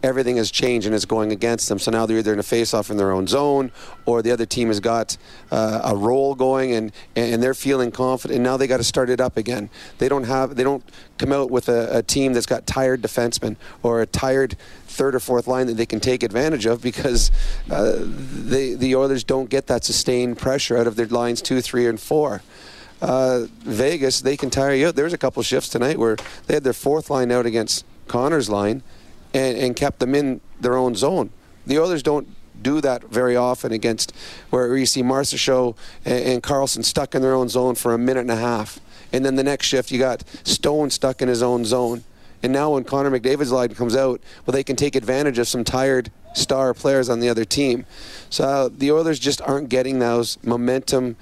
everything 0.05 0.37
has 0.37 0.51
changed 0.51 0.87
and 0.87 0.95
it's 0.95 1.07
going 1.07 1.33
against 1.33 1.69
them. 1.69 1.79
So 1.79 1.91
now 1.91 2.07
they're 2.07 2.19
either 2.19 2.33
in 2.33 2.39
a 2.39 2.45
face-off 2.45 2.91
in 2.91 2.97
their 2.97 3.11
own 3.11 3.27
zone, 3.27 3.73
or 4.05 4.23
the 4.23 4.31
other 4.31 4.47
team 4.47 4.69
has 4.69 4.79
got 4.79 5.17
uh, 5.51 5.81
a 5.85 5.97
roll 5.97 6.35
going 6.35 6.73
and 6.73 6.93
and 7.17 7.43
they're 7.43 7.55
feeling 7.55 7.91
confident. 7.91 8.37
And 8.37 8.45
now 8.45 8.57
they 8.57 8.67
got 8.67 8.77
to 8.77 8.85
start 8.85 9.11
it 9.11 9.21
up 9.21 9.37
again. 9.37 9.71
They 9.99 10.09
don't 10.09 10.25
have 10.25 10.57
they 10.57 10.63
don't 10.63 10.85
come 11.19 11.33
out 11.33 11.51
with 11.51 11.69
a, 11.69 11.99
a 11.99 12.03
team 12.03 12.35
that's 12.35 12.47
got 12.47 12.67
tired 12.67 13.03
defensemen 13.03 13.57
or 13.83 14.03
a 14.03 14.07
tired 14.07 14.57
third 14.87 15.15
or 15.15 15.21
fourth 15.21 15.47
line 15.47 15.67
that 15.67 15.77
they 15.77 15.87
can 15.87 16.01
take 16.01 16.23
advantage 16.23 16.67
of 16.67 16.83
because 16.83 17.31
uh, 17.71 17.97
the 17.99 18.77
the 18.79 18.95
Oilers 18.95 19.25
don't 19.25 19.49
get 19.49 19.67
that 19.67 19.85
sustained 19.85 20.39
pressure 20.39 20.77
out 20.77 20.87
of 20.87 20.97
their 20.97 21.07
lines 21.07 21.43
two, 21.43 21.61
three, 21.61 21.87
and 21.87 21.99
four. 21.99 22.43
Uh, 23.03 23.47
Vegas, 23.61 24.21
they 24.21 24.37
can 24.37 24.51
tire 24.51 24.75
you 24.75 24.89
out. 24.89 24.95
There's 24.95 25.13
a 25.13 25.19
couple 25.19 25.43
shifts 25.43 25.69
tonight 25.69 25.99
where 25.99 26.17
they 26.47 26.55
had 26.55 26.65
their 26.65 26.73
fourth 26.73 27.11
line 27.11 27.31
out 27.31 27.45
against 27.45 27.85
Connor's 28.07 28.49
line, 28.49 28.83
and, 29.35 29.59
and 29.59 29.76
kept 29.76 29.99
them 29.99 30.14
in 30.14 30.41
their 30.61 30.76
own 30.76 30.95
zone. 30.95 31.31
The 31.67 31.79
Oilers 31.79 32.03
don't 32.03 32.29
do 32.62 32.81
that 32.81 33.05
very 33.05 33.37
often 33.37 33.73
against 33.73 34.14
where 34.50 34.76
you 34.76 34.87
see 34.87 35.03
Marchessault 35.03 35.76
and, 36.05 36.25
and 36.25 36.43
Karlsson 36.43 36.85
stuck 36.85 37.14
in 37.14 37.21
their 37.21 37.35
own 37.35 37.49
zone 37.49 37.75
for 37.75 37.93
a 37.93 37.99
minute 37.99 38.21
and 38.21 38.31
a 38.31 38.37
half. 38.37 38.81
And 39.12 39.25
then 39.25 39.37
the 39.37 39.45
next 39.45 39.67
shift, 39.67 39.91
you 39.91 39.99
got 39.99 40.25
Stone 40.45 40.91
stuck 40.91 41.21
in 41.21 41.29
his 41.29 41.43
own 41.43 41.64
zone. 41.64 42.05
And 42.43 42.53
now 42.53 42.71
when 42.71 42.85
Connor 42.85 43.11
McDavid's 43.11 43.53
line 43.53 43.75
comes 43.75 43.97
out, 43.97 44.20
well, 44.44 44.53
they 44.53 44.64
can 44.64 44.77
take 44.77 44.97
advantage 44.97 45.38
of 45.38 45.49
some 45.49 45.64
tired 45.64 46.11
star 46.35 46.75
players 46.75 47.09
on 47.09 47.20
the 47.20 47.29
other 47.29 47.44
team. 47.44 47.87
So 48.29 48.44
uh, 48.44 48.68
the 48.73 48.92
Oilers 48.92 49.18
just 49.18 49.40
aren't 49.42 49.68
getting 49.68 49.99
those 49.99 50.42
momentum 50.42 51.16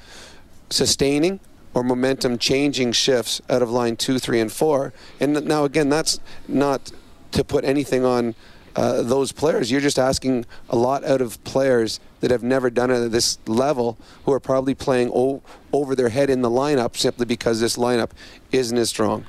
sustaining 0.71 1.39
or 1.75 1.83
momentum 1.83 2.39
changing 2.39 2.93
shifts 2.93 3.41
out 3.49 3.63
of 3.63 3.71
line 3.71 3.97
two, 3.97 4.19
three, 4.19 4.41
and 4.41 4.51
four. 4.51 4.93
And 5.21 5.45
now, 5.47 5.65
again, 5.65 5.89
that's 5.89 6.19
not 6.49 6.93
to 7.33 7.45
put 7.45 7.65
anything 7.65 8.05
on 8.05 8.35
uh, 8.77 9.03
those 9.03 9.33
players. 9.33 9.71
You're 9.71 9.81
just 9.81 9.99
asking 9.99 10.47
a 10.71 10.77
lot 10.77 11.05
out 11.05 11.21
of 11.21 11.43
players 11.45 12.01
that 12.21 12.31
have 12.31 12.43
never 12.43 12.71
done 12.71 12.91
it 12.91 13.05
at 13.05 13.13
this 13.13 13.39
level, 13.47 13.99
who 14.25 14.33
are 14.33 14.41
probably 14.41 14.75
playing 14.75 15.11
o- 15.15 15.43
over 15.73 15.95
their 15.95 16.09
head 16.09 16.31
in 16.31 16.43
the 16.43 16.51
lineup 16.51 16.97
simply 16.97 17.27
because 17.27 17.61
this 17.61 17.77
lineup 17.77 18.11
isn't 18.51 18.79
as 18.79 18.89
strong. 18.89 19.27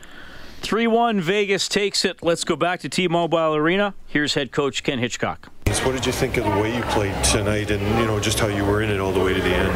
3 0.62 0.88
1 0.88 1.20
Vegas 1.20 1.68
takes 1.68 2.06
it. 2.06 2.24
Let's 2.24 2.46
go 2.46 2.56
back 2.56 2.80
to 2.82 2.90
T 2.90 3.10
Mobile 3.10 3.56
Arena. 3.56 3.96
Here's 4.08 4.34
head 4.36 4.54
coach 4.54 4.82
Ken 4.82 4.98
Hitchcock. 5.00 5.50
What 5.84 5.94
did 5.94 6.06
you 6.06 6.12
think 6.14 6.38
of 6.38 6.46
the 6.46 6.52
way 6.52 6.74
you 6.74 6.82
played 6.84 7.22
tonight 7.24 7.72
and, 7.72 7.82
you 8.00 8.06
know, 8.06 8.20
just 8.20 8.40
how 8.40 8.48
you 8.48 8.64
were 8.64 8.82
in 8.84 8.90
it 8.90 9.00
all 9.00 9.12
the 9.12 9.20
way 9.20 9.34
to 9.34 9.42
the 9.42 9.50
end? 9.50 9.70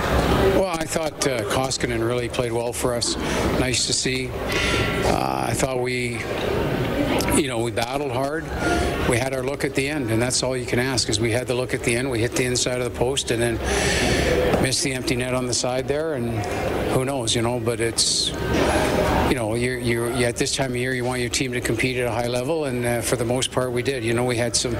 Well, 0.55 0.67
I 0.67 0.85
thought 0.85 1.27
uh, 1.27 1.41
Koskinen 1.49 2.05
really 2.07 2.29
played 2.29 2.53
well 2.53 2.71
for 2.71 2.93
us. 2.93 3.17
Nice 3.59 3.87
to 3.87 3.93
see. 3.93 4.29
Uh, 4.29 5.45
I 5.49 5.53
thought 5.53 5.81
we 5.81 6.19
you 7.43 7.47
know, 7.47 7.59
we 7.59 7.71
battled 7.71 8.11
hard. 8.11 8.43
We 9.07 9.17
had 9.17 9.33
our 9.33 9.43
look 9.43 9.63
at 9.63 9.75
the 9.75 9.87
end, 9.87 10.09
and 10.09 10.19
that's 10.19 10.41
all 10.41 10.57
you 10.57 10.65
can 10.65 10.79
ask 10.79 11.07
is 11.07 11.19
we 11.19 11.31
had 11.31 11.45
the 11.45 11.53
look 11.53 11.73
at 11.73 11.83
the 11.83 11.95
end. 11.95 12.09
We 12.09 12.19
hit 12.19 12.31
the 12.31 12.45
inside 12.45 12.81
of 12.81 12.91
the 12.91 12.97
post 12.97 13.29
and 13.29 13.41
then 13.41 14.63
missed 14.63 14.83
the 14.83 14.93
empty 14.93 15.15
net 15.15 15.35
on 15.35 15.45
the 15.45 15.53
side 15.53 15.87
there, 15.87 16.15
and 16.15 16.31
who 16.93 17.05
knows, 17.05 17.35
you 17.35 17.43
know, 17.43 17.59
but 17.59 17.79
it's, 17.79 18.29
you 19.29 19.35
know, 19.35 19.53
you're, 19.53 19.77
you're, 19.77 20.11
at 20.25 20.35
this 20.37 20.55
time 20.55 20.71
of 20.71 20.77
year, 20.77 20.93
you 20.93 21.05
want 21.05 21.21
your 21.21 21.29
team 21.29 21.53
to 21.53 21.61
compete 21.61 21.97
at 21.97 22.07
a 22.07 22.11
high 22.11 22.27
level, 22.27 22.65
and 22.65 22.83
uh, 22.83 23.01
for 23.01 23.17
the 23.17 23.25
most 23.25 23.51
part, 23.51 23.71
we 23.71 23.83
did. 23.83 24.03
You 24.03 24.15
know, 24.15 24.25
we 24.25 24.35
had 24.35 24.55
some 24.55 24.75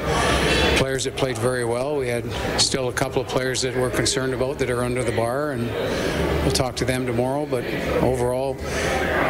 players 0.78 1.04
that 1.04 1.16
played 1.16 1.38
very 1.38 1.64
well. 1.64 1.96
We 1.96 2.08
had 2.08 2.26
still 2.60 2.90
a 2.90 2.94
couple 2.94 3.22
of 3.22 3.28
players 3.28 3.62
that 3.62 3.76
we're 3.76 3.92
concerned 3.92 4.34
about 4.34 4.58
that 4.60 4.72
are 4.72 4.84
under 4.84 5.04
the 5.04 5.16
bar, 5.16 5.52
and 5.52 5.68
we'll 6.42 6.52
talk 6.52 6.76
to 6.78 6.86
them 6.86 7.06
tomorrow, 7.06 7.46
but 7.46 7.64
overall, 8.02 8.56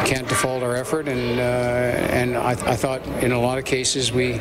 can't 0.08 0.26
default 0.26 0.62
our 0.62 0.74
effort, 0.74 1.06
and 1.06 1.38
uh, 1.38 1.42
and 1.42 2.34
I, 2.34 2.52
I 2.52 2.76
thought 2.76 3.06
in 3.22 3.32
a 3.32 3.38
lot 3.38 3.58
of 3.58 3.66
cases 3.66 4.10
we 4.10 4.40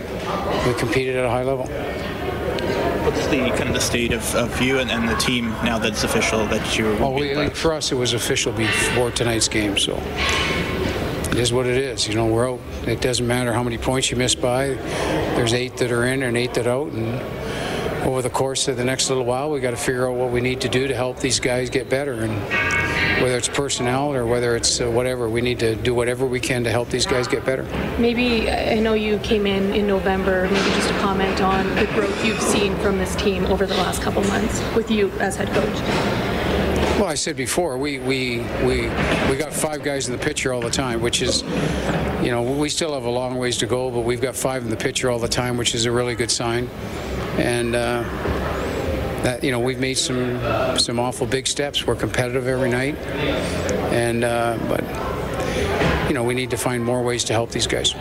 we 0.65 0.73
competed 0.77 1.17
at 1.17 1.25
a 1.25 1.29
high 1.29 1.43
level. 1.43 1.67
What's 3.05 3.27
the 3.27 3.49
kind 3.49 3.67
of 3.67 3.73
the 3.73 3.81
state 3.81 4.13
of, 4.13 4.35
of 4.35 4.61
you 4.61 4.79
and, 4.79 4.89
and 4.89 5.09
the 5.09 5.15
team 5.15 5.49
now 5.63 5.77
that 5.77 5.91
it's 5.91 6.05
official 6.05 6.45
that 6.47 6.77
you're? 6.77 6.95
Well, 6.95 7.13
we, 7.13 7.49
for 7.49 7.73
us, 7.73 7.91
it 7.91 7.95
was 7.95 8.13
official 8.13 8.53
before 8.53 9.11
tonight's 9.11 9.49
game, 9.49 9.77
so 9.77 9.97
it 11.31 11.37
is 11.37 11.51
what 11.51 11.65
it 11.65 11.77
is. 11.77 12.07
You 12.07 12.15
know, 12.15 12.27
we're 12.27 12.49
out. 12.49 12.61
It 12.85 13.01
doesn't 13.01 13.27
matter 13.27 13.51
how 13.51 13.63
many 13.63 13.77
points 13.77 14.09
you 14.09 14.15
miss 14.15 14.35
by. 14.35 14.69
There's 15.35 15.53
eight 15.53 15.75
that 15.77 15.91
are 15.91 16.05
in 16.05 16.23
and 16.23 16.37
eight 16.37 16.53
that 16.53 16.67
out, 16.67 16.91
and 16.93 17.21
over 18.07 18.21
the 18.21 18.29
course 18.29 18.67
of 18.69 18.77
the 18.77 18.83
next 18.83 19.09
little 19.09 19.25
while, 19.25 19.51
we 19.51 19.59
got 19.59 19.71
to 19.71 19.77
figure 19.77 20.09
out 20.09 20.15
what 20.15 20.31
we 20.31 20.39
need 20.39 20.61
to 20.61 20.69
do 20.69 20.87
to 20.87 20.95
help 20.95 21.19
these 21.19 21.39
guys 21.39 21.69
get 21.69 21.89
better. 21.89 22.13
And 22.13 22.31
whether 23.21 23.37
it's 23.37 23.49
personnel 23.49 24.13
or 24.13 24.25
whether 24.25 24.55
it's 24.55 24.79
uh, 24.79 24.89
whatever, 24.89 25.27
we 25.29 25.41
need 25.41 25.59
to 25.59 25.75
do 25.75 25.93
whatever 25.93 26.25
we 26.25 26.39
can 26.39 26.63
to 26.63 26.71
help 26.71 26.89
these 26.89 27.05
guys 27.05 27.27
get 27.27 27.43
better. 27.45 27.63
Maybe 27.99 28.49
I 28.49 28.79
know 28.79 28.93
you 28.93 29.17
came 29.19 29.45
in 29.45 29.73
in 29.73 29.87
November. 29.87 30.43
Maybe 30.43 30.69
just 30.75 30.89
a 30.89 30.99
comment 30.99 31.41
on 31.41 31.67
the 31.75 31.85
growth 31.87 32.25
you've 32.25 32.41
seen 32.41 32.75
from 32.77 32.97
this 32.97 33.15
team 33.17 33.45
over 33.47 33.65
the 33.65 33.75
last 33.75 34.01
couple 34.01 34.23
months 34.23 34.63
with 34.75 34.89
you 34.89 35.09
as 35.19 35.35
head 35.35 35.49
coach. 35.49 36.27
Well, 36.97 37.07
I 37.07 37.15
said 37.15 37.35
before, 37.35 37.77
we, 37.77 37.99
we, 37.99 38.39
we, 38.63 38.89
we 39.29 39.35
got 39.37 39.53
five 39.53 39.83
guys 39.83 40.07
in 40.07 40.17
the 40.17 40.23
pitcher 40.23 40.51
all 40.53 40.61
the 40.61 40.71
time, 40.71 41.01
which 41.01 41.21
is, 41.21 41.43
you 42.23 42.31
know, 42.31 42.41
we 42.41 42.69
still 42.69 42.93
have 42.93 43.03
a 43.03 43.09
long 43.09 43.37
ways 43.37 43.57
to 43.57 43.67
go, 43.67 43.91
but 43.91 43.99
we've 43.99 44.21
got 44.21 44.35
five 44.35 44.63
in 44.63 44.69
the 44.69 44.77
pitcher 44.77 45.11
all 45.11 45.19
the 45.19 45.27
time, 45.27 45.57
which 45.57 45.75
is 45.75 45.85
a 45.85 45.91
really 45.91 46.15
good 46.15 46.31
sign. 46.31 46.67
And, 47.37 47.75
uh, 47.75 48.03
that 49.23 49.43
you 49.43 49.51
know 49.51 49.59
we've 49.59 49.79
made 49.79 49.97
some 49.97 50.39
some 50.77 50.99
awful 50.99 51.27
big 51.27 51.47
steps. 51.47 51.85
We're 51.85 51.95
competitive 51.95 52.47
every 52.47 52.69
night, 52.69 52.95
and 53.91 54.23
uh, 54.23 54.57
but 54.69 54.81
you 56.07 56.13
know 56.13 56.23
we 56.23 56.33
need 56.33 56.51
to 56.51 56.57
find 56.57 56.83
more 56.83 57.03
ways 57.03 57.23
to 57.25 57.33
help 57.33 57.51
these 57.51 57.67
guys. 57.67 57.93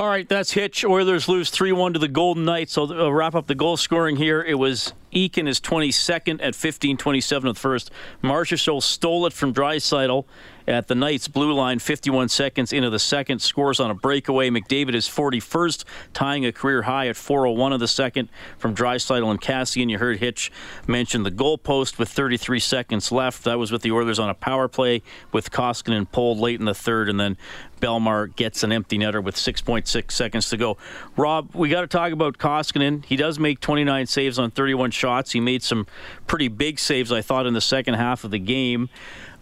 All 0.00 0.06
right, 0.06 0.26
that's 0.26 0.52
Hitch. 0.52 0.82
Oilers 0.82 1.28
lose 1.28 1.50
3 1.50 1.72
1 1.72 1.92
to 1.92 1.98
the 1.98 2.08
Golden 2.08 2.46
Knights. 2.46 2.78
I'll 2.78 2.90
uh, 2.90 3.10
wrap 3.10 3.34
up 3.34 3.48
the 3.48 3.54
goal 3.54 3.76
scoring 3.76 4.16
here. 4.16 4.40
It 4.40 4.54
was 4.54 4.94
Eakin 5.12 5.46
is 5.46 5.60
22nd 5.60 6.42
at 6.42 6.54
15 6.54 6.96
27 6.96 7.48
of 7.50 7.54
the 7.54 7.60
first. 7.60 7.90
Marchessault 8.22 8.82
stole 8.82 9.26
it 9.26 9.34
from 9.34 9.52
Draisaitl 9.52 10.24
at 10.66 10.86
the 10.86 10.94
Knights 10.94 11.26
blue 11.28 11.52
line 11.52 11.80
51 11.80 12.28
seconds 12.28 12.72
into 12.72 12.90
the 12.90 12.98
second. 12.98 13.40
Scores 13.40 13.80
on 13.80 13.90
a 13.90 13.94
breakaway. 13.94 14.50
McDavid 14.50 14.94
is 14.94 15.08
41st, 15.08 15.84
tying 16.14 16.46
a 16.46 16.52
career 16.52 16.82
high 16.82 17.08
at 17.08 17.16
401 17.16 17.72
of 17.72 17.80
the 17.80 17.88
second 17.88 18.28
from 18.56 18.74
Draisaitl 18.74 19.30
and 19.30 19.40
Kassian. 19.40 19.90
You 19.90 19.98
heard 19.98 20.18
Hitch 20.18 20.52
mention 20.86 21.24
the 21.24 21.30
goalpost 21.30 21.98
with 21.98 22.08
33 22.08 22.60
seconds 22.60 23.10
left. 23.10 23.44
That 23.44 23.58
was 23.58 23.72
with 23.72 23.82
the 23.82 23.90
Oilers 23.90 24.18
on 24.18 24.30
a 24.30 24.34
power 24.34 24.68
play 24.68 25.02
with 25.32 25.50
Koskinen 25.50 26.10
pulled 26.10 26.38
late 26.38 26.60
in 26.60 26.66
the 26.66 26.74
third, 26.74 27.08
and 27.08 27.18
then 27.18 27.36
Bellemare 27.80 28.34
gets 28.36 28.62
an 28.62 28.72
empty 28.72 28.98
netter 28.98 29.22
with 29.22 29.36
6.6 29.36 30.10
seconds 30.10 30.50
to 30.50 30.56
go. 30.56 30.76
Rob, 31.16 31.54
we 31.54 31.68
got 31.68 31.82
to 31.82 31.86
talk 31.86 32.12
about 32.12 32.38
Koskinen. 32.38 33.04
He 33.04 33.16
does 33.16 33.38
make 33.38 33.60
29 33.60 34.06
saves 34.06 34.38
on 34.38 34.50
31 34.50 34.90
shots. 34.90 35.32
He 35.32 35.40
made 35.40 35.62
some 35.62 35.86
pretty 36.26 36.48
big 36.48 36.78
saves, 36.78 37.10
I 37.10 37.22
thought, 37.22 37.46
in 37.46 37.54
the 37.54 37.60
second 37.60 37.94
half 37.94 38.24
of 38.24 38.30
the 38.30 38.38
game. 38.38 38.88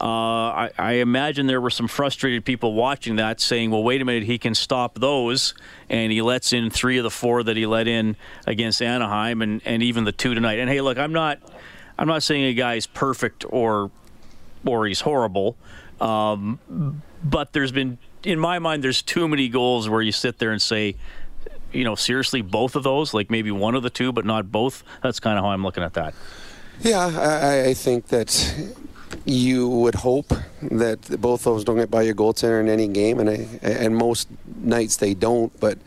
Uh, 0.01 0.05
I, 0.05 0.71
I, 0.79 0.93
imagine 0.93 1.49
there 1.49 1.61
were 1.61 1.71
some 1.71 1.89
frustrated 1.89 2.45
people 2.45 2.75
watching 2.75 3.17
that 3.17 3.41
saying, 3.41 3.73
well, 3.73 3.83
wait 3.83 4.01
a 4.01 4.05
minute, 4.05 4.23
he 4.23 4.39
can 4.39 4.55
stop 4.55 4.95
those. 4.95 5.55
And 5.91 6.13
he 6.13 6.23
lets 6.23 6.53
in 6.53 6.71
three 6.71 6.99
of 6.99 7.03
the 7.03 7.11
four 7.11 7.43
that 7.43 7.57
he 7.57 7.67
let 7.67 7.89
in 7.89 8.15
against 8.47 8.81
Anaheim 8.81 9.43
and, 9.43 9.61
and 9.65 9.83
even 9.83 10.05
the 10.05 10.13
two 10.13 10.35
tonight. 10.35 10.61
And 10.61 10.71
hey, 10.71 10.81
look, 10.81 10.99
I'm 10.99 11.13
not. 11.13 11.41
I'm 11.99 12.07
not 12.07 12.23
saying 12.23 12.45
a 12.45 12.55
guy's 12.55 12.87
perfect 12.87 13.45
or 13.49 13.91
or 14.65 14.87
he's 14.87 15.01
horrible, 15.01 15.57
um, 16.01 17.03
but 17.25 17.53
there's 17.53 17.73
been 17.73 17.99
in 18.25 18.39
my 18.39 18.59
mind, 18.59 18.83
there's 18.83 19.03
too 19.03 19.29
many 19.29 19.49
goals 19.49 19.89
where 19.89 20.03
you 20.03 20.13
sit 20.13 20.39
there 20.39 20.51
and 20.51 20.61
say, 20.61 20.97
you 21.73 21.85
know, 21.85 21.95
seriously, 21.95 22.43
both 22.43 22.77
of 22.77 22.83
those, 22.83 23.13
like 23.13 23.31
maybe 23.31 23.51
one 23.51 23.75
of 23.75 23.83
the 23.83 23.91
two, 23.91 24.13
but 24.13 24.25
not 24.25 24.51
both. 24.51 24.83
That's 25.03 25.21
kind 25.21 25.39
of 25.39 25.45
how 25.45 25.51
I'm 25.51 25.63
looking 25.63 25.83
at 25.83 25.95
that. 25.95 26.15
Yeah, 26.81 27.07
I, 27.07 27.71
I 27.71 27.75
think 27.75 28.09
that 28.09 28.75
you 29.25 29.69
would 29.69 29.97
hope 29.97 30.33
that 30.63 31.21
both 31.21 31.47
of 31.47 31.55
those 31.55 31.65
don't 31.65 31.77
get 31.77 31.91
by 31.91 32.03
your 32.03 32.15
goaltender 32.15 32.61
in 32.61 32.69
any 32.69 32.89
game, 32.89 33.19
and 33.19 33.29
I, 33.29 33.49
and 33.63 33.97
most 33.97 34.29
nights 34.57 34.97
they 34.97 35.15
don't. 35.15 35.59
But 35.61 35.79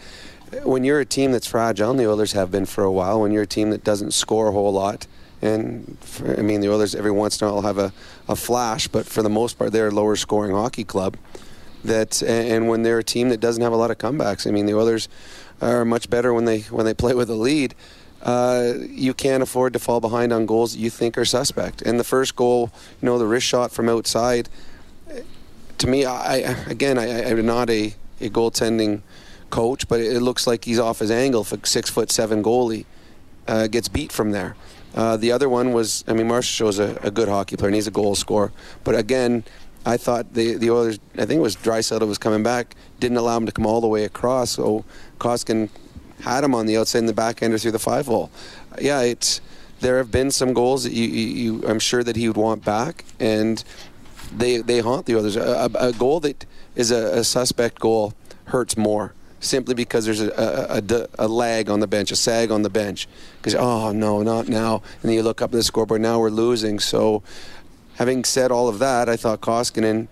when 0.63 0.83
you're 0.83 0.99
a 0.99 1.05
team 1.05 1.31
that's 1.31 1.47
fragile, 1.47 1.91
and 1.91 1.99
the 1.99 2.09
Oilers 2.09 2.33
have 2.33 2.51
been 2.51 2.65
for 2.65 2.83
a 2.83 2.91
while, 2.91 3.21
when 3.21 3.31
you're 3.31 3.43
a 3.43 3.47
team 3.47 3.69
that 3.71 3.83
doesn't 3.83 4.11
score 4.11 4.49
a 4.49 4.51
whole 4.51 4.73
lot, 4.73 5.07
and 5.41 5.97
for, 6.01 6.37
I 6.37 6.41
mean 6.41 6.61
the 6.61 6.69
Oilers 6.69 6.93
every 6.93 7.11
once 7.11 7.41
in 7.41 7.47
a 7.47 7.53
while 7.53 7.61
have 7.61 7.77
a, 7.77 7.93
a 8.27 8.35
flash, 8.35 8.87
but 8.87 9.05
for 9.05 9.23
the 9.23 9.29
most 9.29 9.57
part 9.57 9.71
they're 9.71 9.87
a 9.87 9.91
lower 9.91 10.15
scoring 10.15 10.51
hockey 10.51 10.83
club 10.83 11.17
that 11.83 12.21
and 12.23 12.67
when 12.67 12.83
they're 12.83 12.99
a 12.99 13.03
team 13.03 13.29
that 13.29 13.39
doesn't 13.39 13.61
have 13.61 13.73
a 13.73 13.75
lot 13.75 13.91
of 13.91 13.97
comebacks. 13.97 14.47
I 14.47 14.51
mean, 14.51 14.65
the 14.65 14.75
Oilers 14.75 15.09
are 15.61 15.85
much 15.85 16.09
better 16.09 16.33
when 16.33 16.45
they 16.45 16.61
when 16.61 16.85
they 16.85 16.93
play 17.03 17.13
with 17.13 17.29
a 17.29 17.35
lead. 17.35 17.75
Uh, 18.21 18.73
you 18.89 19.15
can't 19.15 19.41
afford 19.41 19.73
to 19.73 19.79
fall 19.79 19.99
behind 19.99 20.31
on 20.31 20.45
goals 20.45 20.73
that 20.73 20.79
you 20.79 20.91
think 20.91 21.17
are 21.17 21.25
suspect. 21.25 21.81
And 21.81 21.99
the 21.99 22.03
first 22.03 22.35
goal, 22.35 22.71
you 23.01 23.07
know, 23.07 23.17
the 23.17 23.25
wrist 23.25 23.47
shot 23.47 23.71
from 23.71 23.89
outside. 23.89 24.47
To 25.79 25.87
me, 25.87 26.05
I 26.05 26.35
again, 26.67 26.99
I, 26.99 27.05
am 27.07 27.45
not 27.45 27.69
a, 27.69 27.95
a 28.19 28.29
goaltending 28.29 29.01
coach, 29.49 29.87
but 29.87 29.99
it 29.99 30.21
looks 30.21 30.45
like 30.45 30.65
he's 30.65 30.77
off 30.79 30.99
his 30.99 31.09
angle. 31.09 31.43
For 31.43 31.57
six 31.63 31.89
foot 31.89 32.11
seven 32.11 32.43
goalie 32.43 32.85
uh, 33.47 33.67
gets 33.67 33.87
beat 33.87 34.11
from 34.11 34.31
there. 34.31 34.55
Uh, 34.93 35.15
the 35.17 35.31
other 35.31 35.47
one 35.47 35.73
was, 35.73 36.03
I 36.07 36.13
mean, 36.13 36.27
Marshall 36.27 36.67
Marchessault's 36.67 36.79
a, 36.79 37.07
a 37.07 37.11
good 37.11 37.29
hockey 37.29 37.55
player 37.55 37.69
and 37.69 37.75
he's 37.75 37.87
a 37.87 37.91
goal 37.91 38.15
scorer. 38.15 38.51
But 38.83 38.95
again, 38.95 39.43
I 39.85 39.97
thought 39.97 40.33
the 40.33 40.55
the 40.55 40.69
Oilers, 40.69 40.99
I 41.15 41.25
think 41.25 41.39
it 41.39 41.41
was 41.41 41.55
Draisaitl 41.55 42.07
was 42.07 42.17
coming 42.17 42.43
back, 42.43 42.75
didn't 42.99 43.17
allow 43.17 43.37
him 43.37 43.45
to 43.45 43.51
come 43.51 43.65
all 43.65 43.81
the 43.81 43.87
way 43.87 44.03
across. 44.03 44.59
Oh, 44.59 44.79
so 44.79 44.85
Koskinen 45.19 45.69
had 46.21 46.43
him 46.43 46.53
on 46.53 46.67
the 46.67 46.77
outside 46.77 46.99
in 46.99 47.05
the 47.07 47.13
back 47.13 47.41
end 47.41 47.53
or 47.53 47.57
through 47.57 47.71
the 47.71 47.79
five 47.79 48.05
hole. 48.05 48.29
Yeah, 48.79 49.01
it's 49.01 49.41
there 49.79 49.97
have 49.97 50.11
been 50.11 50.29
some 50.29 50.53
goals 50.53 50.83
that 50.83 50.93
you, 50.93 51.07
you, 51.07 51.27
you 51.27 51.67
I'm 51.67 51.79
sure 51.79 52.03
that 52.03 52.15
he 52.15 52.27
would 52.27 52.37
want 52.37 52.63
back, 52.63 53.05
and 53.19 53.63
they 54.35 54.57
they 54.57 54.79
haunt 54.79 55.07
the 55.07 55.15
others. 55.15 55.35
A, 55.35 55.69
a 55.75 55.91
goal 55.93 56.19
that 56.21 56.45
is 56.75 56.91
a, 56.91 57.19
a, 57.19 57.23
suspect 57.23 57.79
goal 57.79 58.13
hurts 58.45 58.77
more 58.77 59.13
simply 59.41 59.73
because 59.73 60.05
there's 60.05 60.21
a, 60.21 60.29
a, 61.17 61.25
a, 61.25 61.27
lag 61.27 61.69
on 61.69 61.79
the 61.79 61.87
bench, 61.87 62.11
a 62.11 62.15
sag 62.15 62.51
on 62.51 62.61
the 62.61 62.69
bench. 62.69 63.07
Because 63.37 63.55
oh 63.55 63.91
no, 63.91 64.21
not 64.21 64.47
now, 64.47 64.83
and 65.01 65.09
then 65.09 65.13
you 65.13 65.23
look 65.23 65.41
up 65.41 65.49
at 65.49 65.53
the 65.53 65.63
scoreboard. 65.63 66.01
Now 66.01 66.19
we're 66.19 66.29
losing. 66.29 66.79
So 66.79 67.23
having 68.01 68.23
said 68.23 68.51
all 68.51 68.67
of 68.67 68.79
that, 68.79 69.07
I 69.07 69.15
thought 69.15 69.41
Koskinen 69.41 70.07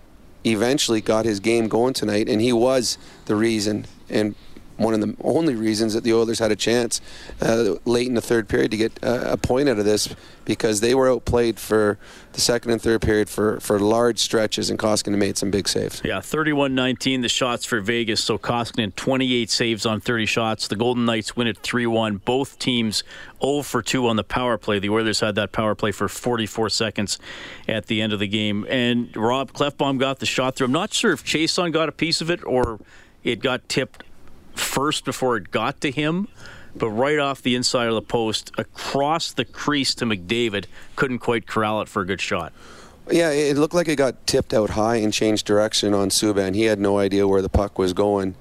eventually 0.46 1.00
got 1.00 1.24
his 1.24 1.40
game 1.40 1.66
going 1.66 1.92
tonight, 1.92 2.28
and 2.28 2.40
he 2.40 2.52
was 2.52 2.96
the 3.24 3.34
reason 3.34 3.84
and 4.08 4.36
one 4.80 4.94
of 4.94 5.00
the 5.00 5.14
only 5.22 5.54
reasons 5.54 5.94
that 5.94 6.04
the 6.04 6.12
Oilers 6.12 6.38
had 6.38 6.50
a 6.50 6.56
chance 6.56 7.00
uh, 7.42 7.74
late 7.84 8.06
in 8.06 8.14
the 8.14 8.20
third 8.22 8.48
period 8.48 8.70
to 8.70 8.76
get 8.76 8.98
uh, 9.04 9.20
a 9.26 9.36
point 9.36 9.68
out 9.68 9.78
of 9.78 9.84
this 9.84 10.14
because 10.44 10.80
they 10.80 10.94
were 10.94 11.08
outplayed 11.08 11.58
for 11.58 11.98
the 12.32 12.40
second 12.40 12.70
and 12.70 12.80
third 12.80 13.02
period 13.02 13.28
for, 13.28 13.60
for 13.60 13.78
large 13.78 14.18
stretches, 14.18 14.70
and 14.70 14.78
Koskinen 14.78 15.18
made 15.18 15.36
some 15.36 15.50
big 15.50 15.68
saves. 15.68 16.00
Yeah, 16.04 16.20
31 16.20 16.74
19, 16.74 17.20
the 17.20 17.28
shots 17.28 17.64
for 17.64 17.80
Vegas. 17.80 18.24
So 18.24 18.38
Koskinen, 18.38 18.94
28 18.96 19.50
saves 19.50 19.84
on 19.84 20.00
30 20.00 20.26
shots. 20.26 20.68
The 20.68 20.76
Golden 20.76 21.04
Knights 21.04 21.36
win 21.36 21.46
at 21.46 21.58
3 21.58 21.86
1. 21.86 22.16
Both 22.18 22.58
teams 22.58 23.04
0 23.42 23.62
for 23.62 23.82
2 23.82 24.06
on 24.06 24.16
the 24.16 24.24
power 24.24 24.56
play. 24.56 24.78
The 24.78 24.90
Oilers 24.90 25.20
had 25.20 25.34
that 25.34 25.52
power 25.52 25.74
play 25.74 25.92
for 25.92 26.08
44 26.08 26.70
seconds 26.70 27.18
at 27.68 27.86
the 27.86 28.00
end 28.00 28.12
of 28.12 28.18
the 28.18 28.28
game. 28.28 28.66
And 28.68 29.14
Rob 29.16 29.52
Klefbom 29.52 29.98
got 29.98 30.20
the 30.20 30.26
shot 30.26 30.56
through. 30.56 30.66
I'm 30.66 30.72
not 30.72 30.94
sure 30.94 31.12
if 31.12 31.24
Chiasson 31.24 31.72
got 31.72 31.88
a 31.88 31.92
piece 31.92 32.20
of 32.20 32.30
it 32.30 32.44
or 32.44 32.80
it 33.22 33.40
got 33.40 33.68
tipped 33.68 34.02
first 34.54 35.04
before 35.04 35.36
it 35.36 35.50
got 35.50 35.80
to 35.82 35.90
him, 35.90 36.28
but 36.74 36.90
right 36.90 37.18
off 37.18 37.42
the 37.42 37.56
inside 37.56 37.88
of 37.88 37.94
the 37.94 38.02
post, 38.02 38.52
across 38.56 39.32
the 39.32 39.44
crease 39.44 39.94
to 39.96 40.04
McDavid, 40.04 40.66
couldn't 40.96 41.18
quite 41.18 41.46
corral 41.46 41.82
it 41.82 41.88
for 41.88 42.02
a 42.02 42.06
good 42.06 42.20
shot. 42.20 42.52
Yeah, 43.10 43.30
it 43.30 43.56
looked 43.56 43.74
like 43.74 43.88
it 43.88 43.96
got 43.96 44.26
tipped 44.26 44.54
out 44.54 44.70
high 44.70 44.96
and 44.96 45.12
changed 45.12 45.46
direction 45.46 45.94
on 45.94 46.10
Subban. 46.10 46.54
He 46.54 46.64
had 46.64 46.78
no 46.78 46.98
idea 46.98 47.26
where 47.26 47.42
the 47.42 47.48
puck 47.48 47.78
was 47.78 47.92
going. 47.92 48.36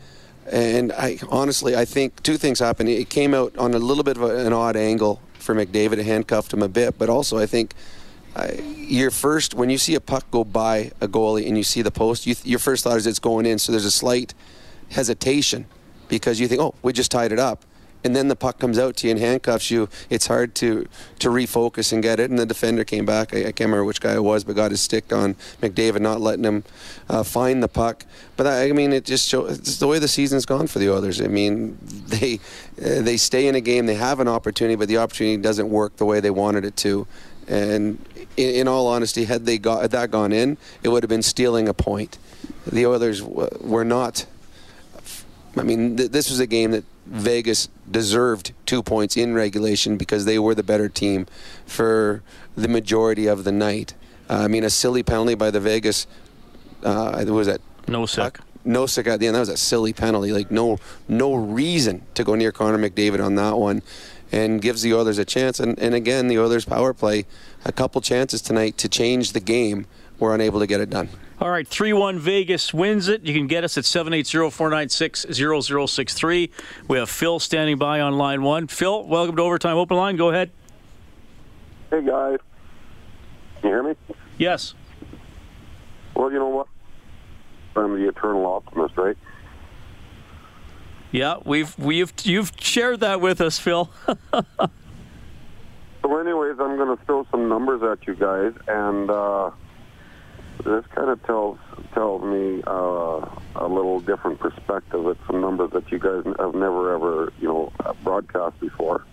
And 0.51 0.91
I 0.91 1.19
honestly, 1.29 1.75
I 1.75 1.85
think 1.85 2.21
two 2.23 2.37
things 2.37 2.59
happened. 2.59 2.89
It 2.89 3.09
came 3.09 3.33
out 3.33 3.55
on 3.57 3.73
a 3.73 3.79
little 3.79 4.03
bit 4.03 4.17
of 4.17 4.23
an 4.23 4.53
odd 4.53 4.75
angle 4.75 5.21
for 5.33 5.55
McDavid. 5.55 5.93
It 5.93 6.05
handcuffed 6.05 6.53
him 6.53 6.61
a 6.61 6.67
bit, 6.67 6.97
but 6.97 7.09
also 7.09 7.37
I 7.37 7.45
think 7.45 7.73
uh, 8.35 8.51
your 8.77 9.09
first 9.11 9.53
when 9.53 9.69
you 9.69 9.77
see 9.77 9.95
a 9.95 9.99
puck 9.99 10.29
go 10.29 10.43
by 10.43 10.91
a 11.01 11.07
goalie 11.07 11.47
and 11.47 11.57
you 11.57 11.63
see 11.63 11.81
the 11.81 11.91
post, 11.91 12.27
you, 12.27 12.35
your 12.43 12.59
first 12.59 12.83
thought 12.83 12.97
is 12.97 13.07
it's 13.07 13.19
going 13.19 13.45
in. 13.45 13.57
So 13.57 13.71
there's 13.71 13.85
a 13.85 13.91
slight 13.91 14.33
hesitation 14.89 15.65
because 16.09 16.39
you 16.39 16.47
think, 16.47 16.61
oh, 16.61 16.75
we 16.81 16.91
just 16.91 17.11
tied 17.11 17.31
it 17.31 17.39
up. 17.39 17.63
And 18.03 18.15
then 18.15 18.29
the 18.29 18.35
puck 18.35 18.59
comes 18.59 18.79
out 18.79 18.95
to 18.97 19.07
you 19.07 19.11
and 19.11 19.19
handcuffs 19.19 19.69
you. 19.69 19.89
It's 20.09 20.27
hard 20.27 20.55
to, 20.55 20.87
to 21.19 21.29
refocus 21.29 21.91
and 21.91 22.01
get 22.01 22.19
it. 22.19 22.29
And 22.29 22.39
the 22.39 22.45
defender 22.45 22.85
came 22.85 23.05
back. 23.05 23.33
I, 23.33 23.39
I 23.39 23.43
can't 23.43 23.61
remember 23.61 23.83
which 23.83 23.99
guy 23.99 24.13
it 24.13 24.23
was, 24.23 24.45
but 24.45 24.55
got 24.55 24.71
his 24.71 24.79
stick 24.79 25.11
on 25.11 25.35
McDavid, 25.61 25.99
not 25.99 26.21
letting 26.21 26.45
him 26.45 26.63
uh, 27.09 27.23
find 27.23 27.61
the 27.61 27.67
puck. 27.67 28.05
But 28.37 28.47
I 28.47 28.71
mean, 28.71 28.93
it 28.93 29.03
just 29.03 29.27
shows 29.27 29.79
the 29.79 29.87
way 29.87 29.99
the 29.99 30.07
season's 30.07 30.45
gone 30.45 30.67
for 30.67 30.79
the 30.79 30.89
Oilers. 30.89 31.19
I 31.19 31.27
mean, 31.27 31.77
they 31.81 32.39
uh, 32.77 33.01
they 33.01 33.17
stay 33.17 33.47
in 33.47 33.55
a 33.55 33.61
game, 33.61 33.85
they 33.85 33.95
have 33.95 34.21
an 34.21 34.29
opportunity, 34.29 34.75
but 34.75 34.87
the 34.87 34.97
opportunity 34.97 35.41
doesn't 35.41 35.69
work 35.69 35.97
the 35.97 36.05
way 36.05 36.21
they 36.21 36.31
wanted 36.31 36.63
it 36.63 36.77
to. 36.77 37.05
And 37.49 37.99
in, 38.37 38.55
in 38.55 38.67
all 38.69 38.87
honesty, 38.87 39.25
had 39.25 39.45
they 39.45 39.57
got 39.57 39.81
had 39.81 39.91
that 39.91 40.09
gone 40.09 40.31
in, 40.31 40.57
it 40.83 40.89
would 40.89 41.03
have 41.03 41.09
been 41.09 41.23
stealing 41.23 41.67
a 41.67 41.73
point. 41.73 42.17
The 42.65 42.85
Oilers 42.85 43.21
w- 43.21 43.49
were 43.59 43.83
not 43.83 44.25
I 45.57 45.63
mean, 45.63 45.97
th- 45.97 46.11
this 46.11 46.29
was 46.29 46.39
a 46.39 46.47
game 46.47 46.71
that 46.71 46.83
Vegas 47.05 47.69
deserved 47.89 48.53
two 48.65 48.83
points 48.83 49.17
in 49.17 49.33
regulation 49.33 49.97
because 49.97 50.25
they 50.25 50.37
were 50.37 50.53
the 50.53 50.63
better 50.63 50.89
team 50.89 51.25
for 51.65 52.21
the 52.55 52.67
majority 52.67 53.27
of 53.27 53.43
the 53.43 53.51
night. 53.51 53.95
Uh, 54.29 54.43
I 54.43 54.47
mean, 54.47 54.63
a 54.63 54.69
silly 54.69 55.03
penalty 55.03 55.35
by 55.35 55.51
the 55.51 55.59
Vegas. 55.59 56.05
Uh, 56.83 57.23
was 57.27 57.47
that 57.47 57.61
Nosek? 57.87 58.39
Nosek 58.65 59.07
at 59.07 59.19
the 59.19 59.27
end. 59.27 59.35
That 59.35 59.39
was 59.39 59.49
a 59.49 59.57
silly 59.57 59.93
penalty. 59.93 60.31
Like 60.31 60.51
no, 60.51 60.77
no 61.07 61.33
reason 61.33 62.03
to 62.13 62.23
go 62.23 62.35
near 62.35 62.51
Connor 62.51 62.77
McDavid 62.77 63.23
on 63.23 63.35
that 63.35 63.57
one, 63.57 63.81
and 64.31 64.61
gives 64.61 64.81
the 64.81 64.93
Oilers 64.93 65.17
a 65.17 65.25
chance. 65.25 65.59
And, 65.59 65.79
and 65.79 65.95
again, 65.95 66.27
the 66.27 66.37
Oilers 66.37 66.65
power 66.65 66.93
play 66.93 67.25
a 67.65 67.71
couple 67.71 68.01
chances 68.01 68.41
tonight 68.41 68.77
to 68.77 68.87
change 68.89 69.33
the 69.33 69.39
game. 69.39 69.87
Were 70.19 70.35
unable 70.35 70.59
to 70.59 70.67
get 70.67 70.81
it 70.81 70.89
done. 70.89 71.09
All 71.41 71.49
right, 71.49 71.65
3 71.65 71.93
1 71.93 72.19
Vegas 72.19 72.73
wins 72.73 73.07
it. 73.07 73.25
You 73.25 73.33
can 73.33 73.47
get 73.47 73.63
us 73.63 73.77
at 73.77 73.85
780 73.85 74.49
496 74.49 75.25
0063. 75.31 76.51
We 76.89 76.97
have 76.97 77.09
Phil 77.09 77.39
standing 77.39 77.77
by 77.77 78.01
on 78.01 78.17
line 78.17 78.43
one. 78.43 78.67
Phil, 78.67 79.05
welcome 79.05 79.37
to 79.37 79.41
Overtime 79.41 79.77
Open 79.77 79.95
Line. 79.95 80.17
Go 80.17 80.31
ahead. 80.31 80.51
Hey, 81.91 82.05
guys. 82.05 82.39
Can 83.61 83.69
you 83.69 83.75
hear 83.75 83.83
me? 83.83 83.95
Yes. 84.37 84.73
Well, 86.13 86.29
you 86.29 86.39
know 86.39 86.49
what? 86.49 86.67
I'm 87.77 87.95
the 87.95 88.09
eternal 88.09 88.45
optimist, 88.45 88.97
right? 88.97 89.17
Yeah, 91.13 91.37
we've 91.45 91.77
we've 91.79 92.11
you've 92.23 92.51
shared 92.59 92.99
that 92.99 93.21
with 93.21 93.39
us, 93.39 93.57
Phil. 93.57 93.89
so, 94.05 94.43
anyways, 96.03 96.59
I'm 96.59 96.75
going 96.75 96.97
to 96.97 96.99
throw 97.05 97.25
some 97.31 97.47
numbers 97.47 97.81
at 97.81 98.05
you 98.05 98.15
guys, 98.15 98.51
and 98.67 99.09
uh, 99.09 99.51
this 100.63 100.85
kind 100.93 101.09
of 101.09 101.23
tells 101.23 101.57
tells 101.93 102.21
me 102.23 102.61
uh, 102.67 103.25
a 103.55 103.67
little 103.67 103.99
different 103.99 104.39
perspective. 104.39 105.05
It's 105.07 105.19
some 105.27 105.41
numbers 105.41 105.71
that 105.71 105.91
you 105.91 105.99
guys 105.99 106.23
have 106.37 106.55
never 106.55 106.93
ever 106.93 107.33
you 107.39 107.47
know 107.47 107.73
broadcast 108.03 108.59
before. 108.59 109.03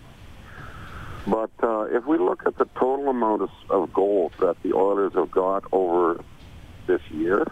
But 1.25 1.51
uh, 1.61 1.87
if 1.91 2.05
we 2.05 2.17
look 2.17 2.43
at 2.45 2.57
the 2.57 2.65
total 2.79 3.09
amount 3.09 3.41
of, 3.41 3.49
of 3.69 3.93
goals 3.93 4.31
that 4.39 4.55
the 4.63 4.73
Oilers 4.73 5.13
have 5.15 5.29
got 5.29 5.65
over 5.73 6.23
this 6.87 7.01
year, 7.11 7.45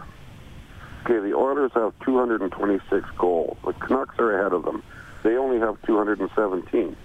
Okay, 1.06 1.20
the 1.20 1.36
Oilers 1.36 1.70
have 1.74 1.92
226 2.04 3.06
goals. 3.16 3.56
The 3.64 3.74
Canucks 3.74 4.18
are 4.18 4.40
ahead 4.40 4.52
of 4.52 4.64
them. 4.64 4.82
They 5.22 5.36
only 5.36 5.60
have 5.60 5.80
217. 5.82 6.96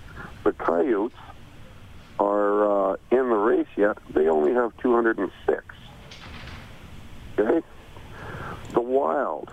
The 0.44 0.54
Coyotes 0.54 1.16
are 2.18 2.94
uh, 2.94 2.96
in 3.12 3.30
the 3.30 3.36
race 3.36 3.68
yet. 3.78 4.00
They 4.12 4.28
only 4.28 4.54
have 4.54 4.76
206. 4.78 5.64
Okay? 7.42 7.66
The 8.74 8.82
Wild, 8.82 9.50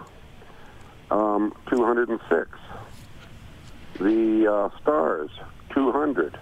um, 1.11 1.55
206. 1.71 2.51
The 3.99 4.53
uh, 4.53 4.81
Stars, 4.81 5.31
200. 5.75 6.39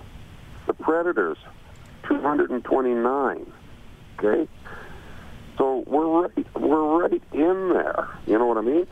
The 0.67 0.75
Predators, 0.75 1.39
229. 2.09 3.53
Okay? 4.19 4.49
So 5.57 5.85
we're 5.87 6.23
right, 6.23 6.55
we're 6.57 7.01
right 7.01 7.23
in 7.33 7.71
there. 7.71 8.09
You 8.27 8.39
know 8.39 8.47
what 8.47 8.59
I 8.59 8.63
mean? 8.63 8.87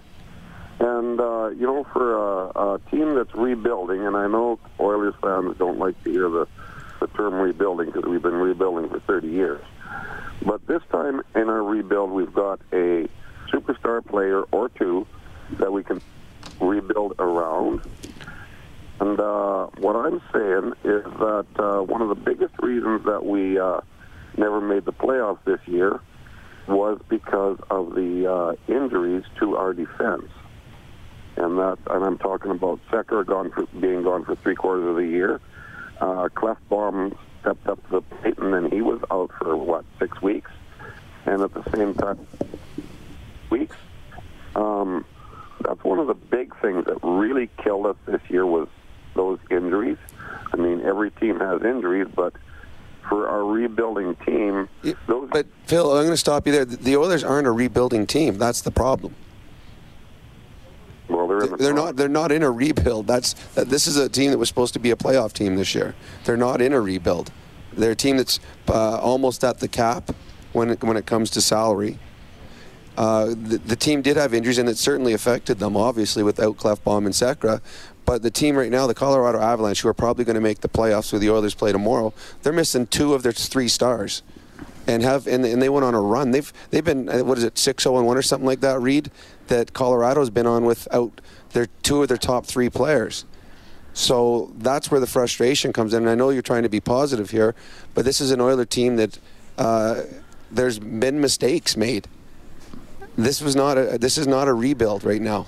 And 0.80 1.20
uh, 1.20 1.48
you 1.48 1.66
know, 1.66 1.84
for 1.92 2.14
a, 2.14 2.74
a 2.74 2.80
team 2.90 3.14
that's 3.14 3.34
rebuilding, 3.34 4.06
and 4.06 4.16
I 4.16 4.26
know 4.26 4.58
Oilers 4.80 5.14
fans 5.22 5.56
don't 5.58 5.78
like 5.78 6.02
to 6.04 6.10
hear 6.10 6.28
the 6.28 6.48
the 7.00 7.06
term 7.08 7.34
rebuilding 7.34 7.86
because 7.86 8.04
we've 8.04 8.22
been 8.22 8.34
rebuilding 8.34 8.88
for 8.88 8.98
30 9.00 9.28
years. 9.28 9.62
But 10.42 10.66
this 10.66 10.82
time 10.90 11.22
in 11.34 11.48
our 11.48 11.62
rebuild, 11.62 12.10
we've 12.10 12.34
got 12.34 12.60
a 12.72 13.08
superstar 13.52 14.04
player 14.04 14.42
or 14.42 14.68
two 14.68 15.06
that 15.58 15.72
we 15.72 15.84
can 15.84 16.00
rebuild 16.60 17.14
around. 17.18 17.82
And 19.00 19.18
uh, 19.18 19.66
what 19.78 19.96
I'm 19.96 20.20
saying 20.32 20.72
is 20.84 21.04
that 21.04 21.46
uh, 21.58 21.82
one 21.82 22.02
of 22.02 22.08
the 22.08 22.14
biggest 22.14 22.54
reasons 22.60 23.04
that 23.06 23.24
we 23.24 23.58
uh, 23.58 23.80
never 24.36 24.60
made 24.60 24.84
the 24.84 24.92
playoffs 24.92 25.44
this 25.44 25.60
year 25.66 26.00
was 26.66 26.98
because 27.08 27.58
of 27.70 27.94
the 27.94 28.30
uh, 28.30 28.72
injuries 28.72 29.24
to 29.40 29.56
our 29.56 29.72
defense. 29.74 30.30
And 31.36 31.58
that, 31.58 31.78
and 31.90 32.04
I'm 32.04 32.18
talking 32.18 32.52
about 32.52 32.80
Sekera 32.90 33.26
gone 33.26 33.50
for, 33.50 33.66
being 33.80 34.02
gone 34.02 34.24
for 34.24 34.36
three 34.36 34.54
quarters 34.54 34.88
of 34.88 34.96
the 34.96 35.06
year. 35.06 35.40
Uh, 36.00 36.28
Klefbom 36.28 37.16
stepped 37.44 37.66
up 37.68 37.82
to 37.88 37.90
the 37.96 38.00
plate, 38.00 38.38
and 38.38 38.54
then 38.54 38.70
he 38.70 38.80
was 38.80 39.00
out 39.10 39.30
for 39.38 39.54
what 39.56 39.84
six 39.98 40.20
weeks. 40.22 40.50
And 41.26 41.42
at 41.42 41.52
the 41.52 41.62
same 41.74 41.94
time, 41.94 42.26
weeks. 43.50 43.76
Um, 44.56 45.04
that's 45.60 45.82
one 45.84 45.98
of 45.98 46.06
the 46.06 46.14
big 46.14 46.54
things 46.60 46.86
that 46.86 46.98
really 47.02 47.48
killed 47.62 47.86
us 47.86 47.96
this 48.06 48.20
year 48.28 48.46
was 48.46 48.68
those 49.14 49.38
injuries. 49.50 49.98
I 50.52 50.56
mean, 50.56 50.82
every 50.82 51.10
team 51.10 51.40
has 51.40 51.62
injuries, 51.62 52.08
but 52.14 52.34
for 53.08 53.28
our 53.28 53.44
rebuilding 53.44 54.16
team, 54.16 54.68
those. 55.06 55.28
But 55.30 55.46
Phil, 55.66 55.90
I'm 55.92 56.04
going 56.04 56.10
to 56.10 56.16
stop 56.16 56.46
you 56.46 56.52
there. 56.52 56.64
The 56.64 56.96
Oilers 56.96 57.24
aren't 57.24 57.46
a 57.46 57.52
rebuilding 57.52 58.06
team. 58.06 58.38
That's 58.38 58.62
the 58.62 58.70
problem. 58.70 59.14
Well, 61.08 61.28
they're 61.28 61.40
the 61.40 61.56
They're 61.56 61.74
not. 61.74 61.96
They're 61.96 62.08
not 62.08 62.32
in 62.32 62.42
a 62.42 62.50
rebuild. 62.50 63.06
That's 63.06 63.34
that, 63.54 63.68
this 63.68 63.86
is 63.86 63.96
a 63.96 64.08
team 64.08 64.30
that 64.30 64.38
was 64.38 64.48
supposed 64.48 64.72
to 64.74 64.80
be 64.80 64.90
a 64.90 64.96
playoff 64.96 65.32
team 65.32 65.56
this 65.56 65.74
year. 65.74 65.94
They're 66.24 66.36
not 66.36 66.60
in 66.60 66.72
a 66.72 66.80
rebuild. 66.80 67.30
They're 67.72 67.92
a 67.92 67.96
team 67.96 68.16
that's 68.16 68.40
uh, 68.68 68.98
almost 68.98 69.44
at 69.44 69.58
the 69.58 69.68
cap 69.68 70.10
when 70.52 70.70
it, 70.70 70.82
when 70.82 70.96
it 70.96 71.06
comes 71.06 71.30
to 71.30 71.40
salary. 71.40 71.98
Uh, 72.96 73.26
the, 73.26 73.60
the 73.66 73.76
team 73.76 74.02
did 74.02 74.16
have 74.16 74.32
injuries, 74.32 74.58
and 74.58 74.68
it 74.68 74.78
certainly 74.78 75.12
affected 75.12 75.58
them. 75.58 75.76
Obviously, 75.76 76.22
without 76.22 76.56
Klefbom 76.56 77.04
and 77.04 77.14
Sekera, 77.14 77.60
but 78.04 78.22
the 78.22 78.30
team 78.30 78.56
right 78.56 78.70
now, 78.70 78.86
the 78.86 78.94
Colorado 78.94 79.40
Avalanche, 79.40 79.82
who 79.82 79.88
are 79.88 79.94
probably 79.94 80.24
going 80.24 80.34
to 80.34 80.40
make 80.40 80.60
the 80.60 80.68
playoffs, 80.68 81.10
who 81.10 81.18
the 81.18 81.30
Oilers 81.30 81.54
play 81.54 81.72
tomorrow, 81.72 82.12
they're 82.42 82.52
missing 82.52 82.86
two 82.86 83.14
of 83.14 83.22
their 83.22 83.32
three 83.32 83.68
stars, 83.68 84.22
and 84.86 85.02
have 85.02 85.26
and, 85.26 85.44
and 85.44 85.60
they 85.60 85.68
went 85.68 85.84
on 85.84 85.94
a 85.94 86.00
run. 86.00 86.30
They've 86.30 86.52
they've 86.70 86.84
been 86.84 87.08
uh, 87.08 87.24
what 87.24 87.38
is 87.38 87.44
it 87.44 87.58
six 87.58 87.84
zero 87.84 87.98
and 87.98 88.06
one 88.06 88.16
or 88.16 88.22
something 88.22 88.46
like 88.46 88.60
that. 88.60 88.80
Reed 88.80 89.10
that 89.48 89.72
Colorado's 89.72 90.30
been 90.30 90.46
on 90.46 90.64
without 90.64 91.20
their 91.52 91.66
two 91.82 92.02
of 92.02 92.08
their 92.08 92.16
top 92.16 92.46
three 92.46 92.70
players. 92.70 93.24
So 93.92 94.52
that's 94.58 94.90
where 94.90 95.00
the 95.00 95.06
frustration 95.06 95.72
comes 95.72 95.94
in. 95.94 96.02
And 96.02 96.10
I 96.10 96.16
know 96.16 96.30
you're 96.30 96.42
trying 96.42 96.64
to 96.64 96.68
be 96.68 96.80
positive 96.80 97.30
here, 97.30 97.54
but 97.94 98.04
this 98.04 98.20
is 98.20 98.32
an 98.32 98.40
Oiler 98.40 98.64
team 98.64 98.96
that 98.96 99.18
uh, 99.56 100.02
there's 100.50 100.80
been 100.80 101.20
mistakes 101.20 101.76
made. 101.76 102.08
This 103.16 103.40
was 103.40 103.54
not 103.54 103.78
a 103.78 103.98
this 103.98 104.18
is 104.18 104.26
not 104.26 104.48
a 104.48 104.54
rebuild 104.54 105.04
right 105.04 105.22
now. 105.22 105.46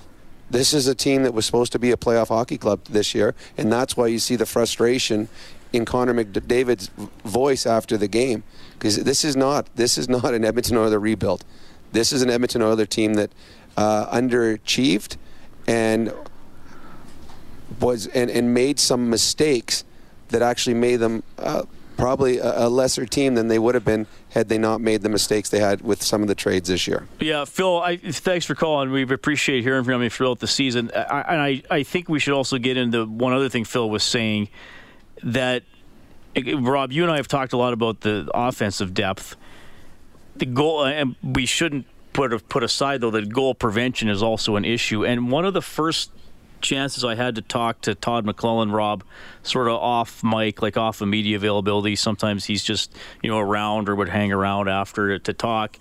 This 0.48 0.72
is 0.72 0.86
a 0.86 0.94
team 0.94 1.24
that 1.24 1.34
was 1.34 1.44
supposed 1.44 1.72
to 1.72 1.78
be 1.80 1.90
a 1.90 1.96
playoff 1.96 2.28
hockey 2.28 2.56
club 2.56 2.84
this 2.84 3.16
year, 3.16 3.34
and 3.58 3.72
that's 3.72 3.96
why 3.96 4.06
you 4.06 4.20
see 4.20 4.36
the 4.36 4.46
frustration 4.46 5.28
in 5.72 5.84
Connor 5.84 6.14
McDavid's 6.14 6.88
voice 7.24 7.66
after 7.66 7.96
the 7.96 8.06
game, 8.06 8.44
because 8.78 9.02
this 9.02 9.24
is 9.24 9.36
not 9.36 9.74
this 9.76 9.98
is 9.98 10.08
not 10.08 10.34
an 10.34 10.44
Edmonton 10.44 10.76
Oilers 10.76 11.00
rebuild. 11.00 11.44
This 11.92 12.12
is 12.12 12.22
an 12.22 12.30
Edmonton 12.30 12.62
Oilers 12.62 12.88
team 12.88 13.14
that 13.14 13.30
uh, 13.76 14.06
underachieved 14.06 15.16
and 15.66 16.12
was 17.80 18.06
and, 18.08 18.30
and 18.30 18.54
made 18.54 18.78
some 18.78 19.10
mistakes 19.10 19.84
that 20.28 20.42
actually 20.42 20.74
made 20.74 20.96
them 20.96 21.22
uh, 21.38 21.62
probably 21.96 22.38
a, 22.38 22.66
a 22.66 22.68
lesser 22.68 23.06
team 23.06 23.34
than 23.34 23.48
they 23.48 23.58
would 23.58 23.74
have 23.74 23.84
been 23.84 24.06
had 24.30 24.48
they 24.48 24.58
not 24.58 24.80
made 24.80 25.02
the 25.02 25.08
mistakes 25.08 25.48
they 25.48 25.60
had 25.60 25.80
with 25.80 26.02
some 26.02 26.22
of 26.22 26.28
the 26.28 26.34
trades 26.34 26.68
this 26.68 26.86
year. 26.86 27.06
Yeah, 27.20 27.44
Phil, 27.44 27.80
I, 27.80 27.96
thanks 27.96 28.44
for 28.44 28.54
calling. 28.54 28.90
We 28.90 29.02
appreciate 29.02 29.62
hearing 29.62 29.84
from 29.84 30.02
you 30.02 30.10
throughout 30.10 30.40
the 30.40 30.46
season. 30.46 30.90
I, 30.94 31.20
and 31.28 31.40
I, 31.40 31.62
I 31.70 31.82
think 31.82 32.08
we 32.08 32.18
should 32.18 32.34
also 32.34 32.58
get 32.58 32.76
into 32.76 33.06
one 33.06 33.32
other 33.32 33.48
thing 33.48 33.64
Phil 33.64 33.88
was 33.88 34.02
saying 34.02 34.48
that, 35.22 35.62
Rob, 36.36 36.92
you 36.92 37.02
and 37.02 37.12
I 37.12 37.16
have 37.16 37.28
talked 37.28 37.52
a 37.52 37.56
lot 37.56 37.72
about 37.72 38.00
the 38.00 38.28
offensive 38.34 38.92
depth. 38.92 39.36
The 40.36 40.46
goal, 40.46 40.84
and 40.84 41.16
we 41.22 41.46
shouldn't 41.46 41.86
put 42.12 42.48
put 42.48 42.62
aside 42.62 43.00
though 43.02 43.10
that 43.10 43.30
goal 43.32 43.54
prevention 43.54 44.08
is 44.08 44.22
also 44.22 44.56
an 44.56 44.64
issue. 44.64 45.04
And 45.04 45.30
one 45.30 45.44
of 45.44 45.54
the 45.54 45.62
first 45.62 46.10
chances 46.60 47.04
I 47.04 47.14
had 47.14 47.34
to 47.36 47.42
talk 47.42 47.80
to 47.82 47.94
Todd 47.94 48.26
McLellan, 48.26 48.72
Rob, 48.72 49.04
sort 49.42 49.68
of 49.68 49.74
off 49.74 50.22
mic, 50.24 50.62
like 50.62 50.76
off 50.76 51.00
of 51.00 51.08
media 51.08 51.36
availability. 51.36 51.96
Sometimes 51.96 52.46
he's 52.46 52.64
just, 52.64 52.94
you 53.22 53.30
know, 53.30 53.38
around 53.38 53.88
or 53.88 53.94
would 53.94 54.08
hang 54.08 54.32
around 54.32 54.68
after 54.68 55.18
to 55.18 55.32
talk. 55.32 55.78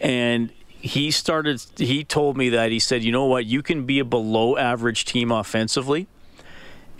And 0.00 0.52
he 0.68 1.10
started, 1.10 1.62
he 1.76 2.04
told 2.04 2.36
me 2.36 2.48
that 2.50 2.70
he 2.70 2.78
said, 2.78 3.04
you 3.04 3.12
know 3.12 3.26
what, 3.26 3.44
you 3.44 3.62
can 3.62 3.84
be 3.84 3.98
a 3.98 4.04
below 4.04 4.56
average 4.56 5.04
team 5.04 5.30
offensively 5.30 6.08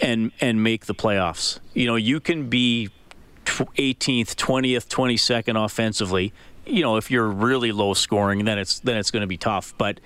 and, 0.00 0.32
and 0.40 0.62
make 0.62 0.86
the 0.86 0.94
playoffs. 0.94 1.58
You 1.74 1.86
know, 1.86 1.96
you 1.96 2.20
can 2.20 2.48
be 2.48 2.90
18th, 3.44 4.34
20th, 4.34 4.88
22nd 4.88 5.64
offensively. 5.64 6.32
You 6.66 6.82
know, 6.82 6.96
if 6.96 7.10
you're 7.10 7.28
really 7.28 7.72
low 7.72 7.94
scoring, 7.94 8.44
then 8.44 8.58
it's, 8.58 8.78
then 8.80 8.96
it's 8.96 9.10
going 9.10 9.22
to 9.22 9.26
be 9.26 9.36
tough. 9.36 9.74
But, 9.76 10.00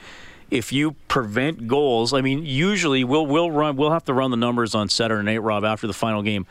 if 0.50 0.72
you 0.72 0.92
prevent 1.08 1.66
goals, 1.66 2.12
I 2.12 2.20
mean, 2.20 2.44
usually 2.44 3.02
we'll 3.02 3.26
we'll 3.26 3.50
run 3.50 3.76
we'll 3.76 3.90
have 3.90 4.04
to 4.04 4.14
run 4.14 4.30
the 4.30 4.36
numbers 4.36 4.74
on 4.74 4.88
Saturday 4.88 5.24
night, 5.24 5.42
Rob, 5.42 5.64
after 5.64 5.86
the 5.86 5.92
final 5.92 6.22
game. 6.22 6.46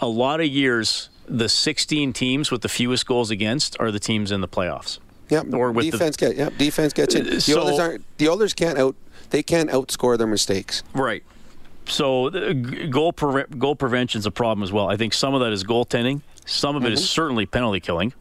A 0.00 0.08
lot 0.08 0.40
of 0.40 0.46
years, 0.46 1.08
the 1.26 1.48
16 1.48 2.12
teams 2.12 2.50
with 2.50 2.62
the 2.62 2.68
fewest 2.68 3.06
goals 3.06 3.30
against 3.30 3.78
are 3.78 3.90
the 3.90 4.00
teams 4.00 4.32
in 4.32 4.40
the 4.40 4.48
playoffs. 4.48 4.98
Yep. 5.28 5.52
or 5.52 5.72
with 5.72 5.90
defense 5.90 6.16
the, 6.16 6.28
get 6.28 6.36
yeah 6.36 6.48
defense 6.56 6.92
gets 6.92 7.14
in. 7.14 7.26
Uh, 7.26 7.30
the 7.30 7.40
so, 7.40 7.60
others 7.60 7.78
aren't. 7.78 8.18
The 8.18 8.28
others 8.28 8.54
can't 8.54 8.78
out. 8.78 8.96
They 9.30 9.42
can't 9.42 9.70
outscore 9.70 10.16
their 10.16 10.26
mistakes. 10.26 10.82
Right. 10.94 11.22
So 11.88 12.30
goal 12.30 13.12
pre- 13.12 13.44
goal 13.44 13.74
prevention 13.74 14.18
is 14.18 14.26
a 14.26 14.30
problem 14.30 14.62
as 14.62 14.70
well. 14.70 14.88
I 14.88 14.96
think 14.96 15.12
some 15.12 15.34
of 15.34 15.40
that 15.40 15.52
is 15.52 15.64
goaltending. 15.64 16.22
Some 16.46 16.76
of 16.76 16.82
it 16.84 16.86
mm-hmm. 16.86 16.94
is 16.94 17.08
certainly 17.08 17.46
penalty 17.46 17.80
killing. 17.80 18.12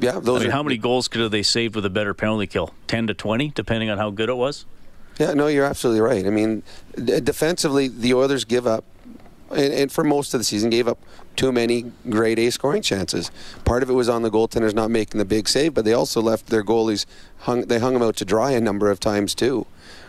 Yeah, 0.00 0.20
those 0.20 0.40
I 0.40 0.44
mean, 0.44 0.48
are, 0.50 0.52
how 0.52 0.62
many 0.62 0.76
goals 0.76 1.08
could 1.08 1.20
have 1.20 1.30
they 1.30 1.42
saved 1.42 1.74
with 1.74 1.84
a 1.84 1.90
better 1.90 2.14
penalty 2.14 2.46
kill? 2.46 2.72
Ten 2.86 3.06
to 3.08 3.14
twenty, 3.14 3.48
depending 3.54 3.90
on 3.90 3.98
how 3.98 4.10
good 4.10 4.28
it 4.28 4.36
was. 4.36 4.64
Yeah, 5.18 5.34
no, 5.34 5.48
you're 5.48 5.64
absolutely 5.64 6.00
right. 6.00 6.24
I 6.24 6.30
mean, 6.30 6.62
d- 6.94 7.20
defensively, 7.20 7.88
the 7.88 8.14
Oilers 8.14 8.44
give 8.44 8.68
up, 8.68 8.84
and, 9.50 9.74
and, 9.74 9.92
for 9.92 10.04
most 10.04 10.32
of 10.32 10.38
the 10.38 10.44
season, 10.44 10.70
gave 10.70 10.86
up 10.86 10.98
too 11.34 11.50
many 11.50 11.90
grade 12.08 12.38
A 12.38 12.50
scoring 12.50 12.82
chances. 12.82 13.32
Part 13.64 13.82
of 13.82 13.90
it 13.90 13.94
was 13.94 14.08
on 14.08 14.22
the 14.22 14.30
goaltenders 14.30 14.74
not 14.74 14.92
making 14.92 15.18
the 15.18 15.24
big 15.24 15.48
save, 15.48 15.74
but 15.74 15.84
they 15.84 15.92
also 15.92 16.22
left 16.22 16.46
their 16.46 16.62
goalies 16.62 17.04
hung. 17.38 17.62
They 17.62 17.80
hung 17.80 17.94
them 17.94 18.02
out 18.02 18.14
to 18.16 18.24
dry 18.24 18.52
a 18.52 18.60
number 18.60 18.90
of 18.90 19.00
times 19.00 19.34
too, 19.34 19.66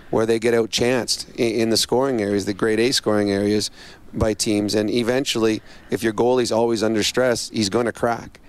where 0.09 0.25
they 0.25 0.39
get 0.39 0.53
outchanced 0.53 1.29
in, 1.35 1.61
in 1.61 1.69
the 1.69 1.77
scoring 1.77 2.21
areas, 2.21 2.45
the 2.45 2.53
grade 2.53 2.79
A 2.79 2.91
scoring 2.91 3.31
areas, 3.31 3.71
by 4.13 4.33
teams. 4.33 4.75
And 4.75 4.89
eventually, 4.89 5.61
if 5.91 6.01
your 6.01 6.13
goalie's 6.13 6.51
always 6.51 6.81
under 6.81 7.03
stress, 7.03 7.49
he's 7.49 7.69
going 7.69 7.85
to 7.85 7.91
crack 7.91 8.39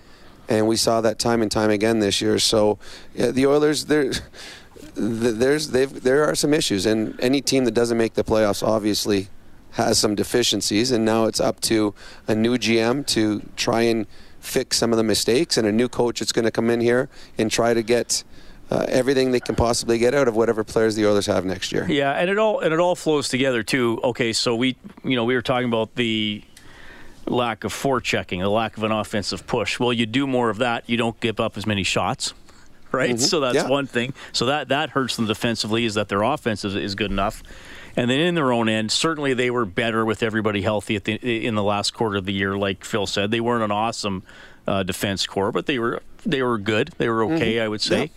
and 0.51 0.67
we 0.67 0.77
saw 0.77 1.01
that 1.01 1.19
time 1.19 1.41
and 1.41 1.51
time 1.51 1.71
again 1.71 2.01
this 2.01 2.21
year. 2.21 2.39
So 2.39 2.79
yeah, 3.15 3.31
the 3.31 3.47
Oilers, 3.47 3.87
there, 3.87 4.13
there's 4.95 5.69
there 5.71 6.25
are 6.25 6.35
some 6.35 6.53
issues, 6.53 6.85
and 6.85 7.19
any 7.21 7.41
team 7.41 7.65
that 7.65 7.73
doesn't 7.73 7.97
make 7.97 8.15
the 8.15 8.25
playoffs 8.25 8.67
obviously 8.67 9.29
has 9.73 9.99
some 9.99 10.17
deficiencies, 10.17 10.91
and 10.91 11.05
now 11.05 11.25
it's 11.25 11.41
up 11.41 11.61
to 11.61 11.95
a 12.27 12.35
new 12.35 12.59
GM 12.59 13.07
to 13.07 13.41
try 13.57 13.83
and 13.83 14.07
fix 14.41 14.77
some 14.77 14.93
of 14.93 14.97
the 14.97 15.05
mistakes, 15.05 15.57
and 15.57 15.67
a 15.67 15.73
new 15.73 15.89
coach 15.89 16.19
that's 16.19 16.33
going 16.33 16.45
to 16.45 16.51
come 16.51 16.69
in 16.69 16.81
here 16.81 17.09
and 17.39 17.51
try 17.51 17.73
to 17.73 17.83
get. 17.83 18.25
Uh, 18.71 18.85
everything 18.89 19.33
they 19.33 19.41
can 19.41 19.57
possibly 19.57 19.99
get 19.99 20.15
out 20.15 20.29
of 20.29 20.37
whatever 20.37 20.63
players 20.63 20.95
the 20.95 21.05
Oilers 21.05 21.27
have 21.27 21.45
next 21.45 21.73
year. 21.73 21.87
Yeah, 21.91 22.13
and 22.13 22.31
it 22.31 22.39
all 22.39 22.61
and 22.61 22.73
it 22.73 22.79
all 22.79 22.95
flows 22.95 23.29
together 23.29 23.63
too. 23.65 24.01
Okay, 24.05 24.33
so 24.33 24.55
we 24.55 24.77
you 25.03 25.17
know 25.17 25.25
we 25.25 25.35
were 25.35 25.43
talking 25.43 25.67
about 25.69 25.97
the 25.97 26.43
lack 27.27 27.65
of 27.65 27.73
forechecking, 27.73 28.41
the 28.41 28.49
lack 28.49 28.77
of 28.77 28.85
an 28.85 28.93
offensive 28.93 29.47
push. 29.47 29.79
Well, 29.81 29.93
you 29.93 30.07
do 30.07 30.27
more 30.27 30.51
of 30.51 30.59
that, 30.59 30.89
you 30.89 30.97
don't 30.97 31.19
give 31.21 31.41
up 31.41 31.57
as 31.57 31.67
many 31.67 31.83
shots. 31.83 32.33
right? 32.93 33.15
Mhm. 33.17 33.21
So 33.21 33.39
that's 33.41 33.55
Yeah. 33.57 33.69
one 33.69 33.87
thing. 33.87 34.15
So 34.33 34.47
that 34.47 34.69
that 34.69 34.91
hurts 34.91 35.17
them 35.17 35.27
defensively 35.27 35.85
is 35.85 35.95
that 35.95 36.09
their 36.09 36.23
offense 36.23 36.65
is, 36.65 36.75
is 36.77 36.95
good 36.95 37.11
enough. 37.11 37.43
And 37.97 38.09
then 38.11 38.21
in 38.21 38.35
their 38.37 38.53
own 38.53 38.69
end, 38.69 38.93
certainly 38.93 39.35
they 39.35 39.51
were 39.51 39.65
better 39.65 40.05
with 40.05 40.23
everybody 40.23 40.63
healthy 40.63 40.95
at 40.97 41.05
the, 41.05 41.15
in 41.47 41.57
the 41.57 41.63
last 41.63 41.93
quarter 41.93 42.17
of 42.17 42.25
the 42.25 42.33
year. 42.33 42.57
Like 42.57 42.85
Phil 42.85 43.07
said, 43.07 43.33
they 43.33 43.41
weren't 43.41 43.65
an 43.65 43.73
awesome 43.73 44.23
uh, 44.67 44.85
defense 44.85 45.27
core, 45.27 45.51
but 45.51 45.67
they 45.67 45.79
were 45.81 46.03
they 46.25 46.43
were 46.43 46.59
good. 46.59 46.91
They 46.99 47.09
were 47.09 47.25
okay, 47.25 47.55
Mhm. 47.57 47.63
I 47.63 47.69
would 47.69 47.81
say. 47.81 48.11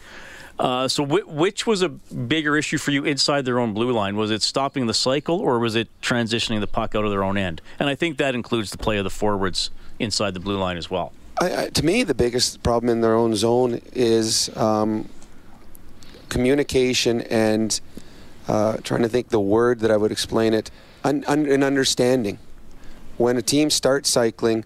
Uh, 0.60 0.88
so, 0.88 1.06
wh- 1.06 1.28
which 1.28 1.66
was 1.66 1.82
a 1.82 1.90
bigger 1.90 2.56
issue 2.56 2.78
for 2.78 2.92
you 2.92 3.04
inside 3.04 3.44
their 3.44 3.60
own 3.60 3.74
blue 3.74 3.92
line? 3.92 4.16
Was 4.16 4.32
it 4.32 4.42
stopping 4.42 4.86
the 4.86 4.94
cycle, 4.94 5.40
or 5.40 5.60
was 5.60 5.76
it 5.76 5.90
transitioning 6.02 6.60
the 6.60 6.68
puck 6.68 6.96
out 6.96 7.04
of 7.06 7.12
their 7.12 7.24
own 7.24 7.38
end? 7.38 7.62
And 7.80 7.90
I 7.90 7.96
think 7.96 8.18
that 8.18 8.36
includes 8.36 8.72
the 8.72 8.78
play 8.78 8.98
of 8.98 9.04
the 9.04 9.10
forwards 9.10 9.72
inside 10.00 10.34
the 10.34 10.40
blue 10.40 10.58
line 10.58 10.78
as 10.78 10.90
well. 10.90 11.12
I, 11.42 11.64
I, 11.64 11.70
to 11.70 11.84
me, 11.84 12.04
the 12.04 12.14
biggest 12.14 12.62
problem 12.62 12.90
in 12.90 13.02
their 13.02 13.16
own 13.16 13.36
zone 13.36 13.82
is 13.94 14.56
um, 14.56 15.10
communication 16.30 17.22
and 17.22 17.80
uh, 18.48 18.78
trying 18.84 19.02
to 19.02 19.10
think 19.10 19.30
the 19.30 19.40
word 19.40 19.80
that 19.80 19.90
I 19.90 19.98
would 19.98 20.12
explain 20.12 20.54
it, 20.54 20.70
un, 21.04 21.24
un, 21.28 21.46
an 21.48 21.64
understanding. 21.64 22.38
When 23.18 23.38
a 23.38 23.42
team 23.42 23.70
starts 23.70 24.10
cycling, 24.10 24.66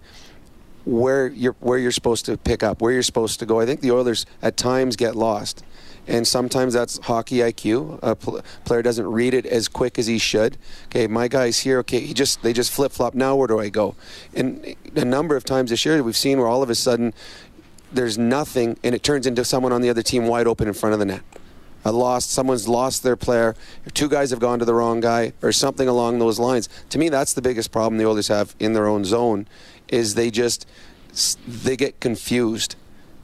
where 0.87 1.27
you're 1.27 1.55
where 1.59 1.77
you're 1.77 1.91
supposed 1.91 2.25
to 2.25 2.37
pick 2.37 2.63
up, 2.63 2.81
where 2.81 2.93
you're 2.93 3.03
supposed 3.03 3.39
to 3.39 3.45
go. 3.45 3.59
I 3.59 3.65
think 3.65 3.81
the 3.81 3.91
Oilers 3.91 4.25
at 4.41 4.55
times 4.55 4.95
get 4.95 5.15
lost, 5.15 5.63
and 6.07 6.25
sometimes 6.25 6.73
that's 6.73 6.97
hockey 6.99 7.37
IQ. 7.37 7.99
A 8.01 8.15
pl- 8.15 8.41
player 8.63 8.81
doesn't 8.81 9.05
read 9.05 9.33
it 9.33 9.45
as 9.45 9.67
quick 9.67 9.99
as 9.99 10.07
he 10.07 10.17
should. 10.17 10.57
Okay, 10.85 11.07
my 11.07 11.27
guy's 11.27 11.59
here. 11.59 11.79
Okay, 11.79 11.99
he 11.99 12.13
just 12.13 12.41
they 12.41 12.53
just 12.53 12.71
flip 12.71 12.93
flop. 12.93 13.13
Now 13.13 13.35
where 13.35 13.47
do 13.47 13.59
I 13.59 13.67
go? 13.67 13.95
And 14.33 14.75
a 14.95 15.03
number 15.05 15.35
of 15.35 15.43
times 15.43 15.71
this 15.71 15.85
year 15.85 16.01
we've 16.01 16.17
seen 16.17 16.37
where 16.37 16.47
all 16.47 16.63
of 16.63 16.69
a 16.69 16.75
sudden 16.75 17.13
there's 17.91 18.17
nothing, 18.17 18.77
and 18.83 18.95
it 18.95 19.03
turns 19.03 19.27
into 19.27 19.43
someone 19.43 19.73
on 19.73 19.81
the 19.81 19.89
other 19.89 20.01
team 20.03 20.27
wide 20.27 20.47
open 20.47 20.69
in 20.69 20.73
front 20.73 20.93
of 20.93 20.99
the 20.99 21.05
net. 21.05 21.21
A 21.85 21.91
lost, 21.91 22.31
someone's 22.31 22.67
lost 22.67 23.03
their 23.03 23.15
player. 23.15 23.55
Two 23.93 24.09
guys 24.09 24.31
have 24.31 24.39
gone 24.39 24.59
to 24.59 24.65
the 24.65 24.73
wrong 24.73 24.99
guy, 24.99 25.31
or 25.41 25.51
something 25.51 25.87
along 25.87 26.19
those 26.19 26.37
lines. 26.37 26.67
To 26.89 26.97
me, 26.97 27.07
that's 27.07 27.33
the 27.33 27.41
biggest 27.41 27.71
problem 27.71 27.97
the 27.97 28.05
Oilers 28.05 28.27
have 28.27 28.55
in 28.59 28.73
their 28.73 28.87
own 28.87 29.05
zone, 29.05 29.47
is 29.89 30.15
they 30.15 30.31
just 30.31 30.67
they 31.47 31.75
get 31.75 31.99
confused, 31.99 32.75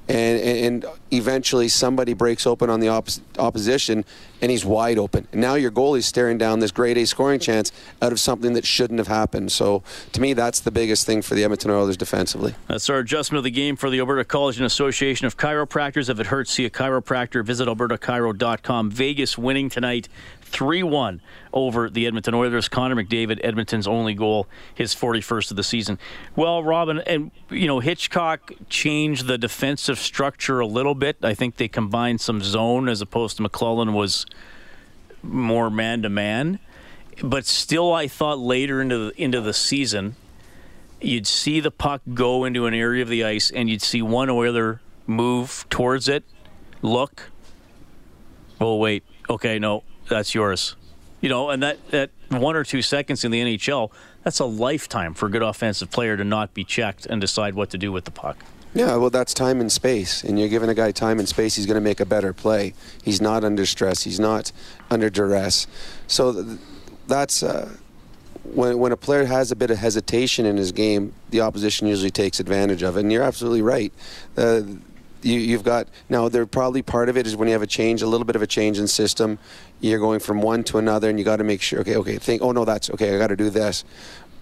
and 0.08 0.40
and 0.40 0.86
eventually 1.12 1.68
somebody 1.68 2.14
breaks 2.14 2.48
open 2.48 2.70
on 2.70 2.80
the 2.80 2.88
oppos- 2.88 3.22
opposition, 3.38 4.04
and 4.42 4.52
he's 4.52 4.66
wide 4.66 4.98
open. 4.98 5.28
And 5.32 5.42
now 5.42 5.56
your 5.56 5.72
goalie's 5.72 6.06
staring 6.06 6.38
down 6.38 6.60
this 6.60 6.72
grade 6.72 6.98
A 6.98 7.06
scoring 7.06 7.40
chance 7.40 7.72
out 8.02 8.12
of 8.12 8.20
something 8.20 8.54
that 8.54 8.66
shouldn't 8.66 8.98
have 8.98 9.08
happened. 9.08 9.52
So 9.52 9.84
to 10.14 10.22
me, 10.22 10.34
that's 10.34 10.60
the 10.60 10.72
biggest 10.72 11.06
thing 11.06 11.22
for 11.22 11.36
the 11.36 11.44
Edmonton 11.44 11.72
Oilers 11.72 11.98
defensively. 11.98 12.56
That's 12.68 12.90
our 12.90 13.00
adjustment 13.00 13.38
of 13.38 13.44
the 13.44 13.52
game 13.52 13.76
for 13.76 13.90
the 13.90 14.00
Alberta 14.00 14.26
College 14.26 14.58
and 14.58 14.66
Association 14.66 15.28
of 15.28 15.38
Chiropractors. 15.38 16.10
If 16.10 16.20
it 16.20 16.28
hurts, 16.28 16.52
see 16.52 16.66
a 16.66 16.70
chiropractor. 16.70 17.44
Visit 17.44 17.68
albertachiro.com. 17.68 18.90
Vegas 18.92 19.38
winning 19.38 19.70
tonight 19.70 20.10
3 20.54 20.84
1 20.84 21.22
over 21.52 21.90
the 21.90 22.08
Edmonton 22.08 22.34
Oilers. 22.34 22.70
Connor 22.70 22.96
McDavid, 22.96 23.40
Edmonton's 23.44 23.88
only 23.88 24.14
goal, 24.14 24.48
his 24.74 24.96
41st 24.96 25.52
of 25.52 25.58
the 25.58 25.64
season. 25.64 26.00
Well, 26.36 26.64
Robin, 26.64 27.00
and, 27.00 27.32
you 27.50 27.68
know, 27.68 27.80
Hitchcock 27.80 28.54
changed 28.70 29.28
the 29.28 29.38
defensive 29.38 30.00
structure 30.00 30.60
a 30.60 30.68
little 30.68 30.96
bit. 30.96 31.18
I 31.24 31.34
think 31.34 31.58
they 31.58 31.68
combined 31.68 32.22
some 32.22 32.42
zone 32.42 32.88
as 32.88 33.02
opposed 33.02 33.38
to 33.38 33.44
McLellan 33.44 33.94
was 33.94 34.26
more 35.24 35.70
man 35.70 36.04
to 36.04 36.10
man. 36.10 36.60
But 37.24 37.46
still, 37.46 37.92
I 37.92 38.08
thought 38.08 38.40
later 38.40 38.82
into 38.82 39.10
the, 39.10 39.22
into 39.22 39.42
the 39.42 39.54
season, 39.54 40.16
you'd 41.02 41.28
see 41.28 41.60
the 41.60 41.72
puck 41.72 42.02
go 42.14 42.46
into 42.46 42.66
an 42.66 42.74
area 42.74 43.02
of 43.02 43.10
the 43.10 43.24
ice 43.24 43.52
and 43.52 43.70
you'd 43.70 43.82
see 43.82 44.02
one 44.02 44.30
Oiler 44.30 44.82
move 45.06 45.66
towards 45.70 46.08
it, 46.08 46.24
look. 46.82 47.32
Oh 48.62 48.78
wait, 48.78 49.04
okay, 49.30 49.60
no, 49.60 49.84
that's 50.14 50.36
yours. 50.36 50.76
You 51.22 51.30
know, 51.30 51.50
and 51.50 51.64
that 51.64 51.90
that 51.92 52.12
one 52.30 52.56
or 52.56 52.64
two 52.64 52.82
seconds 52.82 53.24
in 53.24 53.32
the 53.32 53.42
NHL, 53.42 53.92
that's 54.24 54.40
a 54.40 54.46
lifetime 54.46 55.14
for 55.14 55.26
a 55.26 55.30
good 55.30 55.42
offensive 55.42 55.90
player 55.90 56.16
to 56.18 56.24
not 56.24 56.54
be 56.54 56.64
checked 56.64 57.06
and 57.06 57.20
decide 57.20 57.56
what 57.56 57.70
to 57.72 57.78
do 57.78 57.92
with 57.92 58.06
the 58.06 58.12
puck. 58.12 58.38
Yeah, 58.76 58.96
well, 58.96 59.10
that's 59.10 59.34
time 59.34 59.62
and 59.62 59.72
space, 59.72 60.24
and 60.24 60.40
you're 60.40 60.50
giving 60.50 60.70
a 60.70 60.74
guy 60.74 60.92
time 60.92 61.20
and 61.20 61.30
space. 61.30 61.56
He's 61.56 61.66
going 61.66 61.76
to 61.76 61.82
make 61.82 62.00
a 62.00 62.06
better 62.06 62.34
play. 62.34 62.74
He's 63.04 63.22
not 63.22 63.44
under 63.44 63.66
stress. 63.66 64.04
He's 64.04 64.20
not 64.20 64.52
under 64.90 65.10
duress. 65.10 65.68
So 66.08 66.34
th- 66.34 66.60
that's 67.08 67.44
uh, 67.44 67.70
when 68.44 68.78
when 68.80 68.92
a 68.92 68.98
player 68.98 69.26
has 69.26 69.52
a 69.52 69.56
bit 69.56 69.72
of 69.72 69.78
hesitation 69.78 70.46
in 70.46 70.58
his 70.58 70.72
game, 70.72 71.14
the 71.30 71.42
opposition 71.42 71.88
usually 71.88 72.12
takes 72.12 72.40
advantage 72.40 72.84
of 72.84 72.98
it. 72.98 73.02
And 73.02 73.12
you're 73.12 73.24
absolutely 73.24 73.62
right. 73.62 73.94
Uh, 74.36 74.62
you, 75.24 75.40
you've 75.40 75.64
got 75.64 75.88
now. 76.10 76.30
There 76.30 76.46
probably 76.46 76.82
part 76.82 77.10
of 77.10 77.18
it 77.18 77.26
is 77.26 77.36
when 77.36 77.48
you 77.48 77.54
have 77.54 77.62
a 77.62 77.68
change, 77.68 78.02
a 78.02 78.08
little 78.08 78.26
bit 78.26 78.36
of 78.36 78.42
a 78.42 78.48
change 78.48 78.80
in 78.80 78.88
system. 78.88 79.40
You're 79.90 80.00
going 80.00 80.22
from 80.22 80.42
one 80.42 80.64
to 80.66 80.78
another, 80.78 81.10
and 81.10 81.20
you 81.20 81.26
got 81.26 81.38
to 81.38 81.44
make 81.44 81.62
sure. 81.62 81.82
Okay, 81.82 81.98
okay, 81.98 82.18
think. 82.18 82.42
Oh 82.42 82.52
no, 82.52 82.64
that's 82.66 82.90
okay. 82.92 83.14
I 83.14 83.18
got 83.18 83.28
to 83.28 83.36
do 83.36 83.50
this 83.50 83.84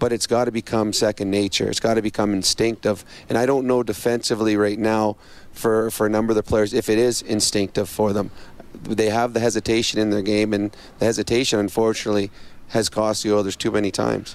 but 0.02 0.12
it's 0.12 0.26
got 0.26 0.46
to 0.46 0.50
become 0.50 0.92
second 0.92 1.30
nature. 1.30 1.68
It's 1.68 1.78
got 1.78 1.94
to 1.94 2.02
become 2.02 2.34
instinctive. 2.34 3.04
And 3.28 3.38
I 3.38 3.46
don't 3.46 3.68
know 3.68 3.84
defensively 3.84 4.56
right 4.56 4.76
now 4.76 5.16
for, 5.52 5.92
for 5.92 6.06
a 6.06 6.10
number 6.10 6.32
of 6.32 6.34
the 6.34 6.42
players 6.42 6.74
if 6.74 6.88
it 6.88 6.98
is 6.98 7.22
instinctive 7.22 7.88
for 7.88 8.12
them. 8.12 8.32
They 8.82 9.10
have 9.10 9.32
the 9.32 9.38
hesitation 9.38 10.00
in 10.00 10.10
their 10.10 10.20
game, 10.20 10.52
and 10.52 10.76
the 10.98 11.04
hesitation, 11.04 11.60
unfortunately, 11.60 12.32
has 12.70 12.88
cost 12.88 13.22
the 13.22 13.32
Oilers 13.32 13.54
too 13.54 13.70
many 13.70 13.92
times. 13.92 14.34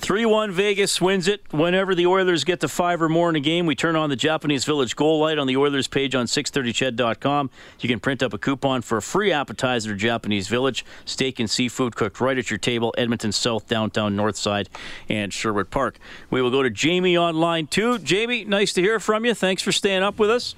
3 0.00 0.24
1 0.24 0.50
Vegas 0.52 0.98
wins 0.98 1.28
it. 1.28 1.42
Whenever 1.52 1.94
the 1.94 2.06
Oilers 2.06 2.42
get 2.42 2.60
to 2.60 2.68
five 2.68 3.02
or 3.02 3.08
more 3.08 3.28
in 3.28 3.36
a 3.36 3.40
game, 3.40 3.66
we 3.66 3.74
turn 3.74 3.96
on 3.96 4.08
the 4.08 4.16
Japanese 4.16 4.64
Village 4.64 4.96
goal 4.96 5.20
light 5.20 5.38
on 5.38 5.46
the 5.46 5.58
Oilers 5.58 5.88
page 5.88 6.14
on 6.14 6.24
630ched.com. 6.24 7.50
You 7.80 7.88
can 7.88 8.00
print 8.00 8.22
up 8.22 8.32
a 8.32 8.38
coupon 8.38 8.80
for 8.80 8.96
a 8.96 9.02
free 9.02 9.30
appetizer 9.30 9.94
Japanese 9.94 10.48
Village. 10.48 10.86
Steak 11.04 11.38
and 11.38 11.50
seafood 11.50 11.96
cooked 11.96 12.18
right 12.18 12.38
at 12.38 12.50
your 12.50 12.58
table, 12.58 12.94
Edmonton 12.96 13.30
South, 13.30 13.68
downtown, 13.68 14.16
North 14.16 14.36
Side, 14.36 14.70
and 15.10 15.34
Sherwood 15.34 15.70
Park. 15.70 15.98
We 16.30 16.40
will 16.40 16.50
go 16.50 16.62
to 16.62 16.70
Jamie 16.70 17.16
on 17.16 17.36
line 17.36 17.66
two. 17.66 17.98
Jamie, 17.98 18.44
nice 18.44 18.72
to 18.72 18.80
hear 18.80 19.00
from 19.00 19.26
you. 19.26 19.34
Thanks 19.34 19.60
for 19.60 19.70
staying 19.70 20.02
up 20.02 20.18
with 20.18 20.30
us. 20.30 20.54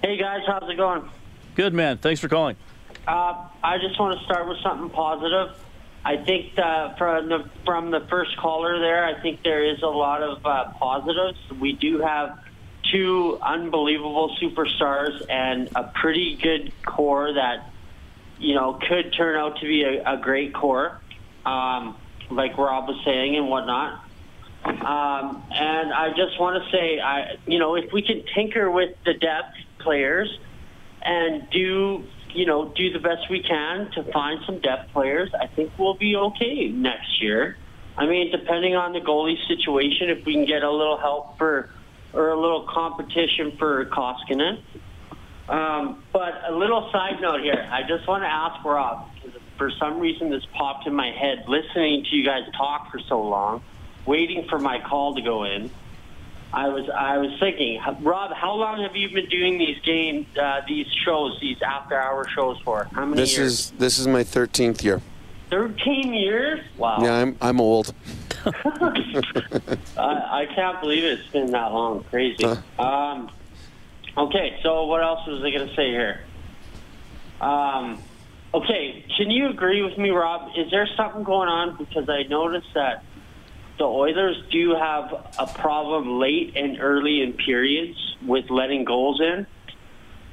Hey 0.00 0.16
guys, 0.16 0.42
how's 0.46 0.70
it 0.70 0.76
going? 0.76 1.10
Good, 1.56 1.74
man. 1.74 1.98
Thanks 1.98 2.20
for 2.20 2.28
calling. 2.28 2.56
Uh, 3.08 3.48
I 3.64 3.78
just 3.78 3.98
want 3.98 4.16
to 4.16 4.24
start 4.24 4.48
with 4.48 4.58
something 4.62 4.90
positive. 4.90 5.56
I 6.04 6.16
think 6.16 6.58
uh, 6.58 6.94
from 6.96 7.28
the 7.28 7.50
from 7.64 7.90
the 7.90 8.00
first 8.08 8.36
caller 8.38 8.78
there, 8.78 9.04
I 9.04 9.20
think 9.20 9.42
there 9.42 9.64
is 9.64 9.82
a 9.82 9.86
lot 9.86 10.22
of 10.22 10.44
uh, 10.44 10.72
positives. 10.78 11.38
We 11.60 11.72
do 11.72 11.98
have 11.98 12.38
two 12.90 13.38
unbelievable 13.42 14.34
superstars 14.40 15.22
and 15.28 15.68
a 15.76 15.84
pretty 15.94 16.36
good 16.36 16.72
core 16.86 17.34
that 17.34 17.70
you 18.38 18.54
know 18.54 18.80
could 18.88 19.12
turn 19.12 19.36
out 19.36 19.60
to 19.60 19.66
be 19.66 19.82
a, 19.82 20.14
a 20.14 20.16
great 20.16 20.54
core, 20.54 21.00
um, 21.44 21.96
like 22.30 22.56
Rob 22.56 22.88
was 22.88 23.00
saying 23.04 23.36
and 23.36 23.48
whatnot. 23.48 24.04
Um, 24.64 25.42
and 25.50 25.92
I 25.92 26.12
just 26.16 26.38
want 26.38 26.62
to 26.62 26.70
say, 26.70 26.98
I 26.98 27.36
you 27.46 27.58
know, 27.58 27.76
if 27.76 27.92
we 27.92 28.00
can 28.00 28.24
tinker 28.34 28.70
with 28.70 28.96
the 29.04 29.14
depth 29.14 29.54
players 29.78 30.38
and 31.02 31.48
do 31.50 32.04
you 32.34 32.46
know 32.46 32.72
do 32.74 32.92
the 32.92 32.98
best 32.98 33.30
we 33.30 33.42
can 33.42 33.90
to 33.92 34.02
find 34.12 34.40
some 34.46 34.58
depth 34.60 34.92
players, 34.92 35.30
I 35.38 35.46
think 35.46 35.72
we'll 35.78 35.94
be 35.94 36.16
okay 36.16 36.68
next 36.68 37.22
year. 37.22 37.56
I 37.96 38.06
mean, 38.06 38.30
depending 38.30 38.76
on 38.76 38.92
the 38.92 39.00
goalie 39.00 39.36
situation, 39.46 40.10
if 40.10 40.24
we 40.24 40.34
can 40.34 40.46
get 40.46 40.62
a 40.62 40.70
little 40.70 40.98
help 40.98 41.36
for 41.38 41.70
or 42.12 42.30
a 42.30 42.40
little 42.40 42.66
competition 42.68 43.52
for 43.58 43.84
Koskinen. 43.86 44.62
Um, 45.48 46.04
but 46.12 46.42
a 46.48 46.54
little 46.54 46.90
side 46.92 47.20
note 47.20 47.40
here, 47.40 47.68
I 47.70 47.82
just 47.82 48.06
want 48.06 48.22
to 48.22 48.28
ask 48.28 48.64
Rob 48.64 49.08
because 49.14 49.40
for 49.58 49.70
some 49.78 49.98
reason 49.98 50.30
this 50.30 50.44
popped 50.56 50.86
in 50.86 50.94
my 50.94 51.10
head 51.10 51.44
listening 51.48 52.04
to 52.04 52.16
you 52.16 52.24
guys 52.24 52.44
talk 52.56 52.90
for 52.90 53.00
so 53.08 53.20
long, 53.20 53.62
waiting 54.06 54.46
for 54.48 54.58
my 54.58 54.80
call 54.80 55.14
to 55.16 55.22
go 55.22 55.44
in. 55.44 55.70
I 56.52 56.68
was 56.68 56.88
I 56.90 57.18
was 57.18 57.30
thinking, 57.38 57.80
Rob, 58.02 58.32
how 58.32 58.54
long 58.54 58.82
have 58.82 58.96
you 58.96 59.08
been 59.10 59.28
doing 59.28 59.58
these 59.58 59.78
games, 59.82 60.26
uh, 60.36 60.62
these 60.66 60.86
shows, 61.04 61.38
these 61.40 61.62
after-hour 61.62 62.26
shows 62.34 62.58
for? 62.64 62.88
How 62.92 63.04
many 63.04 63.22
This 63.22 63.36
years? 63.36 63.52
is 63.52 63.70
this 63.72 63.98
is 63.98 64.08
my 64.08 64.24
13th 64.24 64.82
year. 64.82 65.00
Thirteen 65.48 66.14
years. 66.14 66.60
Wow. 66.76 66.98
Yeah, 67.02 67.14
I'm 67.14 67.36
I'm 67.40 67.60
old. 67.60 67.94
I, 68.44 68.50
I 69.96 70.48
can't 70.54 70.80
believe 70.80 71.04
it's 71.04 71.26
been 71.28 71.50
that 71.52 71.72
long. 71.72 72.04
Crazy. 72.04 72.44
Um, 72.78 73.30
okay, 74.16 74.58
so 74.62 74.86
what 74.86 75.02
else 75.02 75.26
was 75.26 75.42
I 75.42 75.50
going 75.50 75.68
to 75.68 75.74
say 75.74 75.90
here? 75.90 76.24
Um, 77.40 78.00
okay, 78.54 79.04
can 79.16 79.30
you 79.30 79.50
agree 79.50 79.82
with 79.82 79.98
me, 79.98 80.10
Rob? 80.10 80.52
Is 80.56 80.70
there 80.70 80.88
something 80.96 81.22
going 81.22 81.48
on? 81.48 81.76
Because 81.76 82.08
I 82.08 82.22
noticed 82.24 82.72
that 82.74 83.04
the 83.80 83.86
Oilers 83.86 84.36
do 84.50 84.74
have 84.74 85.10
a 85.38 85.46
problem 85.46 86.20
late 86.20 86.54
and 86.54 86.78
early 86.82 87.22
in 87.22 87.32
periods 87.32 87.96
with 88.26 88.50
letting 88.50 88.84
goals 88.84 89.22
in. 89.22 89.46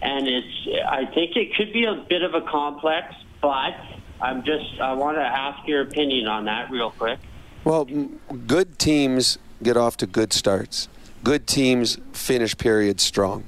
And 0.01 0.27
it's, 0.27 0.67
I 0.85 1.05
think 1.05 1.37
it 1.37 1.55
could 1.55 1.71
be 1.71 1.85
a 1.85 2.05
bit 2.09 2.23
of 2.23 2.33
a 2.33 2.41
complex, 2.41 3.15
but 3.41 3.73
I'm 4.19 4.43
just, 4.43 4.81
I 4.81 4.91
want 4.93 5.15
to 5.15 5.23
ask 5.23 5.65
your 5.65 5.81
opinion 5.81 6.27
on 6.27 6.43
that 6.45 6.69
real 6.69 6.91
quick. 6.91 7.19
Well, 7.63 7.85
good 7.85 8.77
teams 8.77 9.37
get 9.63 9.77
off 9.77 9.95
to 9.97 10.07
good 10.07 10.33
starts. 10.33 10.89
Good 11.23 11.47
teams 11.47 11.99
finish 12.11 12.57
periods 12.57 13.01
strong. 13.01 13.45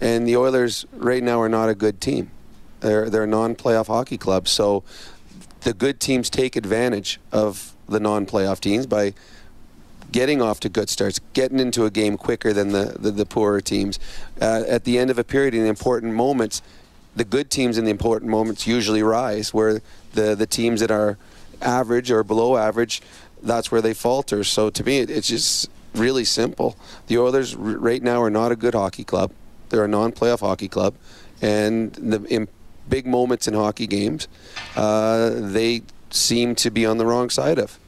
And 0.00 0.26
the 0.26 0.36
Oilers 0.36 0.86
right 0.92 1.22
now 1.22 1.40
are 1.40 1.48
not 1.48 1.68
a 1.68 1.74
good 1.76 2.00
team. 2.00 2.32
They're 2.80 3.08
they're 3.08 3.24
a 3.24 3.28
non-playoff 3.28 3.86
hockey 3.86 4.18
club. 4.18 4.48
So 4.48 4.82
the 5.60 5.72
good 5.72 6.00
teams 6.00 6.30
take 6.30 6.56
advantage 6.56 7.20
of 7.30 7.74
the 7.88 8.00
non-playoff 8.00 8.60
teams 8.60 8.86
by 8.86 9.14
getting 10.12 10.40
off 10.40 10.60
to 10.60 10.68
good 10.68 10.88
starts, 10.88 11.20
getting 11.32 11.58
into 11.58 11.84
a 11.84 11.90
game 11.90 12.16
quicker 12.16 12.52
than 12.52 12.72
the, 12.72 12.96
the, 12.98 13.10
the 13.10 13.26
poorer 13.26 13.60
teams. 13.60 13.98
Uh, 14.40 14.64
at 14.68 14.84
the 14.84 14.98
end 14.98 15.10
of 15.10 15.18
a 15.18 15.24
period, 15.24 15.54
in 15.54 15.62
the 15.62 15.68
important 15.68 16.14
moments, 16.14 16.62
the 17.14 17.24
good 17.24 17.50
teams 17.50 17.78
in 17.78 17.84
the 17.84 17.90
important 17.90 18.30
moments 18.30 18.66
usually 18.66 19.02
rise, 19.02 19.52
where 19.52 19.80
the, 20.12 20.34
the 20.34 20.46
teams 20.46 20.80
that 20.80 20.90
are 20.90 21.16
average 21.62 22.10
or 22.10 22.22
below 22.22 22.56
average, 22.56 23.02
that's 23.42 23.72
where 23.72 23.80
they 23.80 23.94
falter. 23.94 24.44
So 24.44 24.70
to 24.70 24.84
me, 24.84 24.98
it, 24.98 25.10
it's 25.10 25.28
just 25.28 25.70
really 25.94 26.24
simple. 26.24 26.76
The 27.06 27.18
Oilers 27.18 27.54
r- 27.54 27.60
right 27.60 28.02
now 28.02 28.22
are 28.22 28.30
not 28.30 28.52
a 28.52 28.56
good 28.56 28.74
hockey 28.74 29.04
club. 29.04 29.32
They're 29.70 29.84
a 29.84 29.88
non-playoff 29.88 30.40
hockey 30.40 30.68
club, 30.68 30.94
and 31.42 31.92
the, 31.94 32.22
in 32.24 32.48
big 32.88 33.06
moments 33.06 33.48
in 33.48 33.54
hockey 33.54 33.86
games, 33.86 34.28
uh, 34.76 35.30
they 35.34 35.82
seem 36.10 36.54
to 36.56 36.70
be 36.70 36.86
on 36.86 36.98
the 36.98 37.06
wrong 37.06 37.30
side 37.30 37.58
of. 37.58 37.78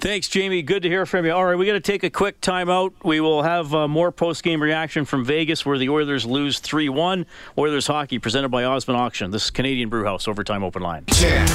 Thanks, 0.00 0.28
Jamie. 0.28 0.62
Good 0.62 0.84
to 0.84 0.88
hear 0.88 1.06
from 1.06 1.26
you. 1.26 1.32
All 1.32 1.44
right, 1.44 1.56
we 1.56 1.66
got 1.66 1.72
to 1.72 1.80
take 1.80 2.04
a 2.04 2.10
quick 2.10 2.40
timeout. 2.40 2.92
We 3.02 3.20
will 3.20 3.42
have 3.42 3.74
uh, 3.74 3.88
more 3.88 4.12
post-game 4.12 4.62
reaction 4.62 5.04
from 5.04 5.24
Vegas, 5.24 5.66
where 5.66 5.76
the 5.76 5.88
Oilers 5.88 6.24
lose 6.24 6.60
3-1. 6.60 7.26
Oilers 7.58 7.88
hockey 7.88 8.20
presented 8.20 8.50
by 8.50 8.62
Osmond 8.62 8.96
Auction. 9.00 9.32
This 9.32 9.46
is 9.46 9.50
Canadian 9.50 9.88
Brewhouse 9.88 10.28
Overtime 10.28 10.62
Open 10.62 10.82
Line. 10.82 11.04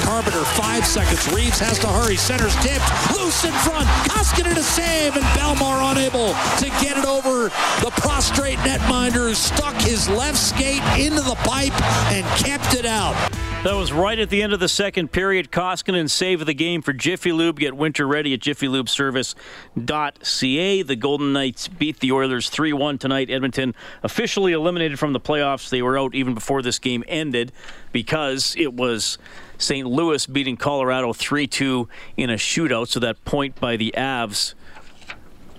Carpenter, 0.04 0.44
five 0.44 0.86
seconds. 0.86 1.26
Reaves 1.32 1.58
has 1.60 1.80
to 1.80 1.88
hurry. 1.88 2.18
Center's 2.18 2.56
tipped. 2.56 2.84
Loose 3.18 3.46
in 3.46 3.54
front. 3.64 3.88
Koskinen 4.12 4.56
to 4.56 4.64
save, 4.64 5.16
and 5.16 5.26
Bellemare 5.38 5.92
unable 5.94 6.34
to 6.60 6.66
get 6.84 6.98
it 6.98 7.06
over 7.06 7.44
the 7.80 7.92
prostrate 7.96 8.58
netminder 8.60 9.34
stuck 9.36 9.76
his 9.76 10.10
left 10.10 10.38
skate 10.38 10.84
into 11.00 11.22
the 11.22 11.36
pipe 11.44 11.74
and 12.12 12.26
kept 12.38 12.76
it 12.76 12.86
out. 12.86 13.16
That 13.64 13.76
was 13.78 13.94
right 13.94 14.20
at 14.20 14.30
the 14.30 14.44
end 14.44 14.52
of 14.52 14.60
the 14.60 14.68
second 14.68 15.14
period. 15.14 15.50
Koskinen 15.50 16.10
saved 16.10 16.46
the 16.46 16.54
game 16.54 16.82
for 16.82 16.92
Jiffy 16.92 17.32
Lube. 17.32 17.62
Get 17.62 17.78
winter 17.78 18.06
ready 18.06 18.34
at 18.34 18.42
jiffylubeservice.ca. 18.42 20.82
The 20.82 20.96
Golden 20.98 21.32
Knights 21.32 21.70
beat 21.70 22.02
the 22.02 22.12
Oilers 22.12 22.50
3 22.50 22.74
1 22.74 22.98
tonight. 22.98 23.30
Edmonton 23.30 23.74
officially 24.04 24.52
eliminated 24.52 25.00
from 25.00 25.14
the 25.14 25.22
playoffs. 25.22 25.70
They 25.70 25.82
were 25.82 25.98
out 25.98 26.14
even 26.14 26.34
before 26.34 26.62
this 26.62 26.78
game 26.78 27.06
ended 27.08 27.54
because 27.94 28.54
it 28.58 28.74
was 28.74 29.18
St. 29.58 29.88
Louis 29.88 30.28
beating 30.28 30.58
Colorado 30.58 31.14
3 31.14 31.48
2 31.48 31.88
in 32.18 32.30
a 32.30 32.36
shootout. 32.36 32.90
So 32.90 33.00
that 33.00 33.24
point 33.24 33.62
by 33.62 33.78
the 33.78 33.94
Avs 33.96 34.56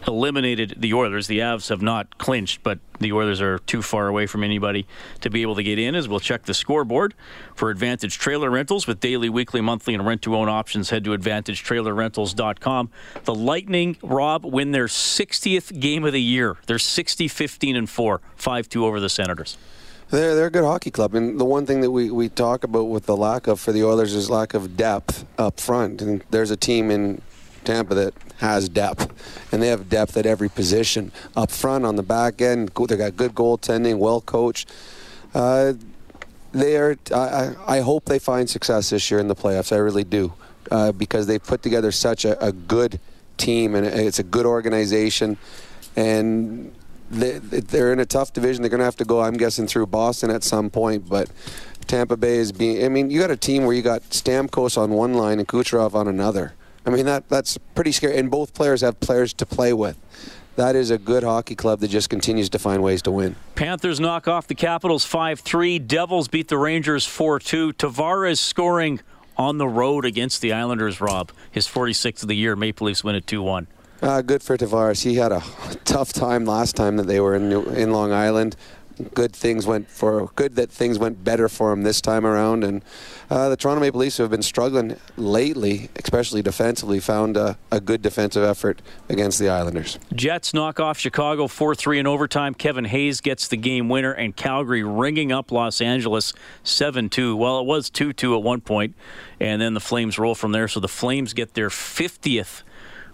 eliminated 0.07 0.74
the 0.78 0.94
Oilers. 0.94 1.26
The 1.26 1.38
Avs 1.38 1.68
have 1.68 1.82
not 1.82 2.18
clinched, 2.18 2.62
but 2.62 2.78
the 3.00 3.12
Oilers 3.12 3.40
are 3.40 3.59
too 3.59 3.82
far 3.82 4.09
away 4.09 4.26
from 4.26 4.44
anybody 4.44 4.86
to 5.20 5.30
be 5.30 5.42
able 5.42 5.55
to 5.57 5.62
get 5.62 5.78
in. 5.78 5.94
As 5.94 6.09
we'll 6.09 6.20
check 6.20 6.44
the 6.44 6.55
scoreboard 6.55 7.14
for 7.55 7.70
Advantage 7.70 8.18
Trailer 8.18 8.50
Rentals 8.50 8.86
with 8.86 9.00
daily, 9.00 9.28
weekly, 9.28 9.61
monthly, 9.61 9.94
and 9.94 10.07
rent 10.07 10.22
to 10.22 10.36
own 10.36 10.48
options. 10.48 10.90
Head 10.90 11.05
to 11.05 11.11
AdvantageTrailerRentals.com. 11.16 12.90
The 13.24 13.34
Lightning, 13.34 13.96
Rob, 14.02 14.44
win 14.44 14.72
their 14.72 14.86
60th 14.86 15.80
game 15.80 16.05
of 16.05 16.12
the 16.12 16.22
year. 16.22 16.57
They're 16.66 16.78
60, 16.78 17.28
15, 17.28 17.76
and 17.76 17.90
4, 17.90 18.20
5 18.36 18.68
2 18.68 18.84
over 18.84 19.00
the 19.00 19.09
Senators. 19.09 19.57
They're, 20.11 20.34
they're 20.34 20.46
a 20.46 20.50
good 20.50 20.64
hockey 20.64 20.90
club. 20.90 21.14
And 21.14 21.40
the 21.40 21.44
one 21.44 21.66
thing 21.66 21.80
that 21.80 21.90
we, 21.90 22.11
we 22.11 22.28
talk 22.28 22.64
about 22.64 22.84
with 22.84 23.07
the 23.07 23.16
lack 23.16 23.46
of 23.46 23.59
for 23.59 23.72
the 23.72 23.84
Oilers 23.84 24.14
is 24.14 24.30
lack 24.30 24.55
of 24.55 24.76
depth 24.76 25.24
up 25.38 25.59
front. 25.59 26.02
And 26.02 26.22
there's 26.30 26.50
a 26.50 26.57
team 26.57 26.90
in 26.90 27.20
Tampa 27.64 27.94
that 27.94 28.14
has 28.38 28.68
depth, 28.68 29.12
and 29.52 29.62
they 29.62 29.68
have 29.68 29.88
depth 29.88 30.16
at 30.16 30.26
every 30.26 30.48
position 30.48 31.12
up 31.36 31.50
front, 31.50 31.84
on 31.84 31.96
the 31.96 32.02
back 32.02 32.40
end. 32.40 32.70
They 32.70 32.96
got 32.96 33.16
good 33.16 33.34
goaltending, 33.34 33.98
well 33.98 34.20
coached. 34.20 34.70
Uh, 35.34 35.74
they 36.52 36.76
are. 36.76 36.96
I, 37.12 37.54
I 37.66 37.80
hope 37.80 38.04
they 38.04 38.18
find 38.18 38.48
success 38.48 38.90
this 38.90 39.10
year 39.10 39.20
in 39.20 39.28
the 39.28 39.34
playoffs. 39.34 39.72
I 39.72 39.76
really 39.76 40.04
do, 40.04 40.32
uh, 40.70 40.92
because 40.92 41.26
they've 41.26 41.42
put 41.42 41.62
together 41.62 41.90
such 41.90 42.24
a, 42.24 42.42
a 42.44 42.52
good 42.52 43.00
team, 43.36 43.74
and 43.74 43.86
it's 43.86 44.20
a 44.20 44.22
good 44.22 44.46
organization, 44.46 45.36
and 45.96 46.72
they, 47.10 47.38
they're 47.38 47.92
in 47.92 48.00
a 48.00 48.06
tough 48.06 48.32
division. 48.32 48.62
They're 48.62 48.70
going 48.70 48.78
to 48.78 48.84
have 48.84 48.96
to 48.96 49.04
go, 49.04 49.20
I'm 49.20 49.36
guessing, 49.36 49.66
through 49.66 49.86
Boston 49.86 50.30
at 50.30 50.44
some 50.44 50.70
point, 50.70 51.08
but. 51.08 51.30
Tampa 51.86 52.16
Bay 52.16 52.36
is 52.36 52.50
being. 52.50 52.82
I 52.82 52.88
mean, 52.88 53.10
you 53.10 53.20
got 53.20 53.30
a 53.30 53.36
team 53.36 53.66
where 53.66 53.74
you 53.74 53.82
got 53.82 54.00
Stamkos 54.04 54.78
on 54.78 54.90
one 54.92 55.12
line 55.12 55.38
and 55.38 55.46
Kucherov 55.46 55.94
on 55.94 56.08
another. 56.08 56.54
I 56.87 56.91
mean, 56.91 57.07
that 57.07 57.28
that's 57.28 57.59
pretty 57.74 57.93
scary. 57.93 58.18
And 58.18 58.30
both 58.30 58.55
players 58.55 58.80
have 58.82 59.01
players 59.01 59.32
to 59.35 59.47
play 59.47 59.72
with. 59.72 59.99
That 60.57 60.76
is 60.76 60.91
a 60.91 60.99
good 60.99 61.24
hockey 61.24 61.57
club 61.57 61.80
that 61.80 61.89
just 61.89 62.09
continues 62.09 62.49
to 62.51 62.61
find 62.61 62.82
ways 62.82 63.03
to 63.03 63.11
win. 63.11 63.35
Panthers 63.57 63.99
knock 63.99 64.28
off 64.28 64.47
the 64.47 64.55
Capitals 64.55 65.05
5 65.05 65.41
3. 65.41 65.78
Devils 65.80 66.28
beat 66.28 66.49
the 66.49 66.59
Rangers 66.59 67.05
4 67.05 67.41
2. 67.41 67.72
Tavares 67.72 68.39
scoring 68.39 69.01
on 69.37 69.59
the 69.59 69.66
road 69.66 70.05
against 70.05 70.41
the 70.41 70.53
Islanders, 70.53 71.01
Rob. 71.01 71.32
His 71.51 71.66
46th 71.66 72.22
of 72.22 72.28
the 72.28 72.37
year. 72.37 72.55
Maple 72.55 72.87
Leafs 72.87 73.03
win 73.03 73.16
it 73.16 73.26
2 73.26 73.43
1. 73.43 73.66
Uh, 74.03 74.22
good 74.22 74.43
for 74.43 74.57
Tavares. 74.57 75.03
He 75.03 75.14
had 75.16 75.32
a 75.32 75.43
tough 75.85 76.12
time 76.12 76.45
last 76.45 76.76
time 76.76 76.97
that 76.99 77.07
they 77.07 77.20
were 77.20 77.35
in, 77.35 77.53
in 77.74 77.93
Long 77.93 78.12
Island 78.12 78.55
good 79.14 79.34
things 79.34 79.66
went 79.66 79.90
for 79.90 80.30
good 80.36 80.57
that 80.57 80.70
things 80.70 80.99
went 80.99 81.24
better 81.24 81.49
for 81.49 81.72
him 81.72 81.82
this 81.82 82.01
time 82.01 82.24
around. 82.26 82.64
And 82.64 82.84
uh, 83.30 83.49
the 83.49 83.57
Toronto 83.57 83.80
Maple 83.80 84.01
Leafs 84.01 84.16
who 84.16 84.22
have 84.22 84.30
been 84.30 84.42
struggling 84.42 84.97
lately 85.16 85.88
especially 85.97 86.42
defensively 86.42 87.01
found 87.01 87.36
a, 87.36 87.59
a, 87.70 87.80
good 87.80 88.03
defensive 88.03 88.45
effort 88.45 88.80
against 89.09 89.38
the 89.38 89.49
Islanders. 89.49 89.99
Jets 90.14 90.55
knock 90.55 90.80
off 90.80 90.99
Chicago 90.99 91.47
4-3 91.47 92.01
in 92.01 92.07
overtime. 92.07 92.55
Kevin 92.55 92.84
Hayes 92.84 93.20
gets 93.20 93.49
the 93.49 93.57
game 93.57 93.88
winner 93.88 94.12
and 94.12 94.36
Calgary 94.36 94.82
ringing 94.82 95.32
up 95.32 95.51
Los 95.51 95.80
Angeles 95.80 96.32
7-2 96.64 97.36
well 97.36 97.59
it 97.61 97.66
was 97.66 97.90
2-2 97.90 98.36
at 98.36 98.42
one 98.42 98.61
point 98.61 98.95
and 99.40 99.61
then 99.61 99.74
the 99.74 99.80
Flames 99.80 100.18
roll 100.18 100.34
from 100.34 100.53
there. 100.53 100.68
So 100.68 100.80
the 100.80 100.88
Flames 100.88 101.32
get 101.32 101.55
their 101.55 101.68
50th 101.68 102.62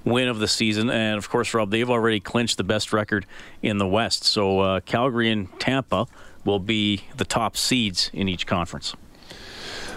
win 0.05 0.29
of 0.29 0.39
the 0.39 0.49
season. 0.49 0.91
And 0.91 1.19
of 1.19 1.29
course, 1.29 1.53
Rob, 1.55 1.71
they've 1.71 1.91
already 1.91 2.21
clinched 2.21 2.57
the 2.57 2.65
best 2.65 2.93
record 2.93 3.27
in 3.63 3.79
the 3.79 3.87
West. 3.87 4.25
So 4.25 4.61
uh, 4.61 4.81
Calgary 4.81 5.31
and 5.31 5.49
Tampa 5.61 6.07
will 6.45 6.59
be 6.59 7.05
the 7.17 7.25
top 7.25 7.57
seeds 7.57 8.11
in 8.13 8.29
each 8.29 8.47
conference. 8.47 8.95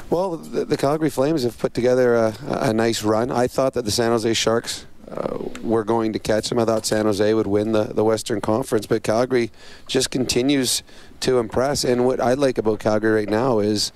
Well, 0.09 0.37
the, 0.37 0.65
the 0.65 0.77
Calgary 0.77 1.09
Flames 1.09 1.43
have 1.43 1.57
put 1.57 1.73
together 1.73 2.15
a, 2.15 2.35
a, 2.45 2.73
nice 2.73 3.03
run. 3.03 3.31
I 3.31 3.47
thought 3.47 3.73
that 3.73 3.85
the 3.85 3.91
San 3.91 4.11
Jose 4.11 4.33
Sharks 4.33 4.85
uh, 5.07 5.37
were 5.61 5.83
going 5.83 6.13
to 6.13 6.19
catch 6.19 6.49
them. 6.49 6.59
I 6.59 6.65
thought 6.65 6.85
San 6.85 7.05
Jose 7.05 7.33
would 7.33 7.47
win 7.47 7.71
the, 7.71 7.85
the 7.85 8.03
Western 8.03 8.41
Conference, 8.41 8.85
but 8.85 9.01
Calgary 9.03 9.51
just 9.87 10.11
continues 10.11 10.83
to 11.21 11.39
impress. 11.39 11.83
And 11.83 12.05
what 12.05 12.19
I 12.19 12.33
like 12.33 12.57
about 12.57 12.79
Calgary 12.79 13.21
right 13.21 13.29
now 13.29 13.59
is 13.59 13.91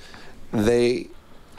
they 0.51 1.09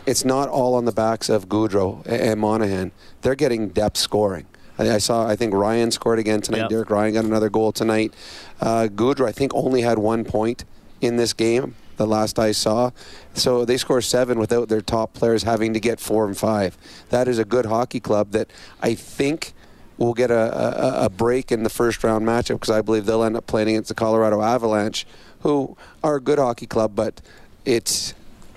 it's 0.09 0.25
not 0.25 0.49
all 0.49 0.75
on 0.75 0.87
the 0.87 0.93
backs 0.93 1.29
of 1.29 1.49
Gaudreau 1.49 2.03
and 2.07 2.41
Monahan. 2.41 2.93
They're 3.21 3.35
getting 3.35 3.69
depth 3.69 3.99
scoring. 3.99 4.47
I 4.79 4.99
saw. 4.99 5.27
I 5.27 5.37
think 5.37 5.53
Ryan 5.53 5.91
scored 5.91 6.19
again 6.19 6.41
tonight. 6.41 6.61
Yep. 6.61 6.71
Derek 6.71 6.91
Ryan 6.91 7.15
got 7.15 7.25
another 7.25 7.51
goal 7.51 7.73
tonight. 7.73 8.15
Uh, 8.61 8.89
Gaudreau, 8.91 9.27
I 9.27 9.33
think, 9.33 9.53
only 9.55 9.83
had 9.83 9.99
one 9.99 10.25
point 10.25 10.65
in 11.01 11.17
this 11.17 11.33
game. 11.33 11.75
The 11.97 12.07
last 12.07 12.39
I 12.39 12.53
saw, 12.53 12.93
so 13.35 13.65
they 13.65 13.77
score 13.77 14.01
seven 14.01 14.39
without 14.39 14.69
their 14.69 14.81
top 14.81 15.15
players 15.15 15.43
having 15.43 15.75
to 15.75 15.81
get 15.81 15.99
four 15.99 16.27
and 16.27 16.39
five. 16.39 16.79
That 17.09 17.27
is 17.27 17.41
a 17.41 17.45
good 17.45 17.67
hockey 17.67 17.99
club 17.99 18.31
that 18.31 18.53
I 18.81 18.95
think 18.95 19.53
will 19.97 20.15
get 20.15 20.31
a, 20.31 21.01
a, 21.03 21.07
a 21.07 21.11
break 21.11 21.51
in 21.51 21.65
the 21.65 21.71
first 21.71 22.05
round 22.05 22.25
matchup 22.25 22.55
because 22.55 22.71
I 22.71 22.83
believe 22.83 23.05
they'll 23.05 23.25
end 23.25 23.37
up 23.37 23.49
playing 23.49 23.71
against 23.71 23.89
the 23.89 23.97
Colorado 23.97 24.43
Avalanche, 24.43 25.09
who 25.41 25.77
are 26.05 26.15
a 26.15 26.21
good 26.21 26.39
hockey 26.39 26.69
club, 26.69 26.93
but 26.95 27.21
it's 27.65 28.15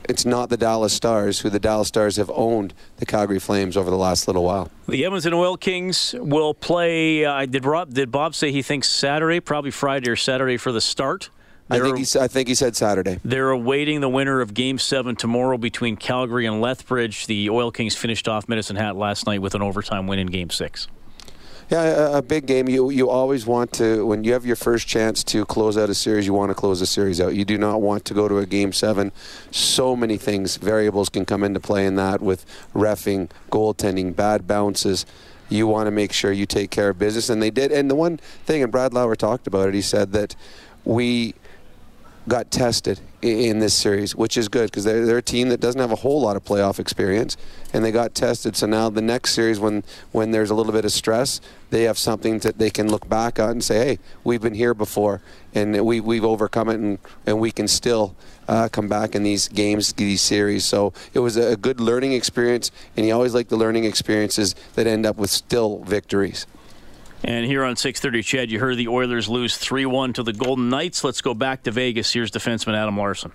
it's 0.10 0.26
not 0.26 0.50
the 0.50 0.58
Dallas 0.58 0.94
Stars, 0.94 1.40
who 1.40 1.50
the 1.50 1.60
Dallas 1.60 1.88
Stars 1.88 2.18
have 2.18 2.30
owned 2.34 2.74
the 2.98 3.06
Calgary 3.06 3.40
Flames 3.40 3.78
over 3.78 3.90
the 3.90 3.98
last 3.98 4.28
little 4.28 4.44
while. 4.44 4.70
The 4.88 5.06
Edmonton 5.06 5.34
Oil 5.34 5.58
Kings 5.58 6.16
will 6.18 6.54
play. 6.54 7.26
Uh, 7.26 7.46
did 7.46 7.66
Rob? 7.66 7.94
Did 7.94 8.12
Bob 8.12 8.36
say 8.36 8.52
he 8.52 8.62
thinks 8.62 8.90
Saturday, 8.90 9.40
probably 9.40 9.72
Friday 9.72 10.10
or 10.10 10.16
Saturday 10.16 10.58
for 10.58 10.72
the 10.72 10.82
start? 10.82 11.30
I 11.70 11.80
think, 11.80 11.98
he, 12.00 12.20
I 12.20 12.28
think 12.28 12.48
he 12.50 12.56
said 12.56 12.76
Saturday. 12.76 13.20
They're 13.24 13.50
awaiting 13.50 14.02
the 14.02 14.10
winner 14.10 14.42
of 14.42 14.54
Game 14.54 14.78
7 14.78 15.16
tomorrow 15.16 15.58
between 15.58 15.96
Calgary 15.96 16.46
and 16.46 16.60
Lethbridge. 16.60 17.28
The 17.28 17.50
Oil 17.50 17.72
Kings 17.72 17.96
finished 17.96 18.28
off 18.28 18.50
Medicine 18.50 18.76
Hat 18.76 18.98
last 18.98 19.26
night 19.26 19.42
with 19.42 19.56
an 19.56 19.62
overtime 19.62 20.06
win 20.06 20.20
in 20.20 20.28
Game 20.28 20.50
6. 20.50 20.88
Yeah, 21.72 22.18
a, 22.18 22.22
big 22.22 22.48
game. 22.48 22.68
You 22.68 22.90
you 22.90 23.10
always 23.10 23.46
want 23.46 23.72
to 23.74 24.06
when 24.06 24.26
you 24.26 24.34
have 24.34 24.46
your 24.46 24.58
first 24.58 24.90
chance 24.90 25.24
to 25.24 25.46
close 25.46 25.78
out 25.78 25.90
a 25.90 25.94
series. 25.94 26.26
You 26.26 26.34
want 26.34 26.50
to 26.50 26.54
close 26.54 26.82
a 26.82 26.86
series 26.86 27.22
out. 27.22 27.34
You 27.34 27.46
do 27.46 27.58
not 27.58 27.82
want 27.82 28.04
to 28.06 28.14
go 28.14 28.28
to 28.28 28.40
a 28.40 28.46
game 28.46 28.74
seven. 28.74 29.14
So 29.52 29.96
many 29.96 30.18
things, 30.18 30.58
variables 30.58 31.08
can 31.08 31.24
come 31.24 31.46
into 31.46 31.62
play 31.62 31.86
in 31.86 31.96
that 31.96 32.22
with 32.22 32.46
refing, 32.76 33.30
goaltending, 33.52 34.14
bad 34.14 34.48
bounces. 34.48 35.06
You 35.48 35.66
want 35.66 35.88
to 35.88 35.92
make 35.92 36.12
sure 36.12 36.34
you 36.34 36.46
take 36.46 36.72
care 36.72 36.90
of 36.90 37.00
business, 37.00 37.30
and 37.30 37.42
they 37.42 37.52
did. 37.52 37.72
And 37.72 37.90
the 37.90 37.96
one 37.96 38.18
thing, 38.46 38.62
and 38.62 38.70
Brad 38.70 38.94
Lauer 38.94 39.16
talked 39.16 39.48
about 39.48 39.70
it. 39.70 39.74
He 39.74 39.82
said 39.82 40.12
that 40.12 40.36
we 40.84 41.36
got 42.28 42.52
tested 42.52 43.00
in 43.22 43.60
this 43.60 43.74
series, 43.74 44.16
which 44.16 44.38
is 44.38 44.48
good 44.48 44.66
because 44.66 44.84
they're, 44.84 45.06
they're 45.06 45.20
a 45.20 45.22
team 45.22 45.50
that 45.50 45.60
doesn't 45.60 45.80
have 45.80 45.92
a 45.92 45.98
whole 45.98 46.22
lot 46.22 46.36
of 46.36 46.44
playoff 46.44 46.80
experience, 46.80 47.38
and 47.74 47.86
they 47.86 47.92
got 47.92 48.16
tested. 48.16 48.56
So 48.56 48.66
now 48.66 48.90
the 48.90 49.02
next 49.02 49.34
series, 49.34 49.60
when 49.60 49.84
when 50.12 50.32
there's 50.32 50.50
a 50.50 50.56
little 50.56 50.72
bit 50.72 50.86
of 50.86 50.92
stress, 50.92 51.40
they 51.70 51.84
have 51.84 51.98
something 51.98 52.40
that 52.40 52.58
they 52.58 52.70
can 52.70 52.90
look 52.90 53.08
back 53.08 53.40
at 53.40 53.50
and 53.52 53.64
say, 53.64 53.86
"Hey, 53.86 54.00
we've 54.24 54.42
been 54.42 54.56
here 54.56 54.74
before, 54.74 55.22
and 55.54 55.86
we 55.86 56.00
we've 56.00 56.26
overcome 56.26 56.70
it, 56.70 56.76
and 56.76 56.98
and 57.26 57.40
we 57.40 57.52
can 57.52 57.68
still 57.68 58.16
uh, 58.48 58.70
come 58.70 58.88
back 58.88 59.16
in 59.16 59.24
these 59.24 59.48
games, 59.48 59.94
these 59.94 60.22
series." 60.22 60.66
So 60.66 60.94
it 61.14 61.20
was 61.20 61.38
a 61.38 61.56
good 61.56 61.80
learning 61.80 62.14
experience, 62.14 62.72
and 62.98 63.06
you 63.06 63.14
always 63.14 63.34
like 63.34 63.50
the 63.50 63.58
learning 63.58 63.86
experiences 63.86 64.56
that 64.76 64.88
end 64.88 65.06
up 65.06 65.18
with 65.18 65.30
still 65.30 65.80
victories. 65.84 66.48
And 67.24 67.46
here 67.46 67.64
on 67.64 67.76
6:30, 67.76 68.24
CHED, 68.24 68.52
you 68.52 68.60
heard 68.60 68.78
the 68.78 68.88
Oilers 68.88 69.30
lose 69.30 69.58
3-1 69.58 70.16
to 70.16 70.24
the 70.24 70.34
Golden 70.34 70.70
Knights. 70.70 71.04
Let's 71.04 71.22
go 71.22 71.34
back 71.34 71.64
to 71.64 71.72
Vegas. 71.72 72.12
Here's 72.14 72.32
defenseman 72.32 72.76
Adam 72.76 72.98
Larsson. 72.98 73.32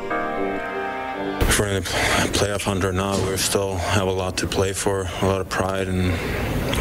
If 0.00 1.58
we're 1.60 1.66
in 1.68 1.82
the 1.82 1.88
playoff 2.32 2.62
hunt 2.62 2.82
or 2.82 2.92
not, 2.92 3.20
we 3.28 3.36
still 3.36 3.76
have 3.76 4.08
a 4.08 4.12
lot 4.12 4.38
to 4.38 4.46
play 4.46 4.72
for, 4.72 5.02
a 5.20 5.26
lot 5.26 5.42
of 5.42 5.50
pride, 5.50 5.86
and 5.86 6.12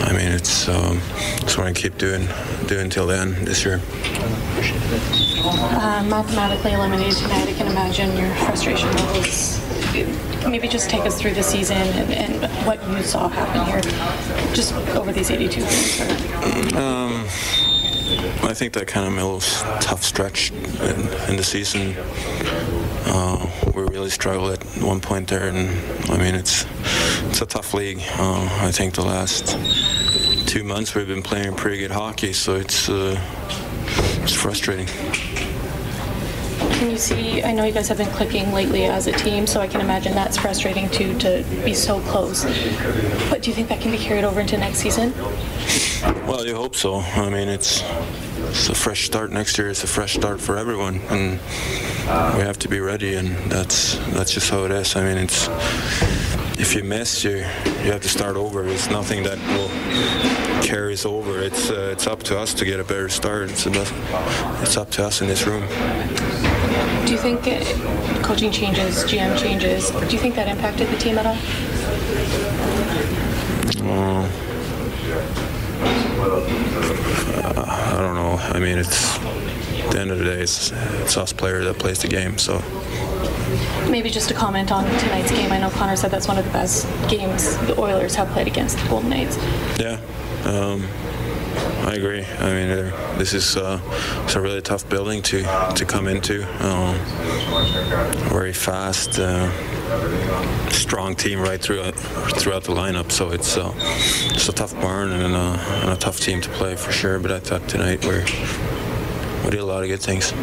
I 0.05 0.13
mean, 0.13 0.31
it's 0.31 0.69
um, 0.69 1.01
just 1.41 1.57
want 1.57 1.75
to 1.75 1.81
keep 1.81 1.97
doing 1.97 2.25
doing 2.67 2.89
till 2.89 3.07
the 3.07 3.17
end 3.17 3.35
this 3.45 3.65
year. 3.65 3.81
Uh, 5.43 6.05
mathematically 6.07 6.71
eliminated 6.71 7.17
tonight, 7.17 7.49
I 7.49 7.53
can 7.53 7.67
imagine 7.67 8.15
your 8.15 8.33
frustration 8.35 8.89
levels. 8.95 9.59
Maybe 10.47 10.67
just 10.67 10.89
take 10.89 11.05
us 11.05 11.19
through 11.19 11.33
the 11.33 11.43
season 11.43 11.77
and, 11.77 12.11
and 12.11 12.65
what 12.65 12.85
you 12.89 13.03
saw 13.03 13.27
happen 13.29 13.65
here, 13.65 13.81
just 14.53 14.73
over 14.95 15.11
these 15.11 15.31
82 15.31 15.61
games. 15.61 16.73
Um, 16.73 17.25
I 18.43 18.53
think 18.53 18.73
that 18.73 18.87
kind 18.87 19.07
of 19.07 19.13
middle 19.13 19.39
tough 19.79 20.03
stretch 20.03 20.51
in, 20.51 21.07
in 21.29 21.37
the 21.37 21.43
season, 21.43 21.95
uh, 23.05 23.49
we 23.73 23.83
really 23.83 24.09
struggled 24.09 24.51
at 24.51 24.63
one 24.81 24.99
point 24.99 25.29
there, 25.29 25.47
and 25.47 25.69
I 26.11 26.17
mean 26.17 26.35
it's 26.35 26.65
it's 27.29 27.41
a 27.41 27.45
tough 27.45 27.73
league. 27.73 28.01
Uh, 28.17 28.49
I 28.61 28.71
think 28.71 28.95
the 28.95 29.05
last 29.05 29.57
two 30.47 30.63
months 30.63 30.93
we've 30.95 31.07
been 31.07 31.23
playing 31.23 31.55
pretty 31.55 31.77
good 31.77 31.91
hockey, 31.91 32.33
so 32.33 32.55
it's 32.55 32.89
uh, 32.89 33.19
it's 34.23 34.33
frustrating. 34.33 34.87
Can 36.81 36.89
you 36.89 36.97
see? 36.97 37.43
I 37.43 37.51
know 37.51 37.63
you 37.63 37.71
guys 37.71 37.87
have 37.89 37.99
been 37.99 38.09
clicking 38.09 38.53
lately 38.53 38.85
as 38.85 39.05
a 39.05 39.11
team, 39.11 39.45
so 39.45 39.61
I 39.61 39.67
can 39.67 39.81
imagine 39.81 40.15
that's 40.15 40.35
frustrating 40.35 40.89
too 40.89 41.15
to 41.19 41.45
be 41.63 41.75
so 41.75 41.99
close. 41.99 42.43
But 43.29 43.43
do 43.43 43.51
you 43.51 43.55
think 43.55 43.69
that 43.69 43.81
can 43.81 43.91
be 43.91 43.99
carried 43.99 44.23
over 44.23 44.41
into 44.41 44.57
next 44.57 44.79
season? 44.79 45.13
Well, 46.25 46.43
you 46.43 46.55
hope 46.55 46.75
so. 46.75 46.95
I 46.95 47.29
mean, 47.29 47.49
it's 47.49 47.83
it's 48.49 48.69
a 48.69 48.73
fresh 48.73 49.05
start 49.05 49.31
next 49.31 49.59
year. 49.59 49.69
It's 49.69 49.83
a 49.83 49.87
fresh 49.87 50.15
start 50.15 50.41
for 50.41 50.57
everyone, 50.57 51.01
and 51.11 51.33
we 52.35 52.41
have 52.41 52.57
to 52.57 52.67
be 52.67 52.79
ready. 52.79 53.13
And 53.13 53.35
that's 53.51 53.97
that's 54.15 54.33
just 54.33 54.49
how 54.49 54.63
it 54.63 54.71
is. 54.71 54.95
I 54.95 55.03
mean, 55.03 55.19
it's 55.19 55.49
if 56.59 56.73
you 56.75 56.83
miss, 56.83 57.23
you 57.23 57.45
you 57.83 57.91
have 57.91 58.01
to 58.01 58.09
start 58.09 58.37
over. 58.37 58.67
It's 58.67 58.89
nothing 58.89 59.21
that 59.21 59.37
will 59.37 59.69
carries 60.63 61.05
over. 61.05 61.43
It's 61.43 61.69
uh, 61.69 61.91
it's 61.91 62.07
up 62.07 62.23
to 62.23 62.39
us 62.39 62.55
to 62.55 62.65
get 62.65 62.79
a 62.79 62.83
better 62.83 63.07
start. 63.07 63.51
It's 63.51 63.67
it's 63.67 64.77
up 64.77 64.89
to 64.91 65.05
us 65.05 65.21
in 65.21 65.27
this 65.27 65.45
room. 65.45 65.67
Do 67.11 67.17
you 67.17 67.23
think 67.23 67.43
coaching 68.23 68.53
changes, 68.53 69.03
GM 69.03 69.37
changes, 69.37 69.91
do 69.91 70.15
you 70.15 70.17
think 70.17 70.33
that 70.35 70.47
impacted 70.47 70.87
the 70.87 70.95
team 70.95 71.17
at 71.17 71.25
all? 71.25 71.35
Uh, 73.83 74.29
I 77.67 78.01
don't 78.01 78.15
know. 78.15 78.37
I 78.39 78.59
mean, 78.59 78.77
it's 78.77 79.17
at 79.17 79.91
the 79.91 79.99
end 79.99 80.11
of 80.11 80.19
the 80.19 80.23
day, 80.23 80.39
it's, 80.39 80.71
it's 80.71 81.17
us 81.17 81.33
players 81.33 81.65
that 81.65 81.77
plays 81.77 82.01
the 82.01 82.07
game. 82.07 82.37
So 82.37 82.63
Maybe 83.89 84.09
just 84.09 84.31
a 84.31 84.33
comment 84.33 84.71
on 84.71 84.85
tonight's 84.85 85.31
game. 85.31 85.51
I 85.51 85.59
know 85.59 85.69
Connor 85.69 85.97
said 85.97 86.11
that's 86.11 86.29
one 86.29 86.37
of 86.37 86.45
the 86.45 86.51
best 86.51 86.87
games 87.09 87.57
the 87.67 87.77
Oilers 87.77 88.15
have 88.15 88.29
played 88.29 88.47
against 88.47 88.79
the 88.79 88.87
Golden 88.87 89.09
Knights. 89.09 89.35
yeah, 89.77 89.99
um, 90.45 90.87
I 91.85 91.95
agree. 91.95 92.23
I 92.23 92.53
mean, 92.53 92.69
uh, 92.69 93.15
this 93.17 93.33
is 93.33 93.57
uh, 93.57 93.79
it's 94.23 94.35
a 94.35 94.41
really 94.41 94.61
tough 94.61 94.87
building 94.89 95.21
to 95.23 95.41
to 95.75 95.85
come 95.85 96.07
into. 96.07 96.43
Um, 96.65 96.95
very 98.29 98.53
fast, 98.53 99.19
uh, 99.19 99.49
strong 100.69 101.15
team 101.15 101.39
right 101.39 101.61
throughout 101.61 101.95
throughout 101.95 102.63
the 102.63 102.73
lineup. 102.73 103.11
So 103.11 103.31
it's 103.31 103.57
uh, 103.57 103.73
it's 103.75 104.47
a 104.47 104.53
tough 104.53 104.73
barn 104.75 105.11
and 105.11 105.35
a, 105.35 105.37
and 105.37 105.89
a 105.91 105.97
tough 105.97 106.19
team 106.19 106.41
to 106.41 106.49
play 106.51 106.75
for 106.75 106.91
sure. 106.91 107.19
But 107.19 107.31
I 107.31 107.39
thought 107.39 107.67
tonight 107.67 108.05
we 108.05 108.19
we 109.43 109.51
did 109.51 109.59
a 109.59 109.65
lot 109.65 109.83
of 109.83 109.89
good 109.89 110.01
things. 110.01 110.33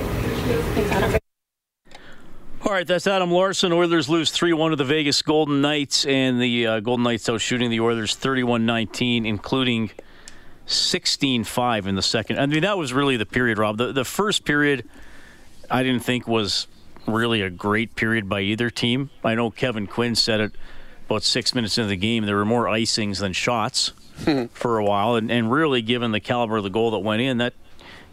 All 2.66 2.72
right, 2.72 2.86
that's 2.86 3.06
Adam 3.06 3.30
Larsson. 3.30 3.72
Oilers 3.72 4.08
lose 4.08 4.30
3 4.30 4.52
1 4.52 4.72
to 4.72 4.76
the 4.76 4.84
Vegas 4.84 5.22
Golden 5.22 5.62
Knights, 5.62 6.04
and 6.04 6.40
the 6.40 6.66
uh, 6.66 6.80
Golden 6.80 7.04
Knights 7.04 7.28
out 7.28 7.40
shooting 7.40 7.70
the 7.70 7.80
Oilers 7.80 8.14
31 8.16 8.66
19, 8.66 9.24
including 9.24 9.90
16 10.68 11.44
5 11.44 11.86
in 11.86 11.94
the 11.96 12.02
second. 12.02 12.38
I 12.38 12.46
mean, 12.46 12.62
that 12.62 12.78
was 12.78 12.92
really 12.92 13.16
the 13.16 13.26
period, 13.26 13.58
Rob. 13.58 13.78
The, 13.78 13.92
the 13.92 14.04
first 14.04 14.44
period, 14.44 14.88
I 15.70 15.82
didn't 15.82 16.04
think 16.04 16.28
was 16.28 16.66
really 17.06 17.40
a 17.42 17.50
great 17.50 17.96
period 17.96 18.28
by 18.28 18.42
either 18.42 18.70
team. 18.70 19.10
I 19.24 19.34
know 19.34 19.50
Kevin 19.50 19.86
Quinn 19.86 20.14
said 20.14 20.40
it 20.40 20.52
about 21.06 21.22
six 21.22 21.54
minutes 21.54 21.78
into 21.78 21.88
the 21.88 21.96
game. 21.96 22.26
There 22.26 22.36
were 22.36 22.44
more 22.44 22.66
icings 22.66 23.20
than 23.20 23.32
shots 23.32 23.92
hmm. 24.24 24.46
for 24.46 24.78
a 24.78 24.84
while, 24.84 25.16
and, 25.16 25.30
and 25.30 25.50
really, 25.50 25.80
given 25.80 26.12
the 26.12 26.20
caliber 26.20 26.58
of 26.58 26.64
the 26.64 26.70
goal 26.70 26.90
that 26.90 26.98
went 26.98 27.22
in, 27.22 27.38
that 27.38 27.54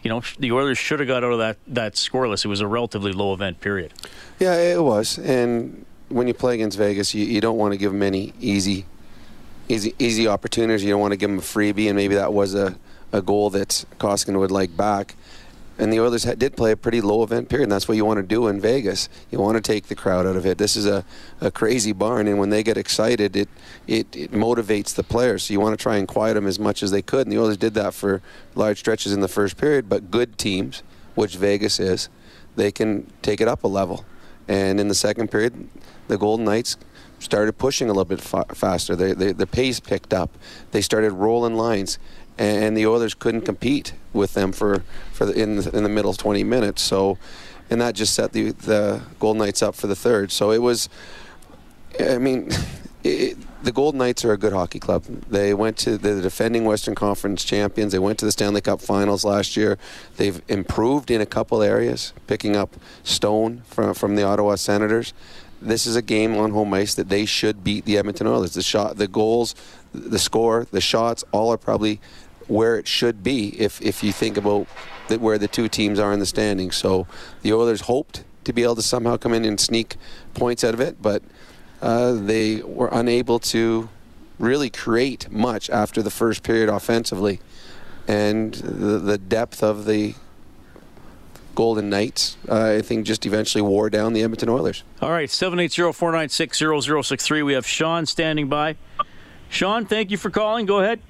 you 0.02 0.08
know 0.08 0.22
the 0.38 0.50
Oilers 0.52 0.78
should 0.78 1.00
have 1.00 1.08
got 1.08 1.22
out 1.22 1.32
of 1.32 1.38
that 1.38 1.58
that 1.66 1.94
scoreless. 1.94 2.44
It 2.44 2.48
was 2.48 2.60
a 2.60 2.66
relatively 2.66 3.12
low 3.12 3.34
event 3.34 3.60
period. 3.60 3.92
Yeah, 4.38 4.54
it 4.54 4.82
was. 4.82 5.18
And 5.18 5.84
when 6.08 6.26
you 6.26 6.34
play 6.34 6.54
against 6.54 6.78
Vegas, 6.78 7.14
you, 7.14 7.24
you 7.26 7.40
don't 7.40 7.58
want 7.58 7.72
to 7.72 7.78
give 7.78 7.92
them 7.92 8.02
any 8.02 8.32
easy, 8.40 8.86
easy, 9.68 9.94
easy 9.98 10.28
opportunities. 10.28 10.84
You 10.84 10.90
don't 10.90 11.00
want 11.00 11.12
to 11.12 11.16
give 11.16 11.30
them 11.30 11.38
a 11.38 11.42
freebie, 11.42 11.86
and 11.86 11.96
maybe 11.96 12.14
that 12.14 12.32
was 12.32 12.54
a, 12.54 12.76
a 13.12 13.22
goal 13.22 13.50
that 13.50 13.84
Koskinen 13.98 14.38
would 14.38 14.50
like 14.50 14.76
back. 14.76 15.14
And 15.78 15.92
the 15.92 16.00
Oilers 16.00 16.24
did 16.24 16.56
play 16.56 16.72
a 16.72 16.76
pretty 16.76 17.02
low 17.02 17.22
event 17.22 17.50
period, 17.50 17.64
and 17.64 17.72
that's 17.72 17.86
what 17.86 17.98
you 17.98 18.04
want 18.06 18.16
to 18.16 18.22
do 18.22 18.46
in 18.46 18.60
Vegas. 18.60 19.10
You 19.30 19.38
want 19.38 19.56
to 19.56 19.60
take 19.60 19.88
the 19.88 19.94
crowd 19.94 20.26
out 20.26 20.34
of 20.34 20.46
it. 20.46 20.56
This 20.56 20.74
is 20.74 20.86
a, 20.86 21.04
a 21.38 21.50
crazy 21.50 21.92
barn, 21.92 22.26
and 22.26 22.38
when 22.38 22.48
they 22.48 22.62
get 22.62 22.78
excited, 22.78 23.36
it, 23.36 23.48
it, 23.86 24.16
it 24.16 24.32
motivates 24.32 24.94
the 24.94 25.02
players. 25.02 25.44
So 25.44 25.52
you 25.52 25.60
want 25.60 25.78
to 25.78 25.82
try 25.82 25.96
and 25.96 26.08
quiet 26.08 26.32
them 26.32 26.46
as 26.46 26.58
much 26.58 26.82
as 26.82 26.92
they 26.92 27.02
could, 27.02 27.26
and 27.26 27.32
the 27.32 27.38
Oilers 27.38 27.58
did 27.58 27.74
that 27.74 27.92
for 27.92 28.22
large 28.54 28.78
stretches 28.78 29.12
in 29.12 29.20
the 29.20 29.28
first 29.28 29.58
period. 29.58 29.86
But 29.86 30.10
good 30.10 30.38
teams, 30.38 30.82
which 31.14 31.36
Vegas 31.36 31.78
is, 31.78 32.08
they 32.56 32.72
can 32.72 33.12
take 33.20 33.42
it 33.42 33.48
up 33.48 33.62
a 33.62 33.68
level. 33.68 34.06
And 34.48 34.80
in 34.80 34.88
the 34.88 34.94
second 34.94 35.30
period, 35.30 35.68
the 36.08 36.16
Golden 36.16 36.46
Knights 36.46 36.78
started 37.18 37.58
pushing 37.58 37.88
a 37.88 37.92
little 37.92 38.04
bit 38.04 38.20
fa- 38.20 38.46
faster. 38.54 38.94
They, 38.96 39.12
they, 39.12 39.32
the 39.32 39.46
pace 39.46 39.80
picked 39.80 40.12
up. 40.12 40.30
They 40.72 40.80
started 40.80 41.12
rolling 41.12 41.54
lines, 41.54 41.98
and, 42.38 42.64
and 42.64 42.76
the 42.76 42.86
Oilers 42.86 43.14
couldn't 43.14 43.42
compete 43.42 43.94
with 44.12 44.34
them 44.34 44.52
for, 44.52 44.82
for 45.12 45.26
the, 45.26 45.32
in, 45.32 45.56
the, 45.56 45.76
in 45.76 45.82
the 45.82 45.88
middle 45.88 46.14
20 46.14 46.44
minutes. 46.44 46.82
So, 46.82 47.18
and 47.70 47.80
that 47.80 47.94
just 47.94 48.14
set 48.14 48.32
the, 48.32 48.52
the 48.52 49.02
Golden 49.18 49.40
Knights 49.40 49.62
up 49.62 49.74
for 49.74 49.86
the 49.86 49.96
third. 49.96 50.30
So 50.30 50.50
it 50.50 50.62
was, 50.62 50.88
I 51.98 52.18
mean, 52.18 52.50
it, 53.04 53.36
the 53.62 53.72
Golden 53.72 53.98
Knights 53.98 54.24
are 54.24 54.32
a 54.32 54.36
good 54.36 54.52
hockey 54.52 54.78
club. 54.78 55.04
They 55.28 55.52
went 55.52 55.76
to 55.78 55.98
the 55.98 56.20
defending 56.22 56.64
Western 56.64 56.94
Conference 56.94 57.42
champions. 57.42 57.92
They 57.92 57.98
went 57.98 58.18
to 58.20 58.24
the 58.24 58.30
Stanley 58.30 58.60
Cup 58.60 58.80
Finals 58.80 59.24
last 59.24 59.56
year. 59.56 59.76
They've 60.18 60.40
improved 60.46 61.10
in 61.10 61.20
a 61.20 61.26
couple 61.26 61.62
areas, 61.62 62.12
picking 62.28 62.54
up 62.54 62.76
Stone 63.02 63.62
from 63.66 63.92
from 63.94 64.14
the 64.14 64.22
Ottawa 64.22 64.54
Senators. 64.54 65.12
This 65.66 65.84
is 65.84 65.96
a 65.96 66.02
game 66.02 66.36
on 66.36 66.52
home 66.52 66.72
ice 66.72 66.94
that 66.94 67.08
they 67.08 67.24
should 67.24 67.64
beat 67.64 67.84
the 67.84 67.98
Edmonton 67.98 68.28
Oilers. 68.28 68.54
The 68.54 68.62
shot, 68.62 68.98
the 68.98 69.08
goals, 69.08 69.56
the 69.92 70.18
score, 70.18 70.66
the 70.70 70.80
shots, 70.80 71.24
all 71.32 71.52
are 71.52 71.56
probably 71.56 72.00
where 72.46 72.78
it 72.78 72.86
should 72.86 73.24
be 73.24 73.60
if 73.60 73.82
if 73.82 74.04
you 74.04 74.12
think 74.12 74.36
about 74.36 74.68
that 75.08 75.20
where 75.20 75.38
the 75.38 75.48
two 75.48 75.68
teams 75.68 75.98
are 75.98 76.12
in 76.12 76.20
the 76.20 76.26
standings. 76.26 76.76
So 76.76 77.08
the 77.42 77.52
Oilers 77.52 77.82
hoped 77.82 78.22
to 78.44 78.52
be 78.52 78.62
able 78.62 78.76
to 78.76 78.82
somehow 78.82 79.16
come 79.16 79.34
in 79.34 79.44
and 79.44 79.58
sneak 79.58 79.96
points 80.34 80.62
out 80.62 80.72
of 80.72 80.80
it, 80.80 81.02
but 81.02 81.22
uh, 81.82 82.12
they 82.12 82.62
were 82.62 82.88
unable 82.92 83.40
to 83.40 83.88
really 84.38 84.70
create 84.70 85.30
much 85.32 85.68
after 85.70 86.00
the 86.00 86.10
first 86.10 86.44
period 86.44 86.68
offensively. 86.68 87.40
And 88.06 88.54
the, 88.54 88.98
the 88.98 89.18
depth 89.18 89.64
of 89.64 89.84
the 89.84 90.14
Golden 91.56 91.90
Knights, 91.90 92.36
uh, 92.48 92.76
I 92.76 92.82
think, 92.82 93.04
just 93.04 93.26
eventually 93.26 93.62
wore 93.62 93.90
down 93.90 94.12
the 94.12 94.22
Edmonton 94.22 94.48
Oilers. 94.48 94.84
All 95.02 95.10
right, 95.10 95.28
780-496-0063. 95.28 97.44
We 97.44 97.54
have 97.54 97.66
Sean 97.66 98.06
standing 98.06 98.48
by. 98.48 98.76
Sean, 99.48 99.86
thank 99.86 100.12
you 100.12 100.18
for 100.18 100.30
calling. 100.30 100.66
Go 100.66 100.78
ahead. 100.78 101.00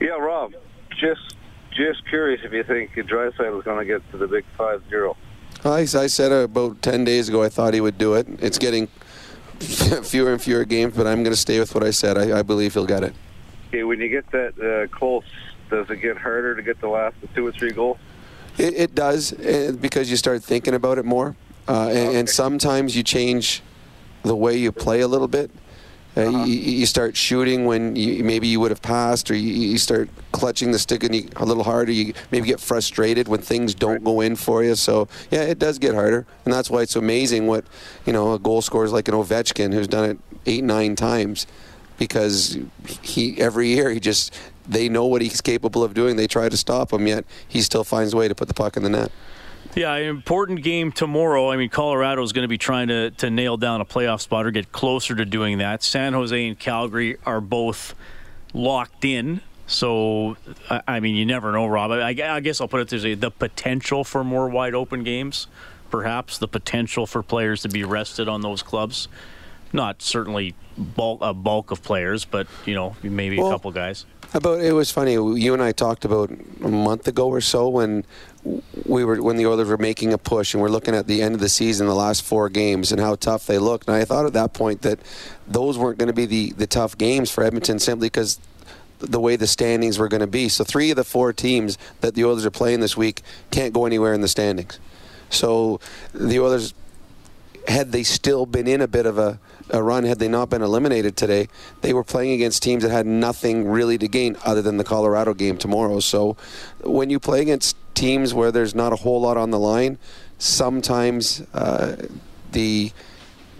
Yeah, 0.00 0.18
Rob, 0.18 0.54
just 0.98 1.36
just 1.70 2.04
curious 2.08 2.40
if 2.44 2.52
you 2.52 2.64
think 2.64 2.90
Draisaitl 2.92 3.58
is 3.58 3.64
going 3.64 3.78
to 3.78 3.84
get 3.84 4.02
to 4.10 4.16
the 4.18 4.26
big 4.26 4.44
5-0. 4.58 5.16
I, 5.64 5.80
I 5.80 5.84
said 5.86 6.32
about 6.32 6.82
10 6.82 7.04
days 7.04 7.30
ago 7.30 7.42
I 7.42 7.48
thought 7.48 7.72
he 7.72 7.80
would 7.80 7.96
do 7.96 8.12
it. 8.14 8.26
It's 8.40 8.58
getting 8.58 8.88
fewer 10.02 10.32
and 10.32 10.42
fewer 10.42 10.64
games, 10.64 10.94
but 10.96 11.06
I'm 11.06 11.22
going 11.22 11.32
to 11.32 11.40
stay 11.40 11.60
with 11.60 11.74
what 11.74 11.84
I 11.84 11.90
said. 11.90 12.18
I, 12.18 12.40
I 12.40 12.42
believe 12.42 12.74
he'll 12.74 12.84
get 12.84 13.04
it. 13.04 13.14
Okay, 13.68 13.84
when 13.84 14.00
you 14.00 14.08
get 14.08 14.30
that 14.32 14.58
uh, 14.60 14.88
close, 14.94 15.24
does 15.70 15.88
it 15.88 15.96
get 15.96 16.18
harder 16.18 16.54
to 16.54 16.62
get 16.62 16.78
the 16.80 16.88
last 16.88 17.16
two 17.34 17.46
or 17.46 17.52
three 17.52 17.72
goals? 17.72 17.96
It, 18.58 18.74
it 18.74 18.94
does 18.94 19.32
uh, 19.32 19.74
because 19.80 20.10
you 20.10 20.16
start 20.16 20.42
thinking 20.42 20.74
about 20.74 20.98
it 20.98 21.04
more, 21.04 21.34
uh, 21.68 21.88
and, 21.88 22.16
and 22.16 22.28
sometimes 22.28 22.96
you 22.96 23.02
change 23.02 23.62
the 24.22 24.36
way 24.36 24.56
you 24.56 24.72
play 24.72 25.00
a 25.00 25.08
little 25.08 25.28
bit. 25.28 25.50
Uh, 26.14 26.28
you, 26.28 26.54
you 26.54 26.84
start 26.84 27.16
shooting 27.16 27.64
when 27.64 27.96
you, 27.96 28.22
maybe 28.22 28.46
you 28.46 28.60
would 28.60 28.70
have 28.70 28.82
passed, 28.82 29.30
or 29.30 29.34
you, 29.34 29.50
you 29.50 29.78
start 29.78 30.10
clutching 30.30 30.70
the 30.70 30.78
stick 30.78 31.02
and 31.04 31.14
you, 31.14 31.26
a 31.36 31.44
little 31.46 31.64
harder. 31.64 31.90
You 31.90 32.12
maybe 32.30 32.46
get 32.46 32.60
frustrated 32.60 33.28
when 33.28 33.40
things 33.40 33.74
don't 33.74 34.04
go 34.04 34.20
in 34.20 34.36
for 34.36 34.62
you. 34.62 34.74
So 34.74 35.08
yeah, 35.30 35.44
it 35.44 35.58
does 35.58 35.78
get 35.78 35.94
harder, 35.94 36.26
and 36.44 36.52
that's 36.52 36.68
why 36.68 36.82
it's 36.82 36.96
amazing 36.96 37.46
what 37.46 37.64
you 38.04 38.12
know 38.12 38.34
a 38.34 38.38
goal 38.38 38.60
scorer 38.60 38.84
is 38.84 38.92
like 38.92 39.08
an 39.08 39.14
Ovechkin 39.14 39.72
who's 39.72 39.88
done 39.88 40.10
it 40.10 40.18
eight, 40.44 40.64
nine 40.64 40.96
times, 40.96 41.46
because 41.96 42.58
he 43.00 43.40
every 43.40 43.68
year 43.68 43.88
he 43.88 43.98
just 43.98 44.34
they 44.68 44.88
know 44.88 45.06
what 45.06 45.22
he's 45.22 45.40
capable 45.40 45.82
of 45.82 45.94
doing. 45.94 46.16
They 46.16 46.26
try 46.26 46.48
to 46.48 46.56
stop 46.56 46.92
him, 46.92 47.06
yet 47.06 47.24
he 47.48 47.60
still 47.62 47.84
finds 47.84 48.12
a 48.12 48.16
way 48.16 48.28
to 48.28 48.34
put 48.34 48.48
the 48.48 48.54
puck 48.54 48.76
in 48.76 48.82
the 48.82 48.90
net. 48.90 49.10
Yeah, 49.74 49.94
important 49.96 50.62
game 50.62 50.92
tomorrow. 50.92 51.50
I 51.50 51.56
mean, 51.56 51.70
Colorado 51.70 52.22
is 52.22 52.32
going 52.32 52.42
to 52.42 52.48
be 52.48 52.58
trying 52.58 52.88
to, 52.88 53.10
to 53.12 53.30
nail 53.30 53.56
down 53.56 53.80
a 53.80 53.86
playoff 53.86 54.20
spot 54.20 54.44
or 54.44 54.50
get 54.50 54.70
closer 54.70 55.14
to 55.14 55.24
doing 55.24 55.58
that. 55.58 55.82
San 55.82 56.12
Jose 56.12 56.46
and 56.46 56.58
Calgary 56.58 57.16
are 57.24 57.40
both 57.40 57.94
locked 58.52 59.04
in. 59.04 59.40
So, 59.66 60.36
I 60.86 61.00
mean, 61.00 61.14
you 61.14 61.24
never 61.24 61.52
know, 61.52 61.66
Rob. 61.66 61.90
I, 61.92 62.08
I 62.08 62.40
guess 62.40 62.60
I'll 62.60 62.68
put 62.68 62.80
it 62.82 62.88
this 62.88 63.04
way 63.04 63.14
the 63.14 63.30
potential 63.30 64.04
for 64.04 64.22
more 64.22 64.48
wide 64.50 64.74
open 64.74 65.04
games, 65.04 65.46
perhaps, 65.90 66.36
the 66.36 66.48
potential 66.48 67.06
for 67.06 67.22
players 67.22 67.62
to 67.62 67.70
be 67.70 67.82
rested 67.82 68.28
on 68.28 68.42
those 68.42 68.62
clubs. 68.62 69.08
Not 69.72 70.02
certainly 70.02 70.54
bulk, 70.76 71.20
a 71.22 71.32
bulk 71.32 71.70
of 71.70 71.82
players, 71.82 72.26
but, 72.26 72.46
you 72.66 72.74
know, 72.74 72.94
maybe 73.02 73.38
well, 73.38 73.48
a 73.48 73.50
couple 73.50 73.70
guys. 73.70 74.04
About 74.34 74.60
it 74.60 74.72
was 74.72 74.90
funny. 74.90 75.12
You 75.12 75.52
and 75.52 75.62
I 75.62 75.72
talked 75.72 76.06
about 76.06 76.30
a 76.62 76.68
month 76.68 77.06
ago 77.06 77.28
or 77.28 77.42
so 77.42 77.68
when 77.68 78.04
we 78.86 79.04
were 79.04 79.22
when 79.22 79.36
the 79.36 79.46
Oilers 79.46 79.68
were 79.68 79.76
making 79.76 80.14
a 80.14 80.18
push 80.18 80.54
and 80.54 80.62
we're 80.62 80.70
looking 80.70 80.94
at 80.94 81.06
the 81.06 81.20
end 81.20 81.34
of 81.34 81.40
the 81.40 81.50
season, 81.50 81.86
the 81.86 81.94
last 81.94 82.22
four 82.22 82.48
games, 82.48 82.92
and 82.92 83.00
how 83.00 83.14
tough 83.14 83.46
they 83.46 83.58
looked. 83.58 83.88
And 83.88 83.96
I 83.96 84.06
thought 84.06 84.24
at 84.24 84.32
that 84.32 84.54
point 84.54 84.82
that 84.82 85.00
those 85.46 85.76
weren't 85.76 85.98
going 85.98 86.06
to 86.06 86.14
be 86.14 86.24
the 86.24 86.52
the 86.52 86.66
tough 86.66 86.96
games 86.96 87.30
for 87.30 87.44
Edmonton 87.44 87.78
simply 87.78 88.06
because 88.06 88.40
the 89.00 89.20
way 89.20 89.36
the 89.36 89.46
standings 89.46 89.98
were 89.98 90.08
going 90.08 90.20
to 90.20 90.26
be. 90.26 90.48
So 90.48 90.64
three 90.64 90.90
of 90.90 90.96
the 90.96 91.04
four 91.04 91.34
teams 91.34 91.76
that 92.00 92.14
the 92.14 92.24
Oilers 92.24 92.46
are 92.46 92.50
playing 92.50 92.80
this 92.80 92.96
week 92.96 93.20
can't 93.50 93.74
go 93.74 93.84
anywhere 93.84 94.14
in 94.14 94.22
the 94.22 94.28
standings. 94.28 94.78
So 95.28 95.78
the 96.14 96.40
Oilers 96.40 96.72
had 97.68 97.92
they 97.92 98.02
still 98.02 98.46
been 98.46 98.66
in 98.66 98.80
a 98.80 98.88
bit 98.88 99.06
of 99.06 99.18
a, 99.18 99.38
a 99.70 99.82
run, 99.82 100.04
had 100.04 100.18
they 100.18 100.28
not 100.28 100.50
been 100.50 100.62
eliminated 100.62 101.16
today, 101.16 101.48
they 101.80 101.92
were 101.92 102.04
playing 102.04 102.32
against 102.32 102.62
teams 102.62 102.82
that 102.82 102.90
had 102.90 103.06
nothing 103.06 103.68
really 103.68 103.98
to 103.98 104.08
gain 104.08 104.36
other 104.44 104.62
than 104.62 104.76
the 104.76 104.84
Colorado 104.84 105.34
game 105.34 105.56
tomorrow. 105.56 106.00
So 106.00 106.36
when 106.80 107.10
you 107.10 107.18
play 107.18 107.40
against 107.40 107.76
teams 107.94 108.34
where 108.34 108.52
there's 108.52 108.74
not 108.74 108.92
a 108.92 108.96
whole 108.96 109.20
lot 109.20 109.36
on 109.36 109.50
the 109.50 109.58
line, 109.58 109.98
sometimes 110.38 111.42
uh, 111.54 111.96
the 112.52 112.92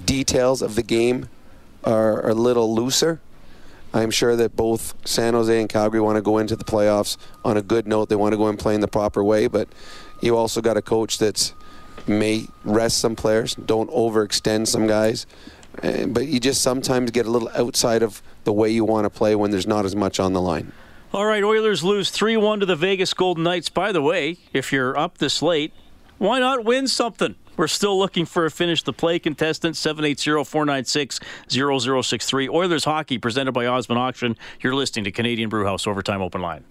details 0.05 0.63
of 0.63 0.75
the 0.75 0.83
game 0.83 1.29
are, 1.85 2.23
are 2.23 2.31
a 2.31 2.35
little 2.35 2.75
looser. 2.75 3.21
I'm 3.95 4.11
sure 4.11 4.37
that 4.37 4.57
both 4.57 4.95
San 5.07 5.35
Jose 5.35 5.61
and 5.61 5.69
Calgary 5.69 6.01
want 6.01 6.17
to 6.17 6.23
go 6.23 6.39
into 6.39 6.57
the 6.57 6.65
playoffs 6.65 7.19
on 7.45 7.57
a 7.57 7.63
good 7.63 7.87
note. 7.87 8.09
They 8.09 8.17
want 8.17 8.33
to 8.33 8.39
go 8.39 8.49
and 8.49 8.59
play 8.59 8.75
in 8.75 8.81
the 8.81 8.89
proper 8.89 9.23
way, 9.23 9.49
but 9.49 9.69
you 10.23 10.37
also 10.37 10.63
got 10.63 10.77
a 10.77 10.83
coach 10.83 11.19
that's 11.19 11.53
may 12.07 12.47
rest 12.65 12.99
some 12.99 13.15
players, 13.15 13.55
don't 13.55 13.91
overextend 13.91 14.67
some 14.67 14.87
guys. 14.87 15.27
Uh, 15.83 16.07
but 16.07 16.27
you 16.27 16.41
just 16.41 16.63
sometimes 16.63 17.11
get 17.11 17.27
a 17.27 17.31
little 17.31 17.51
outside 17.55 18.03
of 18.03 18.23
the 18.45 18.53
way 18.53 18.71
you 18.71 18.85
want 18.85 19.05
to 19.05 19.11
play 19.11 19.35
when 19.35 19.51
there's 19.51 19.67
not 19.67 19.85
as 19.85 19.97
much 19.97 20.21
on 20.21 20.33
the 20.33 20.41
line. 20.41 20.73
All 21.13 21.27
right, 21.27 21.45
Oilers 21.45 21.85
lose 21.85 22.11
3 22.11 22.37
1 22.37 22.61
to 22.61 22.67
the 22.67 22.77
Vegas 22.77 23.13
Golden 23.15 23.45
Knights. 23.45 23.69
By 23.69 23.93
the 23.93 24.03
way, 24.03 24.39
if 24.53 24.73
you're 24.73 24.97
up 24.97 25.19
this 25.19 25.43
late, 25.43 25.73
why 26.19 26.39
not 26.39 26.65
win 26.65 26.89
something? 26.89 27.35
We're 27.57 27.69
still 27.69 27.99
looking 27.99 28.25
for 28.25 28.47
a 28.47 28.51
finish 28.51 28.83
the 28.83 28.95
play 28.95 29.19
contestant 29.19 29.77
780-496-0063. 29.77 32.49
Oilers 32.49 32.85
hockey 32.85 33.19
presented 33.19 33.53
by 33.53 33.67
Osmond 33.67 33.99
Auction. 33.99 34.39
You're 34.61 34.75
listening 34.75 35.05
to 35.05 35.13
Canadian 35.13 35.51
Brewhouse 35.51 35.87
Overtime 35.87 36.23
Open 36.23 36.41
Line. 36.41 36.65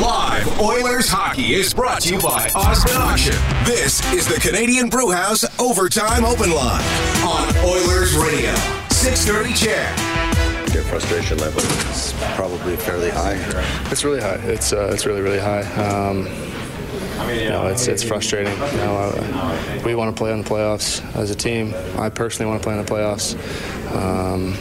Live 0.00 0.60
Oilers 0.60 1.08
hockey 1.08 1.54
is 1.54 1.74
brought 1.74 2.02
to 2.02 2.14
you 2.14 2.20
by 2.20 2.48
Osmond 2.54 2.98
Auction. 2.98 3.34
This 3.64 4.00
is 4.12 4.28
the 4.28 4.38
Canadian 4.38 4.88
Brewhouse 4.88 5.44
Overtime 5.58 6.24
Open 6.24 6.52
Line 6.52 6.84
on 7.24 7.56
Oilers 7.66 8.16
Radio. 8.16 8.54
630 8.90 9.54
CHED. 9.54 10.72
Your 10.72 10.84
frustration 10.84 11.38
level 11.38 11.60
is 11.62 12.14
probably 12.36 12.76
fairly 12.76 13.10
high. 13.10 13.38
It's 13.90 14.04
really 14.04 14.20
high. 14.20 14.36
It's 14.36 14.72
uh, 14.72 14.88
it's 14.92 15.04
really 15.04 15.20
really 15.20 15.40
high. 15.40 15.62
Um, 15.74 16.26
you 17.34 17.48
know, 17.48 17.66
it's 17.66 17.88
it's 17.88 18.04
frustrating. 18.04 18.54
You 18.54 18.76
know, 18.76 18.96
uh, 18.96 19.82
we 19.84 19.96
want 19.96 20.14
to 20.14 20.18
play 20.18 20.32
in 20.32 20.42
the 20.42 20.48
playoffs 20.48 21.04
as 21.16 21.32
a 21.32 21.34
team. 21.34 21.74
I 21.96 22.08
personally 22.08 22.48
want 22.48 22.62
to 22.62 22.66
play 22.68 22.78
in 22.78 22.84
the 22.84 22.88
playoffs. 22.88 23.34
Um, 23.96 24.56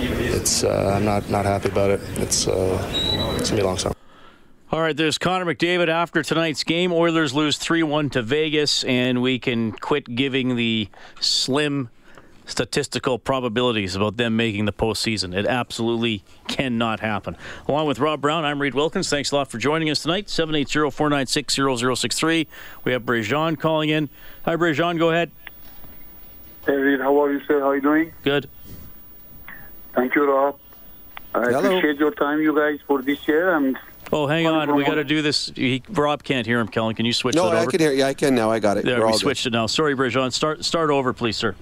it's 0.00 0.64
uh, 0.64 0.94
I'm 0.96 1.04
not 1.04 1.28
not 1.28 1.44
happy 1.44 1.68
about 1.68 1.90
it. 1.90 2.00
It's 2.16 2.48
uh, 2.48 2.78
it's 3.38 3.50
gonna 3.50 3.60
be 3.60 3.62
a 3.62 3.66
long 3.66 3.76
summer. 3.76 3.94
All 4.74 4.80
right, 4.80 4.96
there's 4.96 5.18
Connor 5.18 5.44
McDavid 5.44 5.86
after 5.86 6.24
tonight's 6.24 6.64
game. 6.64 6.92
Oilers 6.92 7.32
lose 7.32 7.58
3 7.58 7.84
1 7.84 8.10
to 8.10 8.22
Vegas, 8.22 8.82
and 8.82 9.22
we 9.22 9.38
can 9.38 9.70
quit 9.70 10.16
giving 10.16 10.56
the 10.56 10.88
slim 11.20 11.90
statistical 12.44 13.20
probabilities 13.20 13.94
about 13.94 14.16
them 14.16 14.34
making 14.34 14.64
the 14.64 14.72
postseason. 14.72 15.32
It 15.32 15.46
absolutely 15.46 16.24
cannot 16.48 16.98
happen. 16.98 17.36
Along 17.68 17.86
with 17.86 18.00
Rob 18.00 18.20
Brown, 18.20 18.44
I'm 18.44 18.60
Reed 18.60 18.74
Wilkins. 18.74 19.08
Thanks 19.08 19.30
a 19.30 19.36
lot 19.36 19.48
for 19.48 19.58
joining 19.58 19.90
us 19.90 20.02
tonight. 20.02 20.28
780 20.28 20.90
496 20.90 21.54
0063. 21.54 22.48
We 22.82 22.90
have 22.90 23.04
Brejean 23.04 23.56
calling 23.56 23.90
in. 23.90 24.08
Hi, 24.44 24.56
Brejean, 24.56 24.98
go 24.98 25.10
ahead. 25.10 25.30
Hey, 26.66 26.74
Reed, 26.74 26.98
how 26.98 27.22
are 27.22 27.32
you, 27.32 27.40
sir? 27.46 27.60
How 27.60 27.68
are 27.68 27.76
you 27.76 27.80
doing? 27.80 28.12
Good. 28.24 28.50
Thank 29.94 30.16
you, 30.16 30.28
Rob. 30.28 30.58
I 31.32 31.42
Hello. 31.42 31.60
appreciate 31.60 31.98
your 31.98 32.10
time, 32.10 32.40
you 32.40 32.56
guys, 32.56 32.80
for 32.88 33.02
this 33.02 33.28
year. 33.28 33.54
And 33.54 33.78
Oh, 34.14 34.28
hang 34.28 34.46
on. 34.46 34.72
We 34.76 34.84
got 34.84 34.94
to 34.94 35.02
do 35.02 35.22
this. 35.22 35.50
He, 35.56 35.82
Rob 35.90 36.22
can't 36.22 36.46
hear 36.46 36.60
him, 36.60 36.68
Kellen. 36.68 36.94
Can 36.94 37.04
you 37.04 37.12
switch 37.12 37.34
no, 37.34 37.46
that 37.46 37.56
over? 37.56 37.66
I 37.66 37.66
can 37.66 37.80
hear 37.80 37.92
you. 37.92 38.04
I 38.04 38.14
can 38.14 38.36
now. 38.36 38.48
I 38.48 38.60
got 38.60 38.76
it. 38.76 38.84
There, 38.84 39.00
We're 39.00 39.06
we 39.06 39.12
all 39.12 39.18
switched 39.18 39.42
good. 39.42 39.54
it 39.54 39.56
now. 39.56 39.66
Sorry, 39.66 39.96
Brejon. 39.96 40.32
Start 40.32 40.64
start 40.64 40.90
over, 40.90 41.12
please, 41.12 41.36
sir. 41.36 41.56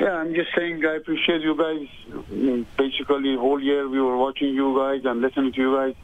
Yeah, 0.00 0.12
I'm 0.12 0.32
just 0.32 0.50
saying 0.56 0.84
I 0.86 0.94
appreciate 0.94 1.40
you 1.40 1.56
guys. 1.56 2.66
Basically, 2.76 3.34
whole 3.36 3.60
year 3.60 3.88
we 3.88 4.00
were 4.00 4.16
watching 4.16 4.54
you 4.54 4.76
guys 4.78 5.04
and 5.04 5.20
listening 5.20 5.52
to 5.54 5.60
you 5.60 5.74
guys. 5.74 5.94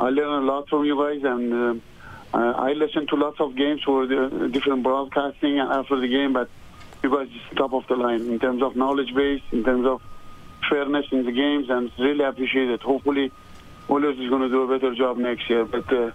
I 0.00 0.08
learned 0.08 0.48
a 0.48 0.52
lot 0.52 0.68
from 0.68 0.84
you 0.84 0.96
guys, 0.96 1.22
and 1.22 1.52
um 1.52 1.82
I 2.34 2.70
I 2.70 2.72
listened 2.72 3.08
to 3.10 3.14
lots 3.14 3.38
of 3.38 3.54
games 3.54 3.80
for 3.84 4.08
the 4.08 4.48
different 4.50 4.82
broadcasting 4.82 5.60
after 5.60 6.00
the 6.00 6.08
game. 6.08 6.32
But 6.32 6.48
you 7.04 7.10
guys 7.10 7.28
is 7.28 7.56
top 7.56 7.72
of 7.74 7.86
the 7.86 7.94
line 7.94 8.22
in 8.22 8.40
terms 8.40 8.60
of 8.60 8.74
knowledge 8.74 9.14
base, 9.14 9.42
in 9.52 9.62
terms 9.62 9.86
of 9.86 10.02
fairness 10.68 11.06
in 11.12 11.24
the 11.24 11.32
games, 11.32 11.70
and 11.70 11.92
really 11.96 12.24
appreciate 12.24 12.70
it. 12.70 12.82
Hopefully, 12.82 13.30
Oilers 13.90 14.18
is 14.18 14.28
going 14.28 14.42
to 14.42 14.48
do 14.48 14.62
a 14.62 14.78
better 14.78 14.94
job 14.94 15.18
next 15.18 15.48
year. 15.50 15.64
But 15.64 15.92
uh, 15.92 16.10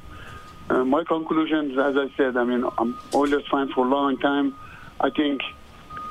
uh, 0.70 0.84
my 0.84 1.04
conclusions, 1.04 1.78
as 1.78 1.96
I 1.96 2.10
said, 2.18 2.38
I 2.38 2.44
mean, 2.44 2.66
I'm 2.78 2.94
for 3.12 3.26
a 3.26 3.90
long 3.90 4.18
time. 4.18 4.56
I 5.00 5.10
think 5.10 5.42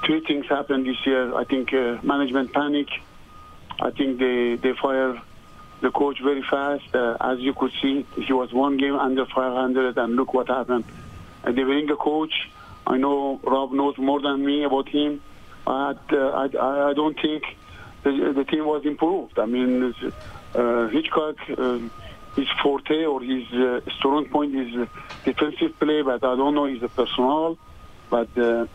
three 0.04 0.20
things 0.20 0.46
happened 0.46 0.86
this 0.86 1.04
year. 1.04 1.34
I 1.34 1.44
think 1.44 1.72
uh, 1.72 1.98
management 2.02 2.52
panic. 2.52 2.88
I 3.80 3.90
think 3.90 4.18
they 4.18 4.56
they 4.56 4.72
fire 4.80 5.20
the 5.80 5.90
coach 5.90 6.20
very 6.22 6.42
fast. 6.42 6.94
Uh, 6.94 7.16
as 7.20 7.38
you 7.40 7.52
could 7.52 7.72
see, 7.82 8.06
he 8.22 8.32
was 8.32 8.52
one 8.52 8.76
game 8.76 8.94
under 8.94 9.26
500, 9.26 9.98
and 9.98 10.16
look 10.16 10.32
what 10.32 10.48
happened. 10.48 10.84
And 11.44 11.56
they 11.56 11.62
bring 11.62 11.90
a 11.90 11.96
coach. 11.96 12.32
I 12.86 12.96
know 12.96 13.40
Rob 13.42 13.72
knows 13.72 13.98
more 13.98 14.20
than 14.20 14.44
me 14.44 14.64
about 14.64 14.88
him. 14.88 15.20
Uh, 15.66 15.94
I, 16.12 16.48
I 16.90 16.92
don't 16.94 17.20
think 17.20 17.42
the, 18.04 18.32
the 18.34 18.44
team 18.44 18.64
was 18.64 18.86
improved. 18.86 19.38
I 19.38 19.46
mean, 19.46 19.82
uh, 19.82 20.10
Hitchcock, 20.88 21.36
uh, 21.56 21.78
his 22.34 22.48
forte 22.62 23.04
or 23.04 23.20
his 23.22 23.46
uh, 23.52 23.80
strong 23.98 24.26
point 24.26 24.54
is 24.54 24.74
uh, 24.76 24.86
defensive 25.24 25.78
play, 25.78 26.02
but 26.02 26.24
I 26.24 26.36
don't 26.36 26.54
know 26.54 26.66
his 26.66 26.82
personal. 26.94 27.58
But 28.08 28.36
uh, 28.38 28.66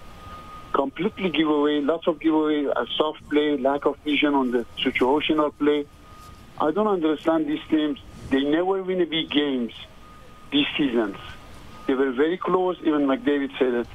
completely 0.73 1.29
give 1.29 1.47
away, 1.47 1.81
lots 1.81 2.07
of 2.07 2.19
giveaway, 2.19 2.65
uh, 2.65 2.85
soft 2.97 3.27
play, 3.29 3.57
lack 3.57 3.85
of 3.85 3.97
vision 3.99 4.33
on 4.33 4.51
the 4.51 4.65
situational 4.77 5.51
play. 5.57 5.85
I 6.59 6.71
don't 6.71 6.87
understand 6.87 7.47
these 7.47 7.61
teams. 7.69 7.99
They 8.29 8.43
never 8.43 8.83
win 8.83 9.07
big 9.09 9.29
games 9.29 9.73
these 10.51 10.67
seasons. 10.77 11.17
They 11.87 11.93
were 11.93 12.11
very 12.11 12.37
close. 12.37 12.77
Even 12.81 13.07
McDavid 13.07 13.57
said 13.57 13.73
it. 13.73 13.87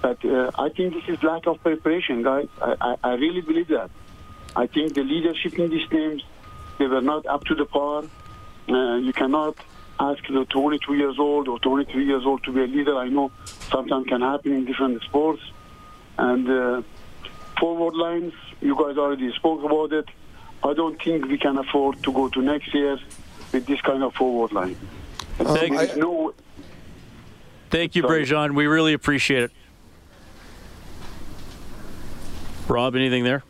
But 0.00 0.24
uh, 0.24 0.50
I 0.58 0.68
think 0.68 0.94
this 0.94 1.04
is 1.08 1.22
lack 1.22 1.46
of 1.46 1.62
preparation, 1.62 2.22
guys. 2.22 2.48
I, 2.60 2.76
I, 2.80 2.96
I 3.02 3.12
really 3.14 3.40
believe 3.40 3.68
that. 3.68 3.90
I 4.56 4.66
think 4.66 4.94
the 4.94 5.02
leadership 5.02 5.58
in 5.58 5.70
these 5.70 5.88
teams, 5.88 6.22
they 6.78 6.86
were 6.86 7.00
not 7.00 7.26
up 7.26 7.44
to 7.44 7.54
the 7.54 7.64
par. 7.64 8.04
Uh, 8.68 8.96
you 8.96 9.12
cannot 9.12 9.56
ask 10.00 10.26
the 10.26 10.44
22 10.46 10.94
years 10.94 11.18
old 11.18 11.48
or 11.48 11.58
23 11.60 12.04
years 12.04 12.24
old 12.24 12.42
to 12.44 12.52
be 12.52 12.60
a 12.62 12.66
leader. 12.66 12.96
I 12.96 13.08
know 13.08 13.30
sometimes 13.70 14.06
can 14.06 14.20
happen 14.20 14.52
in 14.52 14.64
different 14.64 15.02
sports. 15.02 15.42
And 16.18 16.48
uh, 16.48 16.82
forward 17.58 17.94
lines, 17.94 18.32
you 18.60 18.74
guys 18.74 18.96
already 18.96 19.32
spoke 19.34 19.62
about 19.64 19.92
it. 19.92 20.08
I 20.62 20.72
don't 20.72 21.00
think 21.02 21.26
we 21.26 21.38
can 21.38 21.58
afford 21.58 22.02
to 22.02 22.12
go 22.12 22.28
to 22.28 22.40
next 22.42 22.72
year 22.74 22.98
with 23.52 23.66
this 23.66 23.80
kind 23.82 24.02
of 24.02 24.14
forward 24.14 24.52
line. 24.52 24.76
Um, 25.40 25.54
there 25.54 25.72
I- 25.72 25.94
no, 25.96 26.34
Thank 27.70 27.96
you, 27.96 28.04
Brejon. 28.04 28.54
We 28.54 28.66
really 28.68 28.92
appreciate 28.92 29.42
it. 29.42 29.50
Rob, 32.68 32.94
anything 32.94 33.24
there? 33.24 33.42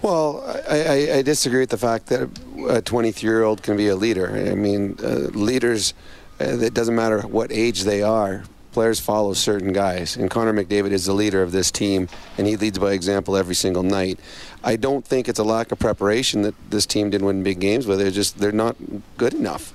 Well, 0.00 0.42
I, 0.68 0.82
I, 0.82 1.16
I 1.16 1.22
disagree 1.22 1.60
with 1.60 1.70
the 1.70 1.76
fact 1.76 2.06
that 2.06 2.28
a 2.68 2.82
23 2.82 3.28
year 3.28 3.42
old 3.42 3.62
can 3.62 3.76
be 3.76 3.88
a 3.88 3.96
leader. 3.96 4.30
I 4.50 4.54
mean, 4.54 4.96
uh, 5.02 5.30
leaders, 5.32 5.94
uh, 6.40 6.44
it 6.44 6.74
doesn't 6.74 6.94
matter 6.94 7.20
what 7.22 7.52
age 7.52 7.84
they 7.84 8.02
are, 8.02 8.44
players 8.72 9.00
follow 9.00 9.32
certain 9.32 9.72
guys. 9.72 10.16
And 10.16 10.30
Connor 10.30 10.52
McDavid 10.52 10.90
is 10.90 11.06
the 11.06 11.14
leader 11.14 11.42
of 11.42 11.50
this 11.50 11.70
team, 11.70 12.08
and 12.36 12.46
he 12.46 12.56
leads 12.56 12.78
by 12.78 12.92
example 12.92 13.34
every 13.34 13.54
single 13.54 13.82
night. 13.82 14.20
I 14.62 14.76
don't 14.76 15.02
think 15.02 15.28
it's 15.28 15.38
a 15.38 15.44
lack 15.44 15.72
of 15.72 15.78
preparation 15.78 16.42
that 16.42 16.54
this 16.70 16.84
team 16.84 17.08
didn't 17.08 17.26
win 17.26 17.42
big 17.42 17.58
games, 17.58 17.86
but 17.86 17.96
they're 17.96 18.10
just 18.10 18.38
they're 18.38 18.52
not 18.52 18.76
good 19.16 19.32
enough. 19.32 19.72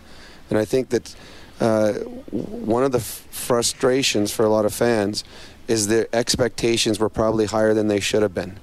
And 0.49 0.59
I 0.59 0.65
think 0.65 0.89
that 0.89 1.15
uh, 1.59 1.93
one 2.33 2.83
of 2.83 2.91
the 2.91 2.99
frustrations 2.99 4.31
for 4.31 4.45
a 4.45 4.49
lot 4.49 4.65
of 4.65 4.73
fans 4.73 5.23
is 5.67 5.87
their 5.87 6.07
expectations 6.13 6.99
were 6.99 7.09
probably 7.09 7.45
higher 7.45 7.73
than 7.73 7.87
they 7.87 7.99
should 7.99 8.21
have 8.21 8.35
been. 8.35 8.59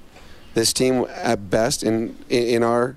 This 0.53 0.71
team, 0.71 1.05
at 1.15 1.49
best, 1.49 1.83
in 1.83 2.15
in 2.29 2.63
our 2.63 2.95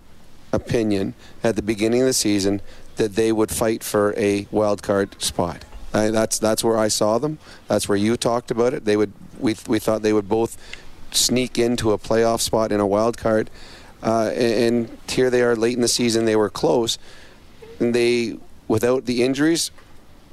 opinion, 0.52 1.14
at 1.42 1.56
the 1.56 1.62
beginning 1.62 2.00
of 2.02 2.06
the 2.06 2.12
season, 2.12 2.60
that 2.96 3.14
they 3.14 3.32
would 3.32 3.50
fight 3.50 3.82
for 3.82 4.14
a 4.16 4.46
wild 4.50 4.82
card 4.82 5.20
spot. 5.22 5.64
I, 5.94 6.10
that's 6.10 6.38
that's 6.38 6.64
where 6.64 6.78
I 6.78 6.88
saw 6.88 7.18
them. 7.18 7.38
That's 7.68 7.88
where 7.88 7.98
you 7.98 8.16
talked 8.16 8.50
about 8.50 8.72
it. 8.74 8.84
They 8.84 8.96
would 8.96 9.12
we 9.38 9.56
we 9.66 9.78
thought 9.78 10.02
they 10.02 10.12
would 10.12 10.28
both 10.28 10.56
sneak 11.10 11.58
into 11.58 11.92
a 11.92 11.98
playoff 11.98 12.40
spot 12.40 12.72
in 12.72 12.80
a 12.80 12.86
wild 12.86 13.18
card, 13.18 13.50
uh, 14.02 14.30
and, 14.34 14.88
and 14.88 14.98
here 15.08 15.28
they 15.28 15.42
are 15.42 15.54
late 15.54 15.74
in 15.74 15.82
the 15.82 15.88
season. 15.88 16.24
They 16.24 16.36
were 16.36 16.50
close, 16.50 16.98
and 17.78 17.94
they 17.94 18.38
without 18.68 19.04
the 19.04 19.22
injuries, 19.22 19.70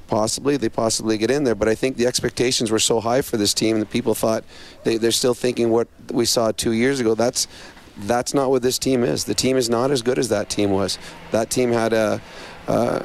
possibly 0.06 0.56
they 0.56 0.70
possibly 0.70 1.18
get 1.18 1.30
in 1.30 1.44
there. 1.44 1.54
But 1.54 1.68
I 1.68 1.74
think 1.74 1.96
the 1.96 2.06
expectations 2.06 2.70
were 2.70 2.78
so 2.78 3.00
high 3.00 3.20
for 3.20 3.36
this 3.36 3.52
team 3.52 3.80
that 3.80 3.90
people 3.90 4.14
thought 4.14 4.44
they, 4.84 4.96
they're 4.96 5.12
still 5.12 5.34
thinking 5.34 5.70
what 5.70 5.88
we 6.10 6.24
saw 6.24 6.52
two 6.52 6.72
years 6.72 7.00
ago. 7.00 7.14
That's 7.14 7.46
that's 7.98 8.34
not 8.34 8.50
what 8.50 8.62
this 8.62 8.78
team 8.78 9.04
is. 9.04 9.24
The 9.24 9.34
team 9.34 9.56
is 9.56 9.68
not 9.68 9.90
as 9.90 10.02
good 10.02 10.18
as 10.18 10.28
that 10.28 10.48
team 10.48 10.70
was. 10.70 10.98
That 11.30 11.50
team 11.50 11.72
had 11.72 11.92
a 11.92 12.20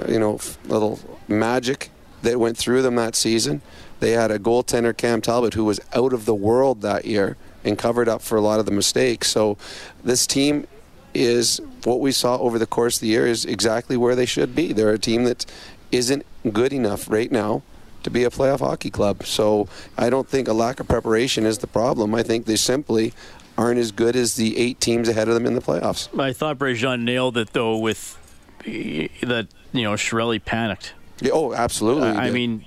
you 0.07 0.19
know 0.19 0.39
little 0.65 0.99
magic 1.27 1.89
that 2.21 2.39
went 2.39 2.57
through 2.57 2.81
them 2.81 2.95
that 2.95 3.15
season. 3.15 3.61
They 3.99 4.11
had 4.11 4.31
a 4.31 4.39
goaltender, 4.39 4.95
Cam 4.95 5.21
Talbot, 5.21 5.53
who 5.53 5.65
was 5.65 5.79
out 5.93 6.13
of 6.13 6.25
the 6.25 6.35
world 6.35 6.81
that 6.81 7.05
year 7.05 7.37
and 7.63 7.77
covered 7.77 8.09
up 8.09 8.21
for 8.21 8.37
a 8.37 8.41
lot 8.41 8.59
of 8.59 8.65
the 8.65 8.71
mistakes. 8.71 9.29
So 9.29 9.57
this 10.03 10.27
team 10.27 10.67
is 11.13 11.61
what 11.83 11.99
we 11.99 12.11
saw 12.11 12.37
over 12.37 12.59
the 12.59 12.67
course 12.67 12.97
of 12.97 13.01
the 13.01 13.07
year 13.07 13.25
is 13.25 13.45
exactly 13.45 13.95
where 13.95 14.15
they 14.15 14.25
should 14.25 14.53
be. 14.53 14.73
They're 14.73 14.91
a 14.91 14.99
team 14.99 15.23
that 15.23 15.45
isn't 15.91 16.25
good 16.51 16.73
enough 16.73 17.09
right 17.09 17.31
now 17.31 17.63
to 18.03 18.09
be 18.11 18.23
a 18.23 18.29
playoff 18.29 18.59
hockey 18.59 18.89
club. 18.89 19.25
So 19.25 19.67
I 19.97 20.09
don't 20.09 20.27
think 20.27 20.47
a 20.47 20.53
lack 20.53 20.79
of 20.79 20.87
preparation 20.87 21.45
is 21.45 21.59
the 21.59 21.67
problem. 21.67 22.13
I 22.13 22.21
think 22.21 22.45
they 22.45 22.57
simply 22.57 23.13
aren't 23.57 23.79
as 23.79 23.91
good 23.91 24.15
as 24.15 24.35
the 24.35 24.57
eight 24.57 24.79
teams 24.79 25.07
ahead 25.07 25.27
of 25.27 25.33
them 25.33 25.45
in 25.45 25.55
the 25.55 25.61
playoffs. 25.61 26.17
I 26.19 26.33
thought 26.33 26.57
Brejon 26.57 27.03
nailed 27.03 27.37
it 27.37 27.53
though 27.53 27.77
with 27.77 28.17
that 28.65 29.47
you 29.71 29.83
know 29.83 29.93
Chiarelli 29.93 30.43
panicked. 30.43 30.93
Yeah, 31.21 31.31
oh, 31.33 31.53
absolutely. 31.53 32.09
I 32.09 32.29
mean, 32.29 32.65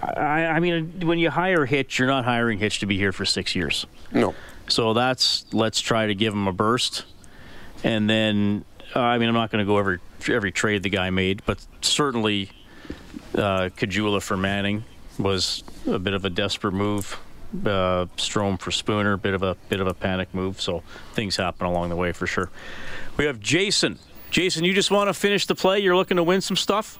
I, 0.00 0.46
I, 0.46 0.60
mean, 0.60 1.00
when 1.04 1.18
you 1.18 1.30
hire 1.30 1.66
Hitch, 1.66 1.98
you're 1.98 2.06
not 2.06 2.24
hiring 2.24 2.58
Hitch 2.58 2.78
to 2.80 2.86
be 2.86 2.96
here 2.96 3.12
for 3.12 3.24
six 3.24 3.56
years. 3.56 3.86
No. 4.12 4.34
So 4.68 4.94
that's 4.94 5.44
let's 5.52 5.80
try 5.80 6.06
to 6.06 6.14
give 6.14 6.32
him 6.32 6.46
a 6.46 6.52
burst, 6.52 7.04
and 7.84 8.08
then 8.08 8.64
uh, 8.94 9.00
I 9.00 9.18
mean, 9.18 9.28
I'm 9.28 9.34
not 9.34 9.50
going 9.50 9.64
to 9.64 9.68
go 9.68 9.78
every 9.78 9.98
every 10.28 10.52
trade 10.52 10.82
the 10.82 10.90
guy 10.90 11.10
made, 11.10 11.42
but 11.46 11.64
certainly 11.80 12.50
uh, 13.34 13.70
Caggiula 13.76 14.22
for 14.22 14.36
Manning 14.36 14.84
was 15.18 15.62
a 15.86 15.98
bit 15.98 16.14
of 16.14 16.24
a 16.24 16.30
desperate 16.30 16.72
move. 16.72 17.18
Uh, 17.54 18.06
Strome 18.16 18.60
for 18.60 18.70
Spooner, 18.70 19.16
bit 19.16 19.34
of 19.34 19.42
a 19.42 19.56
bit 19.68 19.80
of 19.80 19.86
a 19.86 19.94
panic 19.94 20.34
move. 20.34 20.60
So 20.60 20.82
things 21.12 21.36
happen 21.36 21.66
along 21.66 21.90
the 21.90 21.96
way 21.96 22.12
for 22.12 22.26
sure. 22.26 22.50
We 23.16 23.24
have 23.24 23.40
Jason. 23.40 23.98
Jason, 24.30 24.64
you 24.64 24.74
just 24.74 24.90
want 24.90 25.08
to 25.08 25.14
finish 25.14 25.46
the 25.46 25.54
play. 25.54 25.78
You're 25.78 25.96
looking 25.96 26.16
to 26.16 26.22
win 26.22 26.40
some 26.40 26.56
stuff. 26.56 26.98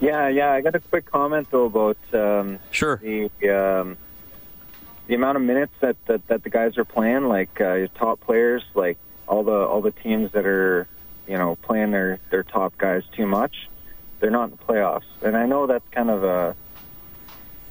Yeah, 0.00 0.28
yeah. 0.28 0.52
I 0.52 0.60
got 0.60 0.74
a 0.74 0.80
quick 0.80 1.06
comment 1.06 1.48
though 1.50 1.66
about 1.66 1.96
um, 2.12 2.58
sure 2.70 2.96
the 2.96 3.30
um, 3.48 3.96
the 5.06 5.14
amount 5.14 5.36
of 5.36 5.42
minutes 5.42 5.72
that, 5.80 5.96
that, 6.06 6.26
that 6.26 6.42
the 6.42 6.50
guys 6.50 6.76
are 6.78 6.84
playing. 6.84 7.28
Like 7.28 7.60
uh, 7.60 7.74
your 7.74 7.88
top 7.88 8.20
players, 8.20 8.62
like 8.74 8.98
all 9.26 9.42
the 9.42 9.52
all 9.52 9.80
the 9.80 9.92
teams 9.92 10.32
that 10.32 10.46
are 10.46 10.86
you 11.26 11.36
know 11.36 11.56
playing 11.62 11.92
their 11.92 12.18
their 12.30 12.42
top 12.42 12.76
guys 12.76 13.04
too 13.12 13.26
much, 13.26 13.68
they're 14.20 14.30
not 14.30 14.50
in 14.50 14.50
the 14.50 14.56
playoffs. 14.56 15.04
And 15.22 15.36
I 15.36 15.46
know 15.46 15.66
that's 15.66 15.88
kind 15.92 16.10
of 16.10 16.24
a 16.24 16.56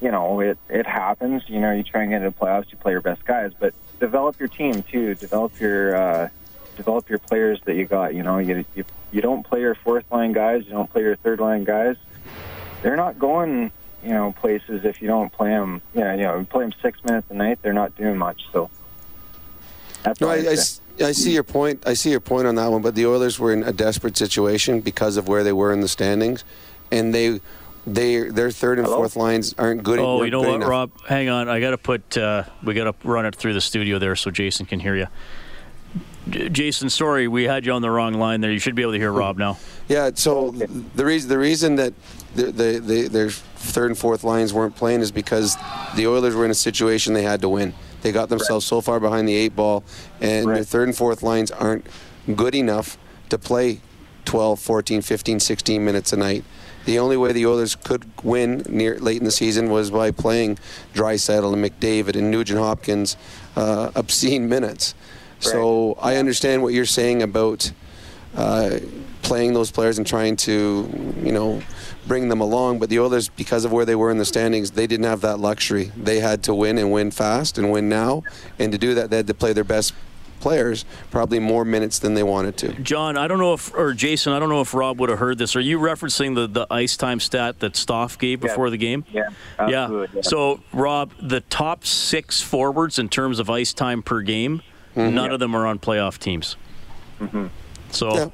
you 0.00 0.10
know 0.10 0.40
it 0.40 0.58
it 0.68 0.86
happens. 0.86 1.42
You 1.48 1.60
know, 1.60 1.72
you 1.72 1.82
try 1.82 2.02
and 2.02 2.10
get 2.10 2.22
into 2.22 2.30
the 2.30 2.36
playoffs, 2.36 2.70
you 2.70 2.76
play 2.78 2.92
your 2.92 3.00
best 3.00 3.24
guys, 3.24 3.52
but 3.58 3.74
develop 3.98 4.38
your 4.38 4.48
team 4.48 4.82
too. 4.82 5.14
Develop 5.14 5.58
your 5.60 5.96
uh, 5.96 6.28
develop 6.76 7.08
your 7.08 7.18
players 7.18 7.60
that 7.64 7.74
you 7.74 7.86
got. 7.86 8.14
You 8.14 8.22
know, 8.22 8.38
you, 8.38 8.64
you 8.74 8.84
you 9.12 9.20
don't 9.20 9.44
play 9.44 9.60
your 9.60 9.74
fourth 9.74 10.04
line 10.10 10.32
guys, 10.32 10.64
you 10.66 10.72
don't 10.72 10.90
play 10.90 11.02
your 11.02 11.16
third 11.16 11.40
line 11.40 11.64
guys. 11.64 11.96
They're 12.82 12.96
not 12.96 13.18
going, 13.18 13.72
you 14.04 14.10
know, 14.10 14.32
places 14.32 14.84
if 14.84 15.00
you 15.00 15.08
don't 15.08 15.32
play 15.32 15.50
them. 15.50 15.80
You 15.94 16.00
know, 16.02 16.14
you 16.14 16.22
know, 16.22 16.38
you 16.38 16.44
play 16.44 16.64
them 16.64 16.74
six 16.82 17.02
minutes 17.04 17.30
a 17.30 17.34
night. 17.34 17.58
They're 17.62 17.72
not 17.72 17.96
doing 17.96 18.18
much. 18.18 18.42
So 18.52 18.70
that's 20.02 20.20
no, 20.20 20.28
I, 20.28 20.36
I, 20.36 21.06
I 21.06 21.12
see 21.12 21.32
your 21.32 21.42
point. 21.42 21.82
I 21.86 21.94
see 21.94 22.10
your 22.10 22.20
point 22.20 22.46
on 22.46 22.54
that 22.56 22.70
one. 22.70 22.82
But 22.82 22.94
the 22.94 23.06
Oilers 23.06 23.38
were 23.38 23.52
in 23.52 23.62
a 23.62 23.72
desperate 23.72 24.16
situation 24.16 24.80
because 24.80 25.16
of 25.16 25.28
where 25.28 25.42
they 25.42 25.52
were 25.52 25.72
in 25.72 25.80
the 25.80 25.88
standings, 25.88 26.44
and 26.90 27.14
they 27.14 27.40
they 27.86 28.28
their 28.28 28.50
third 28.50 28.78
and 28.78 28.86
Hello? 28.86 28.98
fourth 28.98 29.16
lines 29.16 29.54
aren't 29.58 29.82
good. 29.82 29.98
Oh, 29.98 30.22
you 30.22 30.30
know 30.30 30.40
what, 30.40 30.56
enough. 30.56 30.68
Rob? 30.68 30.90
Hang 31.06 31.28
on. 31.28 31.48
I 31.48 31.60
got 31.60 31.70
to 31.70 31.78
put. 31.78 32.16
Uh, 32.16 32.44
we 32.62 32.74
got 32.74 32.84
to 32.84 33.08
run 33.08 33.26
it 33.26 33.34
through 33.34 33.54
the 33.54 33.60
studio 33.60 33.98
there 33.98 34.16
so 34.16 34.30
Jason 34.30 34.66
can 34.66 34.80
hear 34.80 34.96
you. 34.96 35.06
J- 36.28 36.48
Jason, 36.48 36.90
sorry, 36.90 37.28
we 37.28 37.44
had 37.44 37.64
you 37.64 37.72
on 37.72 37.82
the 37.82 37.90
wrong 37.90 38.14
line 38.14 38.40
there. 38.40 38.50
You 38.50 38.58
should 38.58 38.74
be 38.74 38.82
able 38.82 38.92
to 38.92 38.98
hear 38.98 39.12
Rob 39.12 39.38
now. 39.38 39.58
Yeah. 39.88 40.10
So 40.14 40.50
the 40.50 41.04
reason 41.04 41.28
the 41.28 41.38
reason 41.38 41.76
that 41.76 41.94
the, 42.34 42.46
the, 42.46 42.80
the, 42.80 43.08
their 43.08 43.30
third 43.30 43.90
and 43.90 43.98
fourth 43.98 44.24
lines 44.24 44.52
weren't 44.52 44.76
playing 44.76 45.00
is 45.00 45.12
because 45.12 45.56
the 45.94 46.06
Oilers 46.06 46.34
were 46.34 46.44
in 46.44 46.50
a 46.50 46.54
situation 46.54 47.14
they 47.14 47.22
had 47.22 47.40
to 47.42 47.48
win. 47.48 47.72
They 48.02 48.12
got 48.12 48.28
themselves 48.28 48.66
so 48.66 48.80
far 48.80 49.00
behind 49.00 49.28
the 49.28 49.34
eight 49.34 49.56
ball, 49.56 49.82
and 50.20 50.46
their 50.46 50.64
third 50.64 50.88
and 50.88 50.96
fourth 50.96 51.22
lines 51.22 51.50
aren't 51.50 51.86
good 52.34 52.54
enough 52.54 52.98
to 53.30 53.38
play 53.38 53.80
12, 54.26 54.60
14, 54.60 55.02
15, 55.02 55.40
16 55.40 55.84
minutes 55.84 56.12
a 56.12 56.16
night. 56.16 56.44
The 56.86 56.98
only 57.00 57.16
way 57.16 57.32
the 57.32 57.46
Oilers 57.46 57.74
could 57.74 58.06
win 58.22 58.62
near 58.68 58.98
late 58.98 59.18
in 59.18 59.24
the 59.24 59.30
season 59.32 59.70
was 59.70 59.90
by 59.90 60.12
playing 60.12 60.58
Draisaitl 60.94 61.52
and 61.52 61.62
McDavid 61.62 62.16
and 62.16 62.30
Nugent 62.30 62.60
Hopkins 62.60 63.16
uh, 63.56 63.90
obscene 63.94 64.48
minutes. 64.48 64.94
So 65.40 65.98
I 66.00 66.16
understand 66.16 66.62
what 66.62 66.72
you're 66.72 66.86
saying 66.86 67.22
about 67.22 67.70
uh, 68.36 68.78
playing 69.22 69.52
those 69.52 69.70
players 69.70 69.98
and 69.98 70.06
trying 70.06 70.36
to, 70.36 70.88
you 71.22 71.32
know, 71.32 71.60
bring 72.06 72.28
them 72.28 72.40
along. 72.40 72.78
But 72.78 72.88
the 72.88 73.00
Oilers, 73.00 73.28
because 73.28 73.64
of 73.64 73.72
where 73.72 73.84
they 73.84 73.96
were 73.96 74.10
in 74.10 74.18
the 74.18 74.24
standings, 74.24 74.70
they 74.70 74.86
didn't 74.86 75.06
have 75.06 75.20
that 75.22 75.38
luxury. 75.38 75.90
They 75.96 76.20
had 76.20 76.44
to 76.44 76.54
win 76.54 76.78
and 76.78 76.92
win 76.92 77.10
fast 77.10 77.58
and 77.58 77.70
win 77.72 77.88
now. 77.88 78.22
And 78.58 78.70
to 78.72 78.78
do 78.78 78.94
that, 78.94 79.10
they 79.10 79.16
had 79.16 79.26
to 79.26 79.34
play 79.34 79.52
their 79.52 79.64
best 79.64 79.92
players 80.46 80.84
probably 81.10 81.40
more 81.40 81.64
minutes 81.64 81.98
than 81.98 82.14
they 82.14 82.22
wanted 82.22 82.56
to. 82.56 82.72
John, 82.80 83.16
I 83.18 83.26
don't 83.26 83.38
know 83.40 83.52
if, 83.54 83.74
or 83.74 83.92
Jason, 83.94 84.32
I 84.32 84.38
don't 84.38 84.48
know 84.48 84.60
if 84.60 84.74
Rob 84.74 85.00
would 85.00 85.08
have 85.10 85.18
heard 85.18 85.38
this. 85.38 85.56
Are 85.56 85.60
you 85.60 85.80
referencing 85.80 86.36
the, 86.36 86.46
the 86.46 86.68
ice 86.70 86.96
time 86.96 87.18
stat 87.18 87.58
that 87.58 87.74
Stoff 87.74 88.16
gave 88.16 88.40
Yeah. 88.44 88.48
before 88.50 88.70
the 88.70 88.76
game? 88.76 89.04
Yeah, 89.12 89.30
absolutely, 89.58 90.08
yeah. 90.14 90.22
So, 90.22 90.60
Rob, 90.72 91.10
the 91.20 91.40
top 91.40 91.84
six 91.84 92.40
forwards 92.42 93.00
in 93.00 93.08
terms 93.08 93.40
of 93.40 93.50
ice 93.50 93.72
time 93.72 94.02
per 94.04 94.22
game, 94.22 94.62
Mm-hmm. 94.94 95.14
none 95.14 95.30
of 95.32 95.40
them 95.40 95.54
are 95.54 95.66
on 95.66 95.78
playoff 95.78 96.18
teams. 96.18 96.56
Mm-hmm. 97.20 97.48
So, 97.90 98.14
Yeah. 98.14 98.28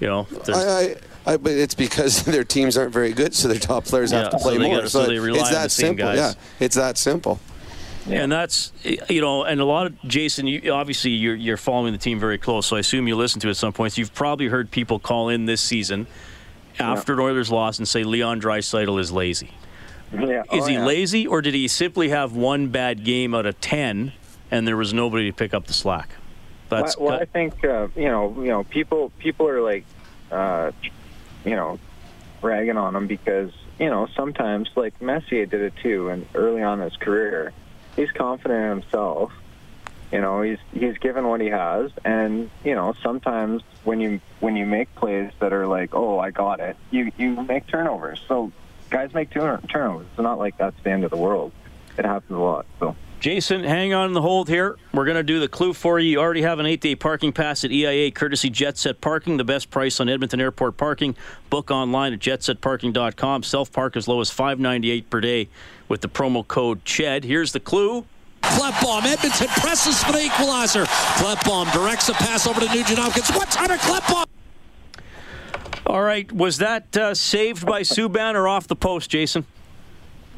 you 0.00 0.06
know, 0.06 0.26
there's- 0.46 0.64
I, 0.64 1.30
I, 1.30 1.32
I, 1.34 1.36
but 1.36 1.52
it's 1.52 1.74
because 1.74 2.22
their 2.24 2.44
teams 2.44 2.78
aren't 2.78 2.92
very 2.94 3.12
good, 3.12 3.34
so 3.34 3.48
their 3.48 3.58
top 3.58 3.84
players 3.84 4.10
Yeah, 4.12 4.20
have 4.22 4.30
to 4.30 4.38
play 4.38 4.56
they 4.56 4.66
more. 4.68 4.76
gotta- 4.76 4.88
so 4.88 5.04
they 5.04 5.18
rely 5.18 5.40
it's 5.40 5.48
on 5.48 5.54
that 5.54 5.62
the 5.64 5.68
same 5.70 5.86
simple. 5.88 6.06
guys. 6.06 6.16
Yeah, 6.16 6.64
it's 6.64 6.76
that 6.76 6.96
simple. 6.96 7.38
And 8.08 8.32
that's 8.32 8.72
you 8.84 9.20
know, 9.20 9.44
and 9.44 9.60
a 9.60 9.64
lot 9.64 9.86
of 9.86 10.02
Jason. 10.02 10.46
You 10.46 10.72
obviously 10.72 11.10
you're 11.12 11.34
you're 11.34 11.56
following 11.56 11.92
the 11.92 11.98
team 11.98 12.18
very 12.18 12.38
close, 12.38 12.66
so 12.66 12.76
I 12.76 12.80
assume 12.80 13.06
you 13.06 13.16
listen 13.16 13.40
to 13.40 13.48
it 13.48 13.50
at 13.50 13.56
some 13.56 13.72
points. 13.72 13.98
You've 13.98 14.14
probably 14.14 14.48
heard 14.48 14.70
people 14.70 14.98
call 14.98 15.28
in 15.28 15.44
this 15.44 15.60
season 15.60 16.06
after 16.78 17.12
an 17.12 17.20
Oilers 17.20 17.50
loss 17.50 17.78
and 17.78 17.86
say 17.86 18.04
Leon 18.04 18.40
Draisaitl 18.40 18.98
is 18.98 19.12
lazy. 19.12 19.50
Yeah. 20.12 20.42
Is 20.52 20.64
Oh, 20.64 20.66
he 20.66 20.74
yeah. 20.74 20.84
lazy, 20.86 21.26
or 21.26 21.42
did 21.42 21.54
he 21.54 21.68
simply 21.68 22.08
have 22.08 22.34
one 22.34 22.68
bad 22.68 23.04
game 23.04 23.34
out 23.34 23.46
of 23.46 23.60
ten, 23.60 24.12
and 24.50 24.66
there 24.66 24.76
was 24.76 24.92
nobody 24.94 25.30
to 25.30 25.36
pick 25.36 25.52
up 25.54 25.66
the 25.66 25.72
slack? 25.72 26.08
That's 26.68 26.96
well, 26.96 27.10
well, 27.10 27.20
I 27.20 27.26
think 27.26 27.62
uh, 27.64 27.88
you 27.94 28.08
know, 28.08 28.34
you 28.40 28.48
know, 28.48 28.64
people 28.64 29.12
people 29.18 29.46
are 29.46 29.60
like, 29.60 29.84
uh, 30.32 30.72
you 31.44 31.54
know, 31.54 31.78
ragging 32.42 32.76
on 32.78 32.96
him 32.96 33.06
because 33.06 33.52
you 33.78 33.90
know 33.90 34.08
sometimes 34.16 34.70
like 34.74 35.00
Messier 35.02 35.46
did 35.46 35.60
it 35.60 35.74
too, 35.82 36.08
and 36.08 36.26
early 36.34 36.62
on 36.62 36.80
in 36.80 36.88
his 36.88 36.96
career, 36.96 37.52
he's 38.00 38.10
confident 38.12 38.64
in 38.64 38.70
himself. 38.80 39.32
You 40.12 40.20
know, 40.20 40.42
he's 40.42 40.58
he's 40.72 40.98
given 40.98 41.26
what 41.28 41.40
he 41.40 41.48
has, 41.48 41.92
and 42.04 42.50
you 42.64 42.74
know 42.74 42.94
sometimes 43.02 43.62
when 43.84 44.00
you 44.00 44.20
when 44.40 44.56
you 44.56 44.66
make 44.66 44.92
plays 44.96 45.30
that 45.38 45.52
are 45.52 45.68
like, 45.68 45.94
oh, 45.94 46.18
I 46.18 46.30
got 46.30 46.58
it, 46.58 46.76
you 46.90 47.12
you 47.16 47.30
make 47.42 47.68
turnovers. 47.68 48.20
So 48.26 48.50
guys 48.90 49.14
make 49.14 49.30
turn- 49.30 49.62
turnovers. 49.68 50.06
It's 50.10 50.20
not 50.20 50.38
like 50.38 50.58
that's 50.58 50.76
the 50.82 50.90
end 50.90 51.04
of 51.04 51.10
the 51.10 51.16
world. 51.16 51.52
It 51.96 52.04
happens 52.04 52.36
a 52.36 52.42
lot. 52.42 52.66
So. 52.80 52.96
Jason, 53.20 53.64
hang 53.64 53.92
on 53.92 54.14
the 54.14 54.22
hold 54.22 54.48
here. 54.48 54.78
We're 54.94 55.04
going 55.04 55.18
to 55.18 55.22
do 55.22 55.40
the 55.40 55.48
clue 55.48 55.74
for 55.74 56.00
you. 56.00 56.12
You 56.12 56.20
already 56.20 56.40
have 56.40 56.58
an 56.58 56.64
eight 56.64 56.80
day 56.80 56.94
parking 56.94 57.32
pass 57.32 57.64
at 57.64 57.70
EIA, 57.70 58.10
courtesy 58.10 58.50
JetSet 58.50 59.02
Parking, 59.02 59.36
the 59.36 59.44
best 59.44 59.70
price 59.70 60.00
on 60.00 60.08
Edmonton 60.08 60.40
Airport 60.40 60.78
parking. 60.78 61.14
Book 61.50 61.70
online 61.70 62.14
at 62.14 62.18
jetsetparking.com. 62.18 63.42
Self 63.42 63.70
park 63.72 63.96
as 63.96 64.08
low 64.08 64.20
as 64.22 64.30
five 64.30 64.58
ninety 64.58 64.90
eight 64.90 65.10
per 65.10 65.20
day 65.20 65.50
with 65.88 66.00
the 66.00 66.08
promo 66.08 66.48
code 66.48 66.82
CHED. 66.86 67.24
Here's 67.24 67.52
the 67.52 67.60
clue. 67.60 68.06
Klefbom. 68.40 69.04
Edmonton 69.04 69.48
presses 69.48 70.02
for 70.02 70.12
the 70.12 70.24
equalizer. 70.24 70.86
Klefbom 70.86 71.70
directs 71.74 72.08
a 72.08 72.14
pass 72.14 72.46
over 72.46 72.60
to 72.60 72.66
Nugent 72.68 72.98
Hopkins. 72.98 73.28
What 73.30 73.50
time 73.50 73.70
of 73.70 73.80
Klefbom? 73.80 74.24
All 75.86 76.02
right. 76.02 76.30
Was 76.32 76.56
that 76.58 76.96
uh, 76.96 77.14
saved 77.14 77.66
by 77.66 77.82
Subban 77.82 78.34
or 78.34 78.48
off 78.48 78.66
the 78.66 78.76
post, 78.76 79.10
Jason? 79.10 79.44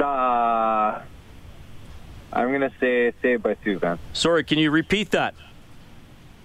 Uh, 0.01 1.03
I'm 2.33 2.49
going 2.49 2.63
to 2.63 2.73
say 2.81 3.13
saved 3.21 3.43
by 3.43 3.55
Subban. 3.57 3.99
Sorry, 4.13 4.45
can 4.45 4.59
you 4.59 4.71
repeat 4.71 5.11
that? 5.11 5.35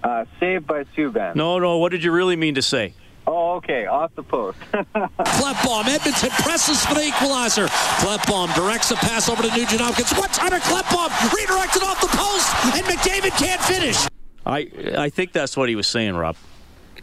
Uh, 0.02 0.24
saved 0.38 0.66
by 0.66 0.84
Subban. 0.84 1.34
No, 1.34 1.58
no. 1.58 1.78
What 1.78 1.92
did 1.92 2.04
you 2.04 2.12
really 2.12 2.36
mean 2.36 2.54
to 2.56 2.62
say? 2.62 2.94
Oh, 3.26 3.56
okay. 3.56 3.86
Off 3.86 4.14
the 4.14 4.22
post. 4.22 4.58
Klefbom. 4.72 5.86
Edmonton 5.86 6.30
presses 6.30 6.84
for 6.84 6.94
the 6.94 7.04
equalizer. 7.04 7.66
Klefbom 7.66 8.54
directs 8.54 8.90
a 8.90 8.96
pass 8.96 9.28
over 9.28 9.42
to 9.42 9.48
Nugent 9.48 9.80
Hopkins. 9.80 10.12
What 10.12 10.32
time 10.32 10.52
of 10.52 10.62
Klefbom? 10.62 11.34
Redirected 11.34 11.82
off 11.82 12.00
the 12.00 12.08
post, 12.08 12.54
and 12.64 12.84
McDavid 12.86 13.36
can't 13.38 13.60
finish. 13.60 14.06
I 14.46 14.68
I 14.96 15.10
think 15.10 15.32
that's 15.32 15.56
what 15.56 15.68
he 15.68 15.76
was 15.76 15.86
saying, 15.86 16.14
Rob. 16.14 16.36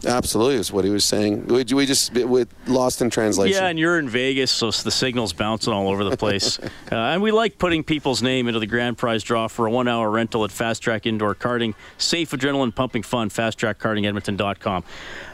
Absolutely, 0.06 0.54
is 0.56 0.72
what 0.72 0.84
he 0.84 0.90
was 0.90 1.04
saying. 1.04 1.46
We, 1.46 1.64
we 1.64 1.86
just 1.86 2.14
we 2.14 2.46
lost 2.66 3.02
in 3.02 3.10
translation. 3.10 3.60
Yeah, 3.60 3.68
and 3.68 3.78
you're 3.78 3.98
in 3.98 4.08
Vegas, 4.08 4.50
so 4.50 4.70
the 4.70 4.90
signal's 4.90 5.32
bouncing 5.32 5.72
all 5.72 5.88
over 5.88 6.04
the 6.04 6.16
place. 6.16 6.58
uh, 6.92 6.94
and 6.94 7.22
we 7.22 7.32
like 7.32 7.58
putting 7.58 7.82
people's 7.82 8.22
name 8.22 8.46
into 8.46 8.60
the 8.60 8.66
grand 8.66 8.98
prize 8.98 9.22
draw 9.22 9.48
for 9.48 9.66
a 9.66 9.70
one-hour 9.70 10.08
rental 10.10 10.44
at 10.44 10.52
Fast 10.52 10.82
Track 10.82 11.06
Indoor 11.06 11.34
Karting. 11.34 11.74
Safe, 11.98 12.30
adrenaline 12.30 12.74
pumping 12.74 13.02
fun. 13.02 13.30
FastTrackKartingEdmonton.com. 13.30 14.84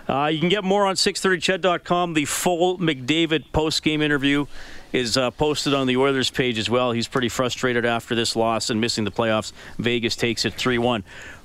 Uh, 0.08 0.26
you 0.26 0.40
can 0.40 0.48
get 0.48 0.64
more 0.64 0.86
on 0.86 0.96
630ched.com. 0.96 2.14
The 2.14 2.24
full 2.24 2.78
McDavid 2.78 3.52
post-game 3.52 4.02
interview 4.02 4.46
is 4.92 5.16
uh, 5.16 5.30
posted 5.30 5.74
on 5.74 5.86
the 5.86 5.96
Oilers 5.96 6.30
page 6.30 6.58
as 6.58 6.68
well. 6.68 6.92
He's 6.92 7.08
pretty 7.08 7.28
frustrated 7.28 7.84
after 7.84 8.14
this 8.14 8.36
loss 8.36 8.70
and 8.70 8.80
missing 8.80 9.04
the 9.04 9.10
playoffs. 9.10 9.52
Vegas 9.78 10.16
takes 10.16 10.44
it 10.44 10.54
3-1. 10.54 11.02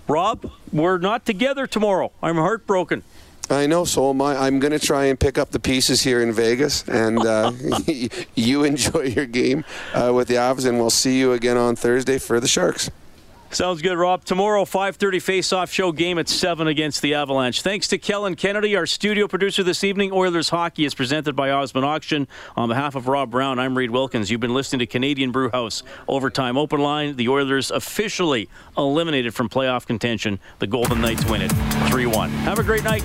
Rob, 0.07 0.51
we're 0.71 0.97
not 0.97 1.25
together 1.25 1.67
tomorrow. 1.67 2.11
I'm 2.23 2.37
heartbroken. 2.37 3.03
I 3.49 3.65
know, 3.65 3.85
so 3.85 4.09
am 4.09 4.21
I. 4.21 4.35
I'm 4.35 4.59
going 4.59 4.71
to 4.71 4.79
try 4.79 5.05
and 5.05 5.19
pick 5.19 5.37
up 5.37 5.51
the 5.51 5.59
pieces 5.59 6.01
here 6.01 6.21
in 6.21 6.31
Vegas, 6.31 6.87
and 6.87 7.19
uh, 7.19 7.51
you 8.35 8.63
enjoy 8.63 9.03
your 9.03 9.25
game 9.25 9.63
uh, 9.93 10.11
with 10.13 10.27
the 10.27 10.35
Avs, 10.35 10.65
and 10.67 10.79
we'll 10.79 10.89
see 10.89 11.19
you 11.19 11.33
again 11.33 11.57
on 11.57 11.75
Thursday 11.75 12.17
for 12.17 12.39
the 12.39 12.47
Sharks. 12.47 12.89
Sounds 13.49 13.81
good, 13.81 13.97
Rob. 13.97 14.23
Tomorrow, 14.23 14.65
5:30 14.65 15.19
face-off 15.19 15.71
show 15.71 15.91
game 15.91 16.19
at 16.19 16.29
7 16.29 16.67
against 16.67 17.01
the 17.01 17.15
Avalanche. 17.15 17.61
Thanks 17.61 17.87
to 17.87 17.97
Kellen 17.97 18.35
Kennedy, 18.35 18.75
our 18.75 18.85
studio 18.85 19.27
producer 19.27 19.63
this 19.63 19.83
evening. 19.83 20.11
Oilers 20.11 20.49
Hockey 20.49 20.85
is 20.85 20.93
presented 20.93 21.35
by 21.35 21.49
Osmond 21.49 21.85
Auction. 21.85 22.27
On 22.55 22.69
behalf 22.69 22.93
of 22.93 23.07
Rob 23.07 23.31
Brown, 23.31 23.57
I'm 23.57 23.75
Reed 23.75 23.89
Wilkins. 23.89 24.29
You've 24.29 24.41
been 24.41 24.53
listening 24.53 24.79
to 24.79 24.85
Canadian 24.85 25.31
Brewhouse 25.31 25.81
Overtime 26.07 26.57
Open 26.57 26.79
Line. 26.81 27.15
The 27.15 27.29
Oilers 27.29 27.71
officially 27.71 28.47
eliminated 28.77 29.33
from 29.33 29.49
playoff 29.49 29.87
contention. 29.87 30.39
The 30.59 30.67
Golden 30.67 31.01
Knights 31.01 31.25
win 31.25 31.41
it 31.41 31.51
3-1. 31.89 32.29
Have 32.29 32.59
a 32.59 32.63
great 32.63 32.83
night. 32.83 33.03